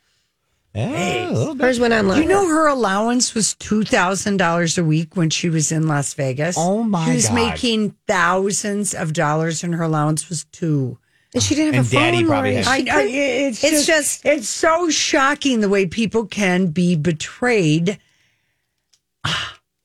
Yeah, 0.75 1.29
a 1.29 1.31
little 1.31 1.55
bit. 1.55 1.63
Hers 1.65 1.79
went 1.79 1.93
on 1.93 2.07
Do 2.07 2.21
you 2.21 2.27
know 2.27 2.47
her 2.47 2.67
allowance 2.67 3.33
was 3.33 3.55
two 3.55 3.83
thousand 3.83 4.37
dollars 4.37 4.77
a 4.77 4.83
week 4.83 5.15
when 5.17 5.29
she 5.31 5.49
was 5.49 5.71
in 5.71 5.87
Las 5.87 6.13
Vegas? 6.13 6.55
Oh, 6.59 6.83
my 6.83 7.05
She 7.05 7.11
was 7.15 7.25
God. 7.27 7.33
making 7.35 7.95
thousands 8.07 8.93
of 8.93 9.13
dollars, 9.13 9.63
and 9.63 9.73
her 9.75 9.83
allowance 9.83 10.29
was 10.29 10.43
two. 10.51 10.99
And 11.33 11.41
she 11.41 11.55
didn't 11.55 11.73
have 11.73 11.85
And 11.85 11.93
a 11.93 11.95
phone. 11.95 12.13
Daddy 12.13 12.23
probably 12.25 12.51
Lori. 12.51 12.63
had- 12.63 12.89
I, 12.89 12.97
I, 12.99 13.01
it's, 13.03 13.63
it's 13.63 13.85
just, 13.85 14.23
just 14.23 14.25
it's 14.25 14.47
so 14.49 14.89
shocking 14.91 15.61
the 15.61 15.69
way 15.69 15.85
people 15.87 16.25
can 16.25 16.67
be 16.67 16.95
betrayed. 16.95 17.97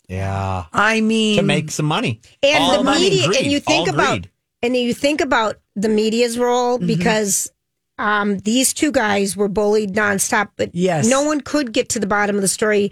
Yeah. 0.08 0.64
I 0.72 1.00
mean, 1.00 1.36
To 1.36 1.42
make 1.42 1.70
some 1.70 1.86
money. 1.86 2.20
and 2.42 2.62
All 2.62 2.78
the 2.78 2.84
money, 2.84 3.10
media 3.10 3.26
greed, 3.26 3.40
and 3.42 3.52
you 3.52 3.60
think 3.60 3.88
all 3.88 3.94
about 3.94 4.10
greed. 4.22 4.30
and 4.62 4.76
you 4.76 4.92
think 4.94 5.20
about 5.20 5.56
the 5.76 5.88
media's 5.88 6.38
role 6.38 6.78
Mm-hmm. 6.78 6.86
because 6.86 7.50
um, 7.98 8.38
these 8.40 8.72
two 8.74 8.90
guys 8.92 9.36
were 9.36 9.48
bullied 9.48 9.94
nonstop, 9.94 10.48
but 10.56 10.70
Yes. 10.74 11.06
no 11.08 11.22
one 11.22 11.40
could 11.40 11.72
get 11.72 11.88
to 11.90 11.98
the 12.00 12.06
bottom 12.06 12.36
of 12.36 12.42
the 12.42 12.48
story. 12.48 12.90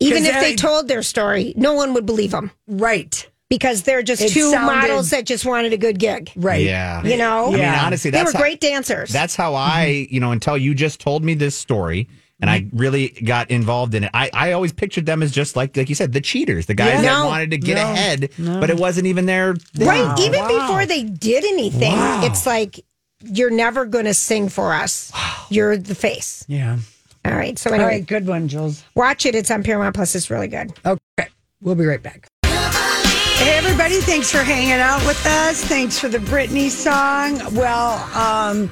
Even 0.00 0.24
if 0.24 0.32
they 0.40 0.52
I- 0.52 0.56
told 0.56 0.88
their 0.88 1.02
story, 1.02 1.52
no 1.56 1.72
one 1.74 1.92
would 1.94 2.06
believe 2.06 2.30
them 2.30 2.50
right, 2.66 3.28
because 3.50 3.82
they're 3.82 4.02
just 4.02 4.22
It 4.22 4.30
two 4.30 4.50
sounded- 4.52 4.66
models 4.88 5.10
that 5.10 5.24
just 5.26 5.44
wanted 5.44 5.72
a 5.72 5.76
good 5.76 5.98
gig. 5.98 6.30
right, 6.36 6.62
Yeah. 6.64 7.04
You 7.04 7.16
know, 7.16 7.48
I 7.48 7.50
mean, 7.50 7.58
Yeah. 7.60 7.84
honestly, 7.84 8.10
they 8.10 8.22
were 8.22 8.32
how- 8.32 8.38
great 8.38 8.60
dancers. 8.60 9.10
That's 9.10 9.34
how 9.36 9.54
I, 9.54 10.06
you 10.10 10.20
know, 10.20 10.30
until 10.32 10.56
you 10.56 10.74
just 10.74 11.00
told 11.00 11.22
me 11.24 11.34
this 11.34 11.56
story 11.56 12.08
and 12.40 12.48
I 12.48 12.66
really 12.72 13.08
got 13.08 13.50
involved 13.50 13.94
in 13.94 14.04
it. 14.04 14.10
I, 14.14 14.30
I 14.32 14.52
always 14.52 14.72
pictured 14.72 15.06
them 15.06 15.22
as 15.22 15.32
just 15.32 15.56
like, 15.56 15.76
like 15.76 15.88
you 15.88 15.94
said, 15.94 16.12
the 16.12 16.20
cheaters, 16.20 16.66
the 16.66 16.74
guys 16.74 16.94
Yeah. 16.94 17.02
that 17.02 17.18
No. 17.22 17.26
wanted 17.26 17.50
to 17.50 17.58
get 17.58 17.74
No. 17.76 17.82
ahead, 17.92 18.30
but 18.38 18.70
it 18.70 18.76
wasn't 18.76 19.06
even 19.06 19.26
their. 19.26 19.54
right. 19.78 20.18
Even 20.20 20.40
Wow. 20.40 20.48
before 20.66 20.86
they 20.86 21.02
did 21.02 21.44
anything, 21.44 21.92
Wow. 21.92 22.20
it's 22.24 22.46
like 22.46 22.80
you're 23.24 23.50
never 23.50 23.84
going 23.84 24.04
to 24.04 24.14
sing 24.14 24.48
for 24.48 24.72
us. 24.72 25.10
You're 25.50 25.76
the 25.76 25.94
face. 25.96 26.44
yeah. 26.46 26.78
All 27.24 27.32
right. 27.34 27.58
So 27.58 27.70
All 27.70 27.74
anyway, 27.74 27.90
right, 27.90 28.06
good 28.06 28.26
one, 28.28 28.46
Jules. 28.48 28.84
watch 28.94 29.26
it. 29.26 29.34
It's 29.34 29.50
on 29.50 29.62
Paramount 29.64 29.94
Plus. 29.96 30.14
It's 30.14 30.30
really 30.30 30.46
good. 30.48 30.72
Okay, 30.86 31.28
we'll 31.60 31.74
be 31.74 31.84
right 31.84 32.02
back. 32.02 32.28
Hey, 32.44 33.56
everybody, 33.56 34.00
thanks 34.00 34.30
for 34.30 34.38
hanging 34.42 34.72
out 34.72 35.04
with 35.06 35.24
us. 35.26 35.62
Thanks 35.64 35.98
for 35.98 36.08
the 36.08 36.18
Britney 36.18 36.70
song. 36.70 37.40
Well, 37.54 37.94
um, 38.16 38.70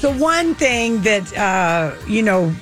So 0.00 0.12
one 0.12 0.54
thing 0.54 1.00
that 1.02 1.36
uh, 1.36 1.94
you 2.06 2.22
know 2.22 2.54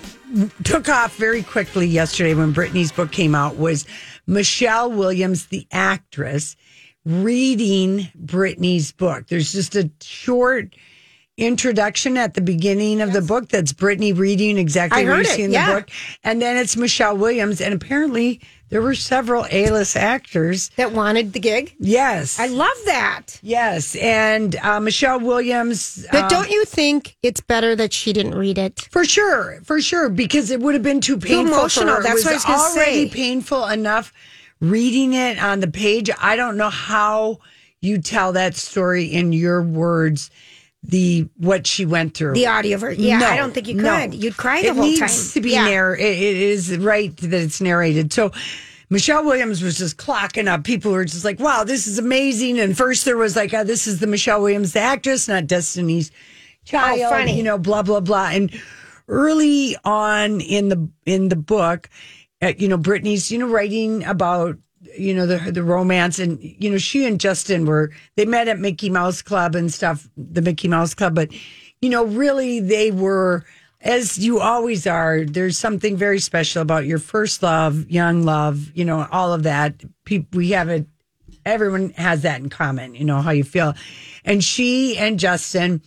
took 0.64 0.88
off 0.88 1.16
very 1.16 1.42
quickly 1.42 1.86
yesterday 1.86 2.34
when 2.34 2.52
Britney's 2.52 2.92
book 2.92 3.12
came 3.12 3.34
out 3.34 3.56
was 3.56 3.86
Michelle 4.26 4.90
Williams, 4.90 5.46
the 5.46 5.66
actress, 5.70 6.56
reading 7.04 8.08
Britney's 8.18 8.92
book. 8.92 9.26
There's 9.28 9.52
just 9.52 9.76
a 9.76 9.90
short 10.00 10.74
introduction 11.37 12.16
at 12.16 12.35
the 12.35 12.40
beginning 12.40 13.00
of 13.00 13.12
the 13.12 13.20
book 13.20 13.48
that's 13.48 13.72
Britney 13.72 14.16
reading 14.16 14.56
exactly 14.56 15.06
what 15.06 15.18
you 15.18 15.24
see 15.24 15.42
in 15.42 15.52
yeah. 15.52 15.66
the 15.66 15.80
book. 15.80 15.90
And 16.22 16.40
then 16.40 16.56
it's 16.56 16.76
Michelle 16.76 17.16
Williams. 17.16 17.60
And 17.60 17.74
apparently 17.74 18.40
there 18.75 18.83
were 18.83 18.96
several 18.96 19.46
A-list 19.52 19.96
actors. 19.96 20.70
That 20.70 20.90
wanted 20.90 21.33
the 21.33 21.38
gig. 21.38 21.77
Yes. 21.79 22.40
I 22.40 22.48
love 22.48 22.77
that. 22.87 23.38
yes. 23.40 23.94
And 23.94 24.56
uh, 24.56 24.81
Michelle 24.81 25.20
Williams. 25.20 26.04
But 26.10 26.25
um, 26.25 26.29
don't 26.29 26.50
you 26.50 26.64
think 26.64 27.16
it's 27.22 27.40
better 27.40 27.77
that 27.77 27.92
she 27.92 28.12
didn't 28.12 28.35
read 28.35 28.58
it? 28.58 28.88
For 28.90 29.04
sure, 29.04 29.60
for 29.62 29.81
sure, 29.81 30.08
because 30.08 30.50
it 30.50 30.58
would 30.58 30.75
have 30.75 30.83
been 30.83 31.00
too 31.00 31.18
painful. 31.18 31.52
for 31.54 31.58
emotional, 31.60 31.94
her. 31.94 32.02
that's 32.02 32.22
it 32.22 32.35
what 32.35 32.48
I 32.48 32.52
was 32.52 32.77
already 32.77 33.08
say. 33.08 33.14
painful 33.14 33.64
enough 33.66 34.12
reading 34.58 35.12
it 35.12 35.40
on 35.40 35.60
the 35.60 35.68
page. 35.68 36.10
I 36.18 36.35
don't 36.35 36.56
know 36.56 36.70
how 36.70 37.38
you 37.81 37.98
tell 37.98 38.33
that 38.33 38.56
story 38.56 39.04
in 39.04 39.33
your 39.33 39.62
words. 39.62 40.33
The 40.87 41.28
what 41.38 41.66
she 41.66 41.87
went 41.87 42.14
through, 42.14 42.35
The 42.35 42.46
audio 42.46 42.76
version. 42.76 43.02
Yeah, 43.04 43.18
No, 43.18 43.26
I 43.28 43.37
don't 43.37 43.54
think 43.54 43.68
you 43.68 43.74
no. 43.74 44.00
could. 44.02 44.14
You'd 44.14 44.37
cry 44.37 44.60
the 44.60 44.68
it 44.68 44.74
whole 44.74 44.85
needs 44.85 45.00
time. 45.00 45.32
to 45.32 45.40
be 45.40 45.52
Yeah. 45.52 45.64
narr- 45.64 45.96
it- 45.96 46.02
it 46.18 46.37
is 46.37 46.76
right 46.76 47.16
that 47.16 47.32
it's 47.32 47.60
narrated. 47.60 48.12
So 48.12 48.32
Michelle 48.90 49.24
Williams 49.24 49.62
was 49.62 49.78
just 49.78 49.96
clocking 49.96 50.46
up. 50.46 50.62
People 50.62 50.92
were 50.92 51.06
just 51.06 51.24
like, 51.24 51.40
"Wow, 51.40 51.64
this 51.64 51.87
is 51.87 51.98
amazing!" 51.98 52.60
And 52.60 52.76
first 52.76 53.06
there 53.06 53.16
was 53.16 53.35
like, 53.35 53.54
oh, 53.54 53.64
"This 53.64 53.87
is 53.87 53.98
the 54.00 54.06
Michelle 54.06 54.42
Williams, 54.42 54.72
the 54.72 54.80
actress, 54.80 55.26
not 55.26 55.46
Destiny's 55.46 56.10
Child." 56.66 57.00
Oh, 57.02 57.08
funny. 57.08 57.35
You 57.37 57.42
know, 57.44 57.56
blah 57.58 57.82
blah 57.82 58.00
blah. 58.00 58.28
And 58.30 58.50
early 59.08 59.76
on 59.85 60.40
in 60.42 60.68
the 60.68 60.88
in 61.06 61.28
the 61.30 61.37
book, 61.37 61.88
uh, 62.42 62.52
you 62.58 62.68
know, 62.68 62.78
Britney's 62.78 63.30
you 63.32 63.38
know 63.38 63.46
writing 63.48 64.04
about 64.04 64.58
you 64.96 65.14
know 65.14 65.26
the 65.26 65.50
the 65.50 65.62
romance 65.62 66.18
and 66.18 66.38
you 66.42 66.70
know 66.70 66.78
she 66.78 67.06
and 67.06 67.20
Justin 67.20 67.64
were 67.66 67.90
they 68.16 68.24
met 68.24 68.48
at 68.48 68.58
Mickey 68.58 68.90
Mouse 68.90 69.22
Club 69.22 69.54
and 69.54 69.72
stuff, 69.72 70.08
the 70.16 70.42
Mickey 70.42 70.68
Mouse 70.68 70.94
Club, 70.94 71.14
but 71.14 71.30
you 71.80 71.90
know 71.90 72.04
really 72.04 72.60
they 72.60 72.90
were 72.90 73.44
as 73.80 74.18
you 74.18 74.40
always 74.40 74.87
are. 74.87 75.24
There's 75.24 75.58
something 75.58 75.96
very 75.96 76.18
special 76.18 76.62
about 76.62 76.87
your 76.87 76.98
first 76.98 77.42
love, 77.42 77.90
young 77.90 78.22
love, 78.22 78.72
you 78.74 78.85
know, 78.85 79.06
all 79.12 79.32
of 79.35 79.42
that. 79.42 79.74
We 80.32 80.50
have 80.50 80.70
it. 80.70 80.87
Everyone 81.44 81.90
has 81.90 82.22
that 82.22 82.40
in 82.40 82.48
common. 82.48 82.94
You 82.94 83.04
know 83.04 83.20
how 83.20 83.30
you 83.30 83.44
feel, 83.44 83.74
and 84.24 84.42
she 84.42 84.96
and 84.96 85.18
Justin 85.18 85.82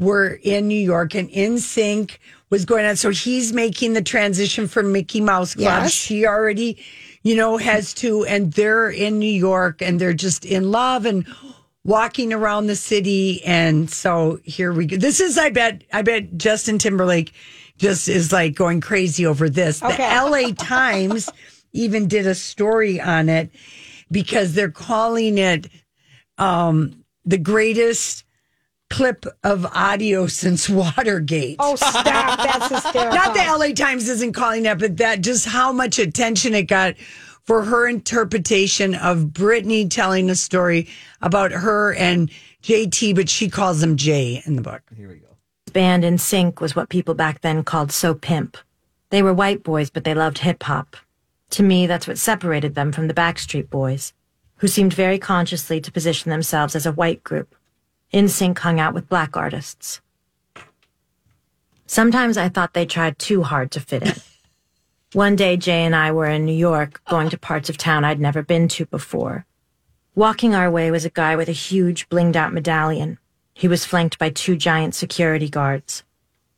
were 0.00 0.40
in 0.42 0.66
New 0.66 0.80
York 0.80 1.14
and 1.14 1.30
NSYNC 1.30 2.16
was 2.48 2.64
going 2.64 2.86
on. 2.86 2.96
So 2.96 3.10
he's 3.10 3.52
making 3.52 3.92
the 3.92 4.02
transition 4.02 4.66
from 4.66 4.92
Mickey 4.92 5.20
Mouse 5.20 5.54
Club. 5.54 5.82
Yes. 5.84 5.92
She 5.92 6.26
already, 6.26 6.82
you 7.22 7.36
know, 7.36 7.56
has 7.56 7.92
to, 7.94 8.24
and 8.24 8.52
they're 8.52 8.90
in 8.90 9.18
New 9.18 9.30
York 9.30 9.82
and 9.82 10.00
they're 10.00 10.14
just 10.14 10.44
in 10.44 10.70
love 10.70 11.04
and 11.04 11.26
walking 11.84 12.32
around 12.32 12.66
the 12.66 12.76
city. 12.76 13.42
And 13.44 13.90
so 13.90 14.40
here 14.44 14.72
we 14.72 14.86
go. 14.86 14.96
This 14.96 15.20
is, 15.20 15.38
I 15.38 15.50
bet, 15.50 15.84
I 15.92 16.02
bet 16.02 16.36
Justin 16.36 16.78
Timberlake 16.78 17.32
just 17.76 18.08
is 18.08 18.32
like 18.32 18.54
going 18.54 18.80
crazy 18.80 19.26
over 19.26 19.48
this. 19.48 19.80
The 19.80 19.88
LA 19.88 20.52
Times 20.52 21.28
even 21.72 22.08
did 22.08 22.26
a 22.26 22.34
story 22.34 23.00
on 23.00 23.28
it 23.28 23.50
because 24.10 24.54
they're 24.54 24.70
calling 24.70 25.38
it 25.38 25.68
um, 26.38 27.04
the 27.24 27.38
greatest 27.38 28.24
clip 28.90 29.24
of 29.44 29.64
audio 29.66 30.26
since 30.26 30.68
Watergate. 30.68 31.56
Oh, 31.58 31.76
stop. 31.76 32.04
That's 32.04 32.68
hysterical. 32.68 33.16
Not 33.16 33.34
the 33.34 33.40
LA 33.40 33.72
Times 33.72 34.08
isn't 34.08 34.32
calling 34.32 34.64
that, 34.64 34.78
but 34.78 34.98
that 34.98 35.22
just 35.22 35.46
how 35.46 35.72
much 35.72 35.98
attention 35.98 36.54
it 36.54 36.64
got 36.64 36.96
for 37.44 37.64
her 37.64 37.88
interpretation 37.88 38.94
of 38.94 39.18
Britney 39.26 39.88
telling 39.90 40.28
a 40.28 40.34
story 40.34 40.88
about 41.22 41.52
her 41.52 41.94
and 41.94 42.30
JT, 42.62 43.14
but 43.14 43.28
she 43.28 43.48
calls 43.48 43.82
him 43.82 43.96
Jay 43.96 44.42
in 44.44 44.56
the 44.56 44.62
book. 44.62 44.82
Here 44.94 45.08
we 45.08 45.16
go. 45.16 45.28
band 45.72 46.04
NSYNC 46.04 46.60
was 46.60 46.76
what 46.76 46.90
people 46.90 47.14
back 47.14 47.40
then 47.40 47.64
called 47.64 47.92
so 47.92 48.12
pimp. 48.12 48.56
They 49.10 49.22
were 49.22 49.32
white 49.32 49.62
boys, 49.62 49.90
but 49.90 50.04
they 50.04 50.14
loved 50.14 50.38
hip 50.38 50.62
hop. 50.62 50.96
To 51.50 51.62
me, 51.62 51.86
that's 51.86 52.06
what 52.06 52.18
separated 52.18 52.74
them 52.74 52.92
from 52.92 53.08
the 53.08 53.14
Backstreet 53.14 53.70
Boys, 53.70 54.12
who 54.56 54.68
seemed 54.68 54.92
very 54.92 55.18
consciously 55.18 55.80
to 55.80 55.90
position 55.90 56.30
themselves 56.30 56.76
as 56.76 56.86
a 56.86 56.92
white 56.92 57.24
group. 57.24 57.56
NSYNC 58.12 58.58
hung 58.58 58.80
out 58.80 58.94
with 58.94 59.08
black 59.08 59.36
artists. 59.36 60.00
Sometimes 61.86 62.36
I 62.36 62.48
thought 62.48 62.74
they 62.74 62.86
tried 62.86 63.18
too 63.18 63.42
hard 63.42 63.70
to 63.72 63.80
fit 63.80 64.02
in. 64.02 64.14
One 65.12 65.34
day, 65.34 65.56
Jay 65.56 65.84
and 65.84 65.94
I 65.96 66.12
were 66.12 66.26
in 66.28 66.44
New 66.44 66.52
York, 66.54 67.02
going 67.08 67.30
to 67.30 67.38
parts 67.38 67.68
of 67.68 67.76
town 67.76 68.04
I'd 68.04 68.20
never 68.20 68.42
been 68.42 68.68
to 68.68 68.86
before. 68.86 69.44
Walking 70.14 70.54
our 70.54 70.70
way 70.70 70.90
was 70.90 71.04
a 71.04 71.10
guy 71.10 71.34
with 71.36 71.48
a 71.48 71.52
huge 71.52 72.08
blinged 72.08 72.36
out 72.36 72.52
medallion. 72.52 73.18
He 73.54 73.66
was 73.68 73.84
flanked 73.84 74.18
by 74.18 74.30
two 74.30 74.56
giant 74.56 74.94
security 74.94 75.48
guards. 75.48 76.04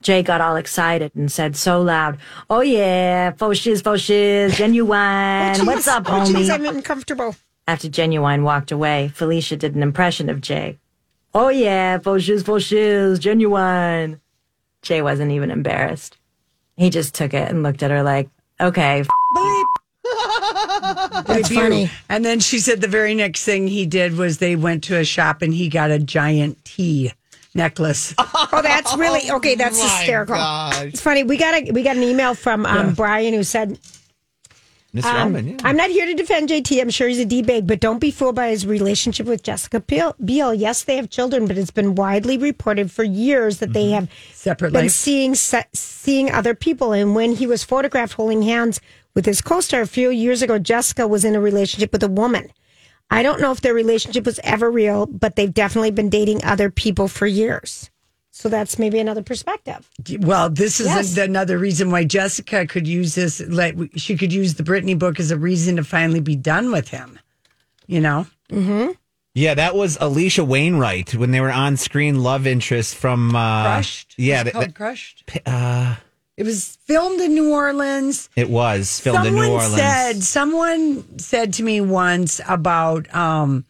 Jay 0.03 0.23
got 0.23 0.41
all 0.41 0.57
excited 0.57 1.15
and 1.15 1.31
said 1.31 1.57
so 1.57 1.81
loud, 1.81 2.19
Oh 2.51 2.61
yeah, 2.61 3.31
faux 3.33 3.57
shiz, 3.59 3.81
faux 3.83 4.01
shiz, 4.03 4.55
Ginuwine. 4.55 5.65
What's 5.67 5.87
up, 5.89 6.05
Oh, 6.09 6.21
jeez, 6.25 6.51
I'm 6.53 6.63
homie? 6.63 6.69
uncomfortable. 6.77 7.37
After 7.69 7.89
Ginuwine 7.89 8.43
walked 8.43 8.73
away, 8.73 9.13
Felicia 9.15 9.57
did 9.57 9.75
an 9.77 9.83
impression 9.83 10.29
of 10.29 10.41
Jay. 10.41 10.79
Oh 11.35 11.49
yeah, 11.49 11.99
faux 11.99 12.22
shiz, 12.24 12.43
faux 12.43 12.62
shiz, 12.62 13.18
Ginuwine. 13.18 14.20
Jay 14.83 15.01
wasn't 15.03 15.33
even 15.33 15.51
embarrassed. 15.51 16.18
He 16.76 16.91
just 16.91 17.14
took 17.14 17.33
it 17.35 17.49
and 17.49 17.62
looked 17.62 17.83
at 17.83 17.91
her 17.91 18.03
like, 18.03 18.28
okay, 18.61 19.01
f- 19.01 19.09
That's 21.26 21.49
funny. 21.53 21.91
And 22.09 22.24
then 22.24 22.41
she 22.41 22.59
said 22.59 22.80
the 22.80 22.89
very 22.89 23.14
next 23.14 23.45
thing 23.45 23.68
he 23.68 23.87
did 23.87 24.16
was 24.16 24.39
they 24.39 24.57
went 24.57 24.83
to 24.85 24.99
a 24.99 25.05
shop 25.05 25.43
and 25.43 25.55
he 25.55 25.68
got 25.68 25.91
a 25.91 25.99
giant 25.99 26.62
tea 26.64 27.12
necklace. 27.55 28.14
Oh, 28.55 28.61
that's 28.61 28.95
really 28.99 29.30
okay. 29.30 29.55
That's 29.55 29.78
my 29.83 29.89
hysterical. 29.89 30.35
gosh. 30.35 30.83
It's 30.85 31.01
funny. 31.01 31.22
We 31.24 31.39
got 31.39 31.55
a 31.55 31.70
we 31.70 31.83
got 31.83 31.97
an 31.97 32.03
email 32.03 32.35
from 32.35 32.66
um, 32.66 32.93
Brian 32.93 33.33
who 33.33 33.43
said, 33.43 33.78
Miss 34.93 35.07
um, 35.07 35.34
yeah. 35.36 35.57
"I'm 35.64 35.76
not 35.76 35.90
here 35.90 36.05
to 36.05 36.14
defend 36.14 36.51
JT. 36.51 36.80
I'm 36.80 36.90
sure 36.90 37.09
he's 37.09 37.18
a 37.18 37.24
d 37.24 37.40
bag, 37.40 37.66
but 37.66 37.80
don't 37.80 37.99
be 37.99 38.11
fooled 38.11 38.34
by 38.34 38.49
his 38.51 38.66
relationship 38.66 39.26
with 39.26 39.43
Jessica 39.43 39.80
Biel. 39.80 40.55
Yes, 40.55 40.84
they 40.84 40.97
have 40.97 41.09
children, 41.09 41.47
but 41.47 41.57
it's 41.57 41.70
been 41.70 41.95
widely 41.95 42.36
reported 42.36 42.90
for 42.90 43.03
years 43.03 43.59
that 43.59 43.72
they 43.72 43.90
have 43.90 44.09
Separate 44.32 44.72
been 44.72 44.82
life. 44.82 44.90
seeing 44.90 45.34
se- 45.34 45.64
seeing 45.72 46.30
other 46.30 46.55
people. 46.55 46.93
And 46.93 47.14
when 47.14 47.32
he 47.32 47.47
was 47.47 47.64
photographed 47.64 48.14
holding 48.14 48.43
hands 48.43 48.80
with 49.14 49.24
his 49.24 49.40
co-star 49.40 49.80
a 49.80 49.86
few 49.86 50.11
years 50.11 50.43
ago, 50.43 50.59
Jessica 50.59 51.09
was 51.09 51.24
in 51.24 51.34
a 51.34 51.40
relationship 51.40 51.93
with 51.93 52.03
a 52.03 52.09
woman." 52.09 52.51
I 53.11 53.22
don't 53.22 53.43
know 53.43 53.53
if 53.53 53.61
their 53.61 53.74
relationship 53.74 54.24
was 54.24 54.40
ever 54.43 54.70
real, 54.70 55.05
but 55.05 55.36
they've 55.36 55.53
definitely 55.53 55.90
been 55.90 56.09
dating 56.09 56.43
other 56.45 56.70
people 56.70 57.09
for 57.09 57.26
years. 57.26 57.90
So 58.35 58.49
that's 58.49 58.78
maybe 58.78 58.99
another 58.99 59.22
perspective. 59.22 59.89
Well, 60.20 60.49
this 60.49 60.80
is 60.80 60.87
Yes. 60.87 61.16
another 61.18 61.59
reason 61.59 61.91
why 61.91 62.05
Jessica 62.05 62.66
could 62.66 62.89
use 62.89 63.14
this. 63.14 63.41
Like 63.47 63.76
she 63.97 64.16
could 64.16 64.33
use 64.33 64.55
the 64.55 64.62
Britney 64.62 64.99
book 64.99 65.20
as 65.20 65.30
a 65.30 65.37
reason 65.37 65.76
to 65.76 65.85
finally 65.85 66.20
be 66.20 66.35
done 66.35 66.72
with 66.72 66.89
him. 66.89 67.18
You 67.87 68.01
know, 68.01 68.26
Yeah, 69.35 69.55
that 69.55 69.74
was 69.74 69.99
Alisha 69.99 70.47
Wainwright 70.47 71.14
when 71.14 71.30
they 71.30 71.41
were 71.41 71.51
on 71.53 71.76
screen 71.76 72.22
love 72.22 72.47
interest 72.47 72.95
from 72.97 73.37
uh, 73.37 73.64
crushed. 73.64 74.14
Yeah, 74.16 74.41
It's 74.41 74.45
that- 74.45 74.53
called 74.53 74.64
that- 74.66 74.74
crushed. 74.74 75.24
uh, 75.47 75.97
It 76.39 76.45
was 76.45 76.78
filmed 76.87 77.20
in 77.20 77.35
New 77.35 77.53
Orleans. 77.53 78.30
it 78.35 78.49
was 78.49 78.99
filmed 79.01 79.24
someone 79.26 79.35
in 79.45 79.49
New 79.49 79.53
Orleans. 79.55 79.74
said 79.74 80.22
someone 80.24 81.18
said 81.18 81.53
to 81.55 81.62
me 81.62 81.80
once 81.83 82.41
about 82.49 83.14
um, 83.14 83.64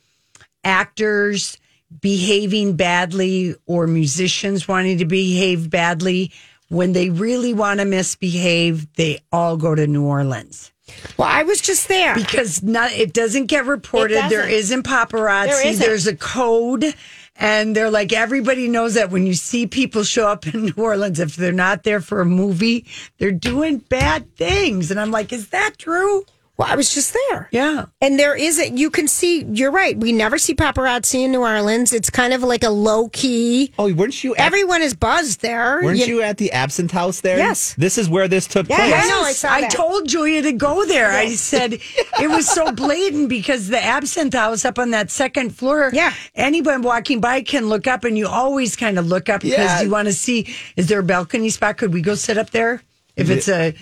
actors 0.65 1.59
behaving 2.01 2.77
badly 2.77 3.55
or 3.67 3.87
musicians 3.87 4.67
wanting 4.67 4.99
to 4.99 5.05
behave 5.05 5.71
badly 5.71 6.33
when 6.69 6.93
they 6.93 7.11
really 7.11 7.53
want 7.53 7.81
to 7.81 7.85
misbehave 7.87 8.93
they 8.95 9.19
all 9.31 9.57
go 9.57 9.75
to 9.75 9.87
new 9.87 10.05
orleans 10.05 10.73
Well, 11.17 11.29
I 11.29 11.43
was 11.43 11.61
just 11.61 11.89
there. 11.89 12.15
because 12.15 12.63
not 12.63 12.93
it 12.93 13.13
doesn't 13.13 13.47
get 13.47 13.67
reported 13.67 14.15
It 14.17 14.31
there 14.31 14.43
doesn't. 14.43 14.55
isn't 14.55 14.83
paparazzi 14.85 15.47
There 15.49 15.67
isn't. 15.69 15.87
there's 15.87 16.07
a 16.07 16.17
code 16.17 16.95
and 17.37 17.75
they're 17.75 17.91
like 17.91 18.13
everybody 18.13 18.69
knows 18.69 18.95
that 18.95 19.11
when 19.11 19.27
you 19.27 19.35
see 19.35 19.67
people 19.67 20.03
show 20.05 20.29
up 20.29 20.47
in 20.47 20.67
New 20.77 20.83
Orleans 20.83 21.19
if 21.21 21.37
they're 21.37 21.53
not 21.53 21.83
there 21.83 22.01
for 22.01 22.21
a 22.21 22.27
movie 22.27 22.87
they're 23.19 23.33
doing 23.33 23.79
bad 23.79 24.35
things 24.37 24.91
and 24.91 24.99
I'm 25.01 25.11
like 25.11 25.33
is 25.33 25.49
that 25.49 25.77
true 25.79 26.25
Well, 26.63 26.71
I 26.73 26.77
was 26.77 26.95
just 26.95 27.13
there. 27.29 27.49
Yeah. 27.51 27.87
And 28.01 28.21
there 28.21 28.37
is 28.37 28.61
a, 28.61 28.71
you 28.71 28.89
can 28.89 29.09
see, 29.09 29.43
you're 29.45 29.73
right. 29.73 29.97
We 29.99 30.13
never 30.13 30.39
see 30.39 30.55
paparazzi 30.55 31.25
in 31.25 31.33
New 31.33 31.41
Orleans. 31.41 31.93
It's 31.93 32.09
kind 32.09 32.33
of 32.33 32.45
like 32.45 32.63
a 32.63 32.71
low 32.71 33.09
key. 33.09 33.73
Oh, 33.81 33.93
weren't 33.93 34.23
you? 34.23 34.37
At, 34.37 34.47
Everyone 34.47 34.81
is 34.81 34.95
buzzed 34.95 35.41
there. 35.41 35.81
weren't 35.83 35.99
You- 35.99 36.07
you 36.07 36.23
at 36.23 36.39
the 36.39 36.53
Absinthe 36.53 36.93
House 36.93 37.21
there? 37.21 37.37
Yes. 37.37 37.75
This 37.75 37.99
is 37.99 38.09
where 38.09 38.29
this 38.29 38.47
took 38.47 38.69
Yeah, 38.69 38.77
place. 38.77 38.95
I 38.95 39.09
know, 39.09 39.23
I 39.23 39.33
saw 39.33 39.61
that. 39.61 39.71
told 39.73 40.07
Julia 40.07 40.41
to 40.43 40.53
go 40.53 40.85
there. 40.87 41.11
I 41.11 41.35
said 41.35 41.73
it 41.75 42.31
was 42.31 42.49
so 42.49 42.71
blatant 42.83 43.29
because 43.29 43.67
the 43.69 43.83
absinthe 43.83 44.35
house 44.35 44.65
up 44.65 44.79
on 44.79 44.91
that 44.93 45.11
second 45.11 45.51
floor. 45.57 45.91
Yeah. 45.93 46.13
Anyone 46.37 46.83
walking 46.83 47.21
by 47.21 47.43
can 47.43 47.69
look 47.69 47.89
up, 47.89 48.05
and 48.05 48.17
you 48.17 48.29
always 48.29 48.77
kind 48.77 49.01
of 49.01 49.07
look 49.09 49.29
up 49.29 49.41
because 49.41 49.59
Yeah. 49.59 49.83
you 49.83 49.91
want 49.91 50.07
to 50.07 50.13
see 50.15 50.55
is 50.77 50.87
there 50.87 51.01
a 51.01 51.03
balcony 51.03 51.51
spot? 51.51 51.79
Could 51.79 51.93
we 51.93 52.03
go 52.03 52.15
sit 52.15 52.39
up 52.39 52.51
there 52.51 52.83
if 53.17 53.31
it's 53.31 53.49
a 53.49 53.75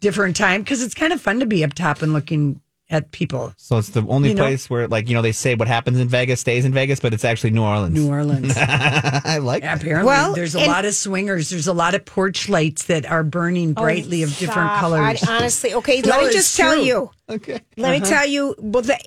different 0.00 0.36
time? 0.36 0.62
Because 0.62 0.82
it's 0.82 0.94
kind 0.94 1.12
of 1.12 1.20
fun 1.20 1.40
to 1.40 1.46
be 1.46 1.64
up 1.64 1.74
top 1.74 2.02
and 2.02 2.12
looking 2.12 2.60
at 2.90 3.10
people. 3.12 3.52
So 3.58 3.76
it's 3.76 3.90
the 3.90 4.02
only 4.06 4.30
You 4.30 4.34
know? 4.34 4.44
place 4.44 4.70
where, 4.70 4.88
like, 4.88 5.08
you 5.10 5.14
know, 5.14 5.20
they 5.20 5.32
say 5.32 5.54
what 5.54 5.68
happens 5.68 5.98
in 6.00 6.08
Vegas 6.08 6.40
stays 6.40 6.64
in 6.64 6.72
Vegas, 6.72 7.00
but 7.00 7.12
it's 7.12 7.24
actually 7.24 7.50
New 7.50 7.62
Orleans. 7.62 7.94
New 7.94 8.08
Orleans. 8.08 8.54
I 8.56 9.38
like 9.42 9.62
that. 9.62 9.82
Apparently, 9.82 10.06
Well, 10.06 10.32
there's 10.32 10.54
a 10.54 10.66
lot 10.66 10.86
of 10.86 10.94
swingers. 10.94 11.50
There's 11.50 11.66
a 11.66 11.74
lot 11.74 11.94
of 11.94 12.06
porch 12.06 12.48
lights 12.48 12.84
that 12.84 13.04
are 13.04 13.22
burning 13.22 13.74
oh, 13.76 13.82
brightly 13.82 14.22
of 14.22 14.30
different 14.30 14.70
Stop. 14.70 14.80
colors. 14.80 15.22
I- 15.22 15.36
honestly, 15.36 15.74
okay, 15.74 16.00
No, 16.00 16.10
let 16.10 16.26
me 16.28 16.32
just 16.32 16.56
tell 16.56 16.74
true. 16.76 16.82
you. 16.82 17.10
Okay. 17.28 17.60
Let 17.76 17.90
me 17.90 17.98
uh-huh. 17.98 18.06
tell 18.06 18.26
you. 18.26 18.54
Well, 18.58 18.82
the, 18.82 18.98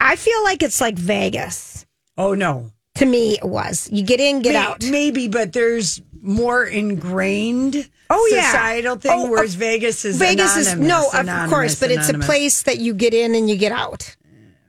I 0.00 0.16
feel 0.16 0.42
like 0.44 0.62
it's 0.62 0.80
like 0.80 0.96
Vegas. 0.96 1.84
oh 2.16 2.32
no, 2.34 2.70
To 2.94 3.04
me, 3.04 3.34
it 3.34 3.44
was. 3.44 3.90
You 3.92 4.04
get 4.04 4.20
in, 4.20 4.40
get 4.40 4.52
May- 4.54 4.58
out. 4.58 4.82
Maybe, 4.90 5.28
but 5.28 5.52
there's 5.52 6.00
more 6.22 6.64
ingrained 6.64 7.90
Oh, 8.08 8.28
yeah. 8.32 8.46
societal 8.52 8.96
thing, 8.96 9.12
Oh, 9.14 9.30
whereas 9.30 9.54
of- 9.54 9.60
Vegas 9.60 10.04
is 10.04 10.16
Vegas 10.18 10.56
is 10.56 10.66
anonymous, 10.68 10.88
no, 10.88 11.08
of 11.08 11.14
anonymous, 11.14 11.50
course, 11.50 11.80
but 11.80 11.90
it's 11.90 12.08
a 12.08 12.18
place 12.18 12.62
that 12.62 12.78
you 12.78 12.94
get 12.94 13.14
in 13.14 13.34
and 13.34 13.48
you 13.50 13.56
get 13.56 13.72
out. 13.72 14.14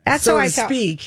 That's 0.05 0.23
so 0.23 0.35
how 0.37 0.43
I 0.43 0.47
speak. 0.47 1.01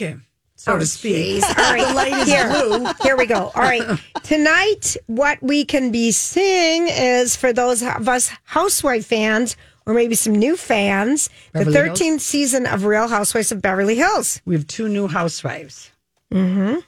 So 0.57 0.75
Oh, 0.75 0.79
to 0.79 0.85
speak. 0.87 1.43
jeez. 1.43 1.43
All 1.43 1.55
right, 1.75 1.89
the 1.89 1.95
light 1.95 2.13
is 2.13 2.29
here, 2.29 2.49
blue. 2.51 2.87
Here 3.03 3.17
we 3.17 3.25
go. 3.27 3.51
All 3.55 3.63
right, 3.63 3.83
tonight, 4.23 4.97
what 5.07 5.43
we 5.43 5.65
can 5.65 5.91
be 5.91 6.13
seeing 6.13 6.87
is 6.89 7.35
for 7.35 7.53
those 7.53 7.83
of 7.83 8.09
us 8.09 8.31
housewife 8.45 9.07
fans, 9.07 9.57
or 9.87 9.95
maybe 9.95 10.15
some 10.15 10.35
new 10.35 10.57
fans, 10.57 11.31
Beverly 11.55 11.73
the 11.73 11.85
Hills? 11.85 11.99
13th 11.99 12.21
season 12.21 12.67
of 12.67 12.85
Real 12.85 13.09
Housewives 13.09 13.51
of 13.51 13.63
Beverly 13.63 13.97
Hills. 13.97 14.41
We 14.45 14.55
have 14.55 14.67
two 14.67 14.89
new 14.89 15.09
housewives. 15.09 15.91
Mm-hmm. 16.31 16.81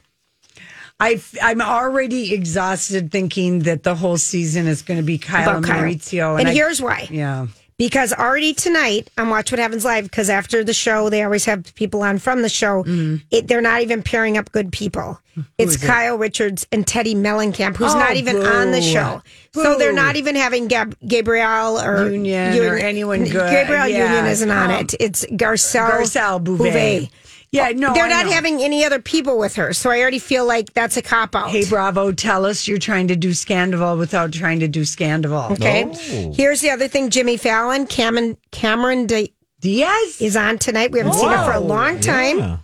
I, 0.99 1.21
I'm 1.41 1.61
already 1.61 2.33
exhausted 2.33 3.11
thinking 3.11 3.59
that 3.59 3.83
the 3.83 3.95
whole 3.95 4.17
season 4.17 4.67
is 4.67 4.81
going 4.81 4.99
to 4.99 5.05
be 5.05 5.17
Kyle 5.17 5.43
About 5.43 5.55
and 5.57 5.65
Kyle. 5.65 5.81
Mauricio. 5.83 6.39
And 6.39 6.49
I- 6.49 6.53
here's 6.53 6.81
why. 6.81 7.07
yeah. 7.11 7.47
Because 7.79 8.13
already 8.13 8.53
tonight 8.53 9.09
on 9.17 9.31
Watch 9.31 9.51
What 9.51 9.57
Happens 9.57 9.83
Live, 9.83 10.03
because 10.03 10.29
after 10.29 10.63
the 10.63 10.75
show, 10.75 11.09
they 11.09 11.23
always 11.23 11.43
have 11.45 11.73
people 11.73 12.03
on 12.03 12.19
from 12.19 12.43
the 12.43 12.47
show. 12.47 12.83
It, 13.31 13.47
they're 13.47 13.61
not 13.61 13.81
even 13.81 14.03
pairing 14.03 14.37
up 14.37 14.51
good 14.51 14.71
people. 14.71 15.19
It's? 15.57 15.75
Kyle 15.83 16.15
Richards 16.15 16.67
and 16.71 16.85
Teddi 16.85 17.15
Mellencamp, 17.15 17.75
who's 17.75 17.93
Oh, 17.95 17.97
not 17.99 18.15
even 18.15 18.37
on 18.45 18.69
the 18.71 18.77
boo. 18.77 18.83
show. 18.83 19.21
So 19.53 19.77
they're 19.79 19.89
Boo. 19.89 19.95
not 19.95 20.15
even 20.17 20.35
having 20.35 20.67
Gab- 20.67 20.95
Gabrielle 21.05 21.79
or 21.81 22.11
Union 22.11 22.55
or 22.59 22.77
anyone 22.77 23.23
good. 23.23 23.33
Gabrielle 23.33 23.87
Yeah. 23.87 24.05
Union 24.05 24.27
isn't 24.27 24.51
on 24.51 24.69
Um, 24.69 24.79
it. 24.81 24.93
It's 24.99 25.25
Garcelle, 25.25 25.89
Garcelle 25.89 26.43
Beauvais. 26.43 27.09
Yeah, 27.53 27.69
no, 27.75 27.93
they're 27.93 28.05
I 28.05 28.09
not 28.09 28.25
know. 28.25 28.31
having 28.31 28.61
any 28.63 28.83
other 28.83 28.99
people 28.99 29.37
with 29.37 29.55
her. 29.55 29.73
So 29.73 29.91
I 29.91 30.01
already 30.01 30.17
feel 30.19 30.45
like 30.45 30.73
that's 30.73 30.97
a 30.97 31.01
cop 31.03 31.35
out. 31.35 31.51
Hey, 31.51 31.63
Bravo, 31.69 32.11
tell 32.11 32.45
us 32.45 32.67
you're 32.67 32.79
trying 32.79 33.07
to 33.09 33.15
do 33.15 33.29
Scandoval 33.29 33.97
without 33.99 34.33
trying 34.33 34.59
to 34.61 34.67
do 34.67 34.81
Scandoval. 34.81 35.51
Okay. 35.51 35.85
Oh. 35.85 36.33
Here's 36.33 36.61
the 36.61 36.71
other 36.71 36.87
thing: 36.87 37.11
Jimmy 37.11 37.37
Fallon, 37.37 37.85
Cameron 37.85 38.37
Cameron 38.51 39.05
Di- 39.05 39.33
Diaz 39.61 40.19
is 40.19 40.35
on 40.35 40.57
tonight. 40.57 40.91
We 40.91 40.97
haven't 40.99 41.13
seen 41.13 41.29
her 41.29 41.45
for 41.45 41.51
a 41.53 41.59
long 41.59 41.99
time. 41.99 42.39
Yeah. 42.39 42.57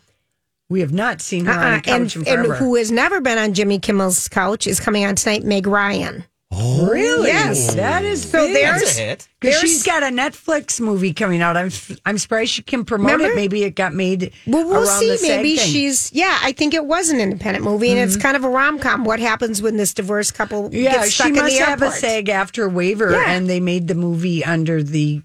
We 0.69 0.81
have 0.81 0.91
not 0.93 1.21
seen 1.21 1.45
her 1.45 1.51
on 1.53 1.57
Uh-uh. 1.73 1.77
a 1.77 1.81
couch 1.81 2.15
and, 2.15 2.27
in 2.27 2.33
and 2.33 2.45
forever. 2.47 2.55
who 2.55 2.75
has 2.75 2.91
never 2.91 3.21
been 3.21 3.37
on 3.37 3.53
Jimmy 3.53 3.79
Kimmel's 3.79 4.27
couch 4.27 4.65
is 4.67 4.79
coming 4.79 5.05
on 5.05 5.15
tonight. 5.15 5.43
Meg 5.43 5.65
Ryan. 5.67 6.25
Really? 6.59 7.27
Yes. 7.29 7.73
that 7.75 8.03
is 8.03 8.21
So 8.29 8.45
big. 8.45 8.53
there's- 8.55 8.79
That's 8.81 8.97
a 8.97 9.01
hit. 9.01 9.27
Because 9.39 9.55
There's- 9.55 9.69
she's 9.71 9.83
got 9.83 10.03
a 10.03 10.07
Netflix 10.07 10.79
movie 10.81 11.13
coming 11.13 11.41
out. 11.41 11.55
I'm 11.55 11.71
I'm 12.05 12.17
surprised 12.17 12.51
she 12.51 12.61
can 12.61 12.83
promote 12.85 13.11
Remember? 13.13 13.31
it. 13.31 13.35
Maybe 13.35 13.63
it 13.63 13.75
got 13.75 13.93
made. 13.93 14.31
Well, 14.45 14.65
we'll 14.67 14.83
around 14.87 14.99
see. 14.99 15.09
the 15.11 15.17
SAG 15.17 15.29
Maybe 15.37 15.55
thing. 15.55 15.65
Mm-hmm. 15.65 15.71
she's 15.73 16.11
yeah. 16.13 16.37
I 16.41 16.51
think 16.51 16.73
it 16.73 16.85
was 16.85 17.09
an 17.09 17.19
independent 17.21 17.63
movie, 17.63 17.89
and 17.91 17.99
it's 17.99 18.17
kind 18.17 18.35
of 18.35 18.43
a 18.43 18.49
rom 18.49 18.79
com. 18.79 19.05
What 19.05 19.19
happens 19.19 19.61
when 19.61 19.77
this 19.77 19.93
divorced 19.93 20.33
couple 20.33 20.69
Yeah, 20.73 20.91
gets 20.93 21.13
stuck 21.15 21.27
she 21.27 21.29
in 21.29 21.35
must 21.37 21.57
the 21.57 21.63
have 21.63 21.81
a 21.81 21.85
airport? 21.85 21.99
SAG 22.01 22.29
after 22.29 22.67
waiver, 22.67 23.11
Yeah. 23.11 23.31
and 23.31 23.49
they 23.49 23.59
made 23.61 23.87
the 23.87 23.95
movie 23.95 24.43
under 24.43 24.83
the 24.83 25.21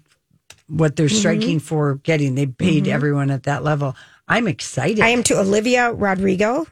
what 0.67 0.95
they're 0.95 1.09
striking 1.09 1.59
for 1.59 1.95
getting. 2.03 2.35
They 2.35 2.45
paid 2.47 2.87
everyone 2.87 3.29
at 3.31 3.43
that 3.43 3.63
level. 3.63 3.95
I'm 4.27 4.47
excited. 4.47 5.01
I 5.01 5.09
am 5.09 5.21
to 5.23 5.39
Olivia 5.39 5.91
Rodrigo 5.91 6.65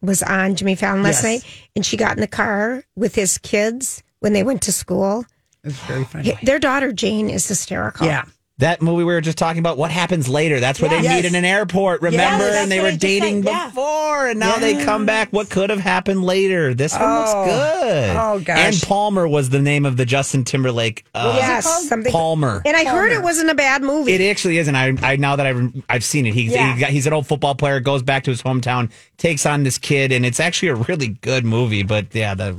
was 0.00 0.22
on 0.22 0.54
Jimmy 0.54 0.74
Fallon 0.74 1.02
last 1.02 1.22
Yes. 1.22 1.42
night, 1.44 1.44
and 1.76 1.84
she 1.84 1.96
got 1.96 2.12
in 2.16 2.20
the 2.20 2.26
car 2.26 2.84
with 2.96 3.14
his 3.14 3.38
kids 3.38 4.02
when 4.20 4.32
they 4.32 4.42
went 4.42 4.62
to 4.62 4.72
school. 4.72 5.24
It's 5.64 5.76
very 5.80 6.04
funny. 6.04 6.38
Their 6.42 6.58
daughter 6.58 6.92
Jane 6.92 7.28
is 7.30 7.46
hysterical. 7.46 8.06
Yeah. 8.06 8.24
That 8.58 8.82
movie 8.82 8.98
we 9.04 9.04
were 9.04 9.20
just 9.20 9.38
talking 9.38 9.60
about, 9.60 9.78
what 9.78 9.92
happens 9.92 10.28
later? 10.28 10.58
That's 10.58 10.80
where 10.80 10.90
they 10.90 11.00
Yes. 11.00 11.14
meet 11.22 11.28
in 11.28 11.36
an 11.36 11.44
airport, 11.44 12.02
remember? 12.02 12.44
that's 12.44 12.56
and 12.64 12.72
they 12.72 12.80
were 12.80 12.90
dating 12.90 13.44
said, 13.44 13.52
yeah. 13.52 13.66
before, 13.68 14.26
and 14.28 14.40
now 14.40 14.56
they 14.56 14.84
come 14.84 15.06
back. 15.06 15.28
What 15.32 15.48
could 15.48 15.70
have 15.70 15.78
happened 15.78 16.24
later? 16.24 16.74
This 16.74 16.92
one 16.92 17.02
Oh. 17.04 17.18
looks 17.20 17.50
good. 17.52 18.16
Oh, 18.16 18.40
gosh. 18.40 18.58
And 18.58 18.82
Palmer 18.82 19.28
was 19.28 19.50
the 19.50 19.60
name 19.60 19.86
of 19.86 19.96
the 19.96 20.04
Justin 20.04 20.42
Timberlake. 20.42 21.04
Uh, 21.14 21.34
yes, 21.36 21.88
something. 21.88 22.10
Palmer. 22.10 22.60
And 22.66 22.76
I 22.76 22.84
heard 22.84 23.12
it 23.12 23.22
wasn't 23.22 23.48
a 23.50 23.54
bad 23.54 23.82
movie. 23.82 24.12
It 24.12 24.28
actually 24.28 24.58
is, 24.58 24.66
and 24.66 24.76
I, 24.76 24.92
I 25.02 25.14
now 25.14 25.36
that 25.36 25.46
I've 25.46 25.72
I've 25.88 26.02
seen 26.04 26.26
it, 26.26 26.34
he's 26.34 26.50
Yeah. 26.52 26.74
he 26.74 26.80
got, 26.80 26.90
he's 26.90 27.06
an 27.06 27.12
old 27.12 27.28
football 27.28 27.54
player, 27.54 27.78
goes 27.78 28.02
back 28.02 28.24
to 28.24 28.30
his 28.32 28.42
hometown, 28.42 28.90
takes 29.18 29.46
on 29.46 29.62
this 29.62 29.78
kid, 29.78 30.10
and 30.10 30.26
it's 30.26 30.40
actually 30.40 30.70
a 30.70 30.74
really 30.74 31.08
good 31.08 31.44
movie. 31.44 31.84
But 31.84 32.06
yeah, 32.12 32.34
the 32.34 32.54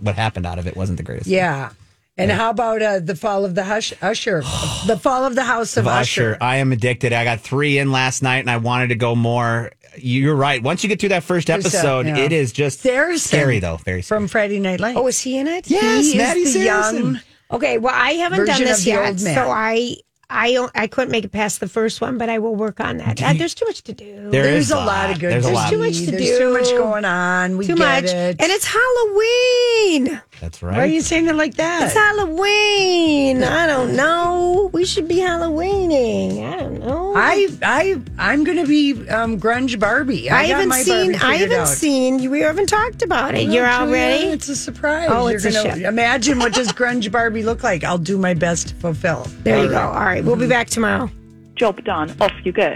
what 0.00 0.16
happened 0.16 0.44
out 0.44 0.58
of 0.58 0.66
it 0.66 0.76
wasn't 0.76 0.96
the 0.96 1.04
greatest. 1.04 1.28
Yeah. 1.28 1.70
And 2.18 2.30
how 2.30 2.50
about 2.50 2.80
uh, 2.80 2.98
the 3.00 3.14
fall 3.14 3.44
of 3.44 3.54
the 3.54 3.64
hush, 3.64 3.92
Usher? 4.00 4.40
the 4.86 4.98
fall 5.00 5.24
of 5.26 5.34
the 5.34 5.44
House 5.44 5.76
of, 5.76 5.86
of 5.86 5.92
Usher. 5.92 6.30
Usher. 6.32 6.38
I 6.40 6.56
am 6.56 6.72
addicted. 6.72 7.12
I 7.12 7.24
got 7.24 7.40
three 7.40 7.78
in 7.78 7.92
last 7.92 8.22
night, 8.22 8.38
and 8.38 8.50
I 8.50 8.56
wanted 8.56 8.88
to 8.88 8.94
go 8.94 9.14
more. 9.14 9.72
You're 9.98 10.34
right. 10.34 10.62
Once 10.62 10.82
you 10.82 10.88
get 10.88 10.98
through 11.00 11.10
that 11.10 11.24
first 11.24 11.48
First, 11.48 11.66
episode, 11.66 12.06
yeah. 12.06 12.16
it 12.18 12.32
is 12.32 12.52
just 12.52 12.80
Saracen. 12.80 13.18
scary, 13.28 13.58
though. 13.58 13.76
Very 13.76 14.00
scary. 14.02 14.20
From 14.20 14.28
Friday 14.28 14.60
Night 14.60 14.80
Lights. 14.80 14.98
oh, 14.98 15.06
is 15.06 15.20
he 15.20 15.36
in 15.38 15.46
it? 15.46 15.68
Yes, 15.68 16.12
he 16.12 16.18
Maddie 16.18 16.40
is 16.40 16.54
the 16.54 16.64
Saracen. 16.64 17.04
young. 17.04 17.20
Okay, 17.50 17.78
well, 17.78 17.94
I 17.94 18.12
haven't 18.12 18.46
done 18.46 18.60
this 18.62 18.86
yet, 18.86 19.20
so 19.20 19.50
I 19.50 19.96
I 20.28 20.52
don't, 20.54 20.72
I 20.74 20.88
couldn't 20.88 21.12
make 21.12 21.24
it 21.24 21.30
past 21.30 21.60
the 21.60 21.68
first 21.68 22.00
one, 22.00 22.18
but 22.18 22.28
I 22.28 22.40
will 22.40 22.56
work 22.56 22.80
on 22.80 22.96
that. 22.96 23.22
Uh, 23.22 23.32
there's 23.34 23.54
too 23.54 23.64
much 23.64 23.82
to 23.84 23.92
do. 23.92 24.30
There 24.30 24.42
There's 24.42 24.72
a 24.72 24.76
lot 24.76 25.10
of 25.10 25.20
good. 25.20 25.32
There's 25.32 25.46
a 25.46 25.50
TV. 25.50 25.54
lot. 25.54 25.70
too 25.70 25.78
much 25.78 25.98
to 26.00 26.06
do. 26.06 26.10
There's 26.12 26.30
do. 26.30 26.38
too 26.38 26.52
much 26.52 26.70
going 26.70 27.04
on. 27.04 27.56
We 27.58 27.66
too 27.66 27.76
get 27.76 27.78
much, 27.78 28.04
it. 28.06 28.36
and 28.40 28.50
it's 28.50 28.66
Halloween. 28.66 30.20
That's 30.40 30.62
right. 30.62 30.76
Why 30.76 30.82
are 30.82 30.86
you 30.86 31.00
saying 31.00 31.26
it 31.28 31.34
like 31.34 31.54
that? 31.54 31.84
It's 31.84 31.94
Halloween. 31.94 33.42
I 33.42 33.66
don't 33.66 33.96
know. 33.96 34.70
We 34.72 34.84
should 34.84 35.08
be 35.08 35.16
Halloweening. 35.16 36.46
I 36.46 36.56
don't 36.60 36.80
know. 36.80 37.14
I 37.16 37.48
I 37.62 38.00
I'm 38.18 38.44
gonna 38.44 38.66
be 38.66 38.92
um, 39.08 39.40
grunge 39.40 39.78
Barbie. 39.80 40.28
I, 40.28 40.40
I 40.40 40.44
haven't 40.44 40.68
my 40.68 40.82
seen. 40.82 41.14
I 41.16 41.36
haven't 41.36 41.58
out. 41.58 41.68
seen. 41.68 42.18
You 42.18 42.30
we 42.30 42.40
haven't 42.40 42.68
talked 42.68 43.02
about 43.02 43.34
it. 43.34 43.48
You're 43.48 43.66
Oh, 43.66 43.70
all 43.70 43.78
Julia, 43.86 43.92
ready. 43.94 44.24
It's 44.28 44.48
a 44.48 44.56
surprise. 44.56 45.08
Oh, 45.10 45.28
You're 45.28 45.36
it's 45.36 45.44
a 45.46 45.52
gonna 45.52 45.88
imagine 45.88 46.38
what 46.38 46.52
does 46.52 46.68
grunge 46.68 47.10
Barbie 47.10 47.42
look 47.42 47.62
like. 47.62 47.82
I'll 47.84 47.96
do 47.98 48.18
my 48.18 48.34
best 48.34 48.68
to 48.68 48.74
fulfill. 48.74 49.26
There 49.42 49.62
you 49.62 49.70
go. 49.70 49.78
All 49.80 49.94
right, 50.04 50.22
we'll 50.22 50.36
be 50.36 50.46
back 50.48 50.68
tomorrow. 50.68 51.10
Job 51.54 51.82
done. 51.84 52.14
Off 52.20 52.32
you 52.44 52.52
go. 52.52 52.74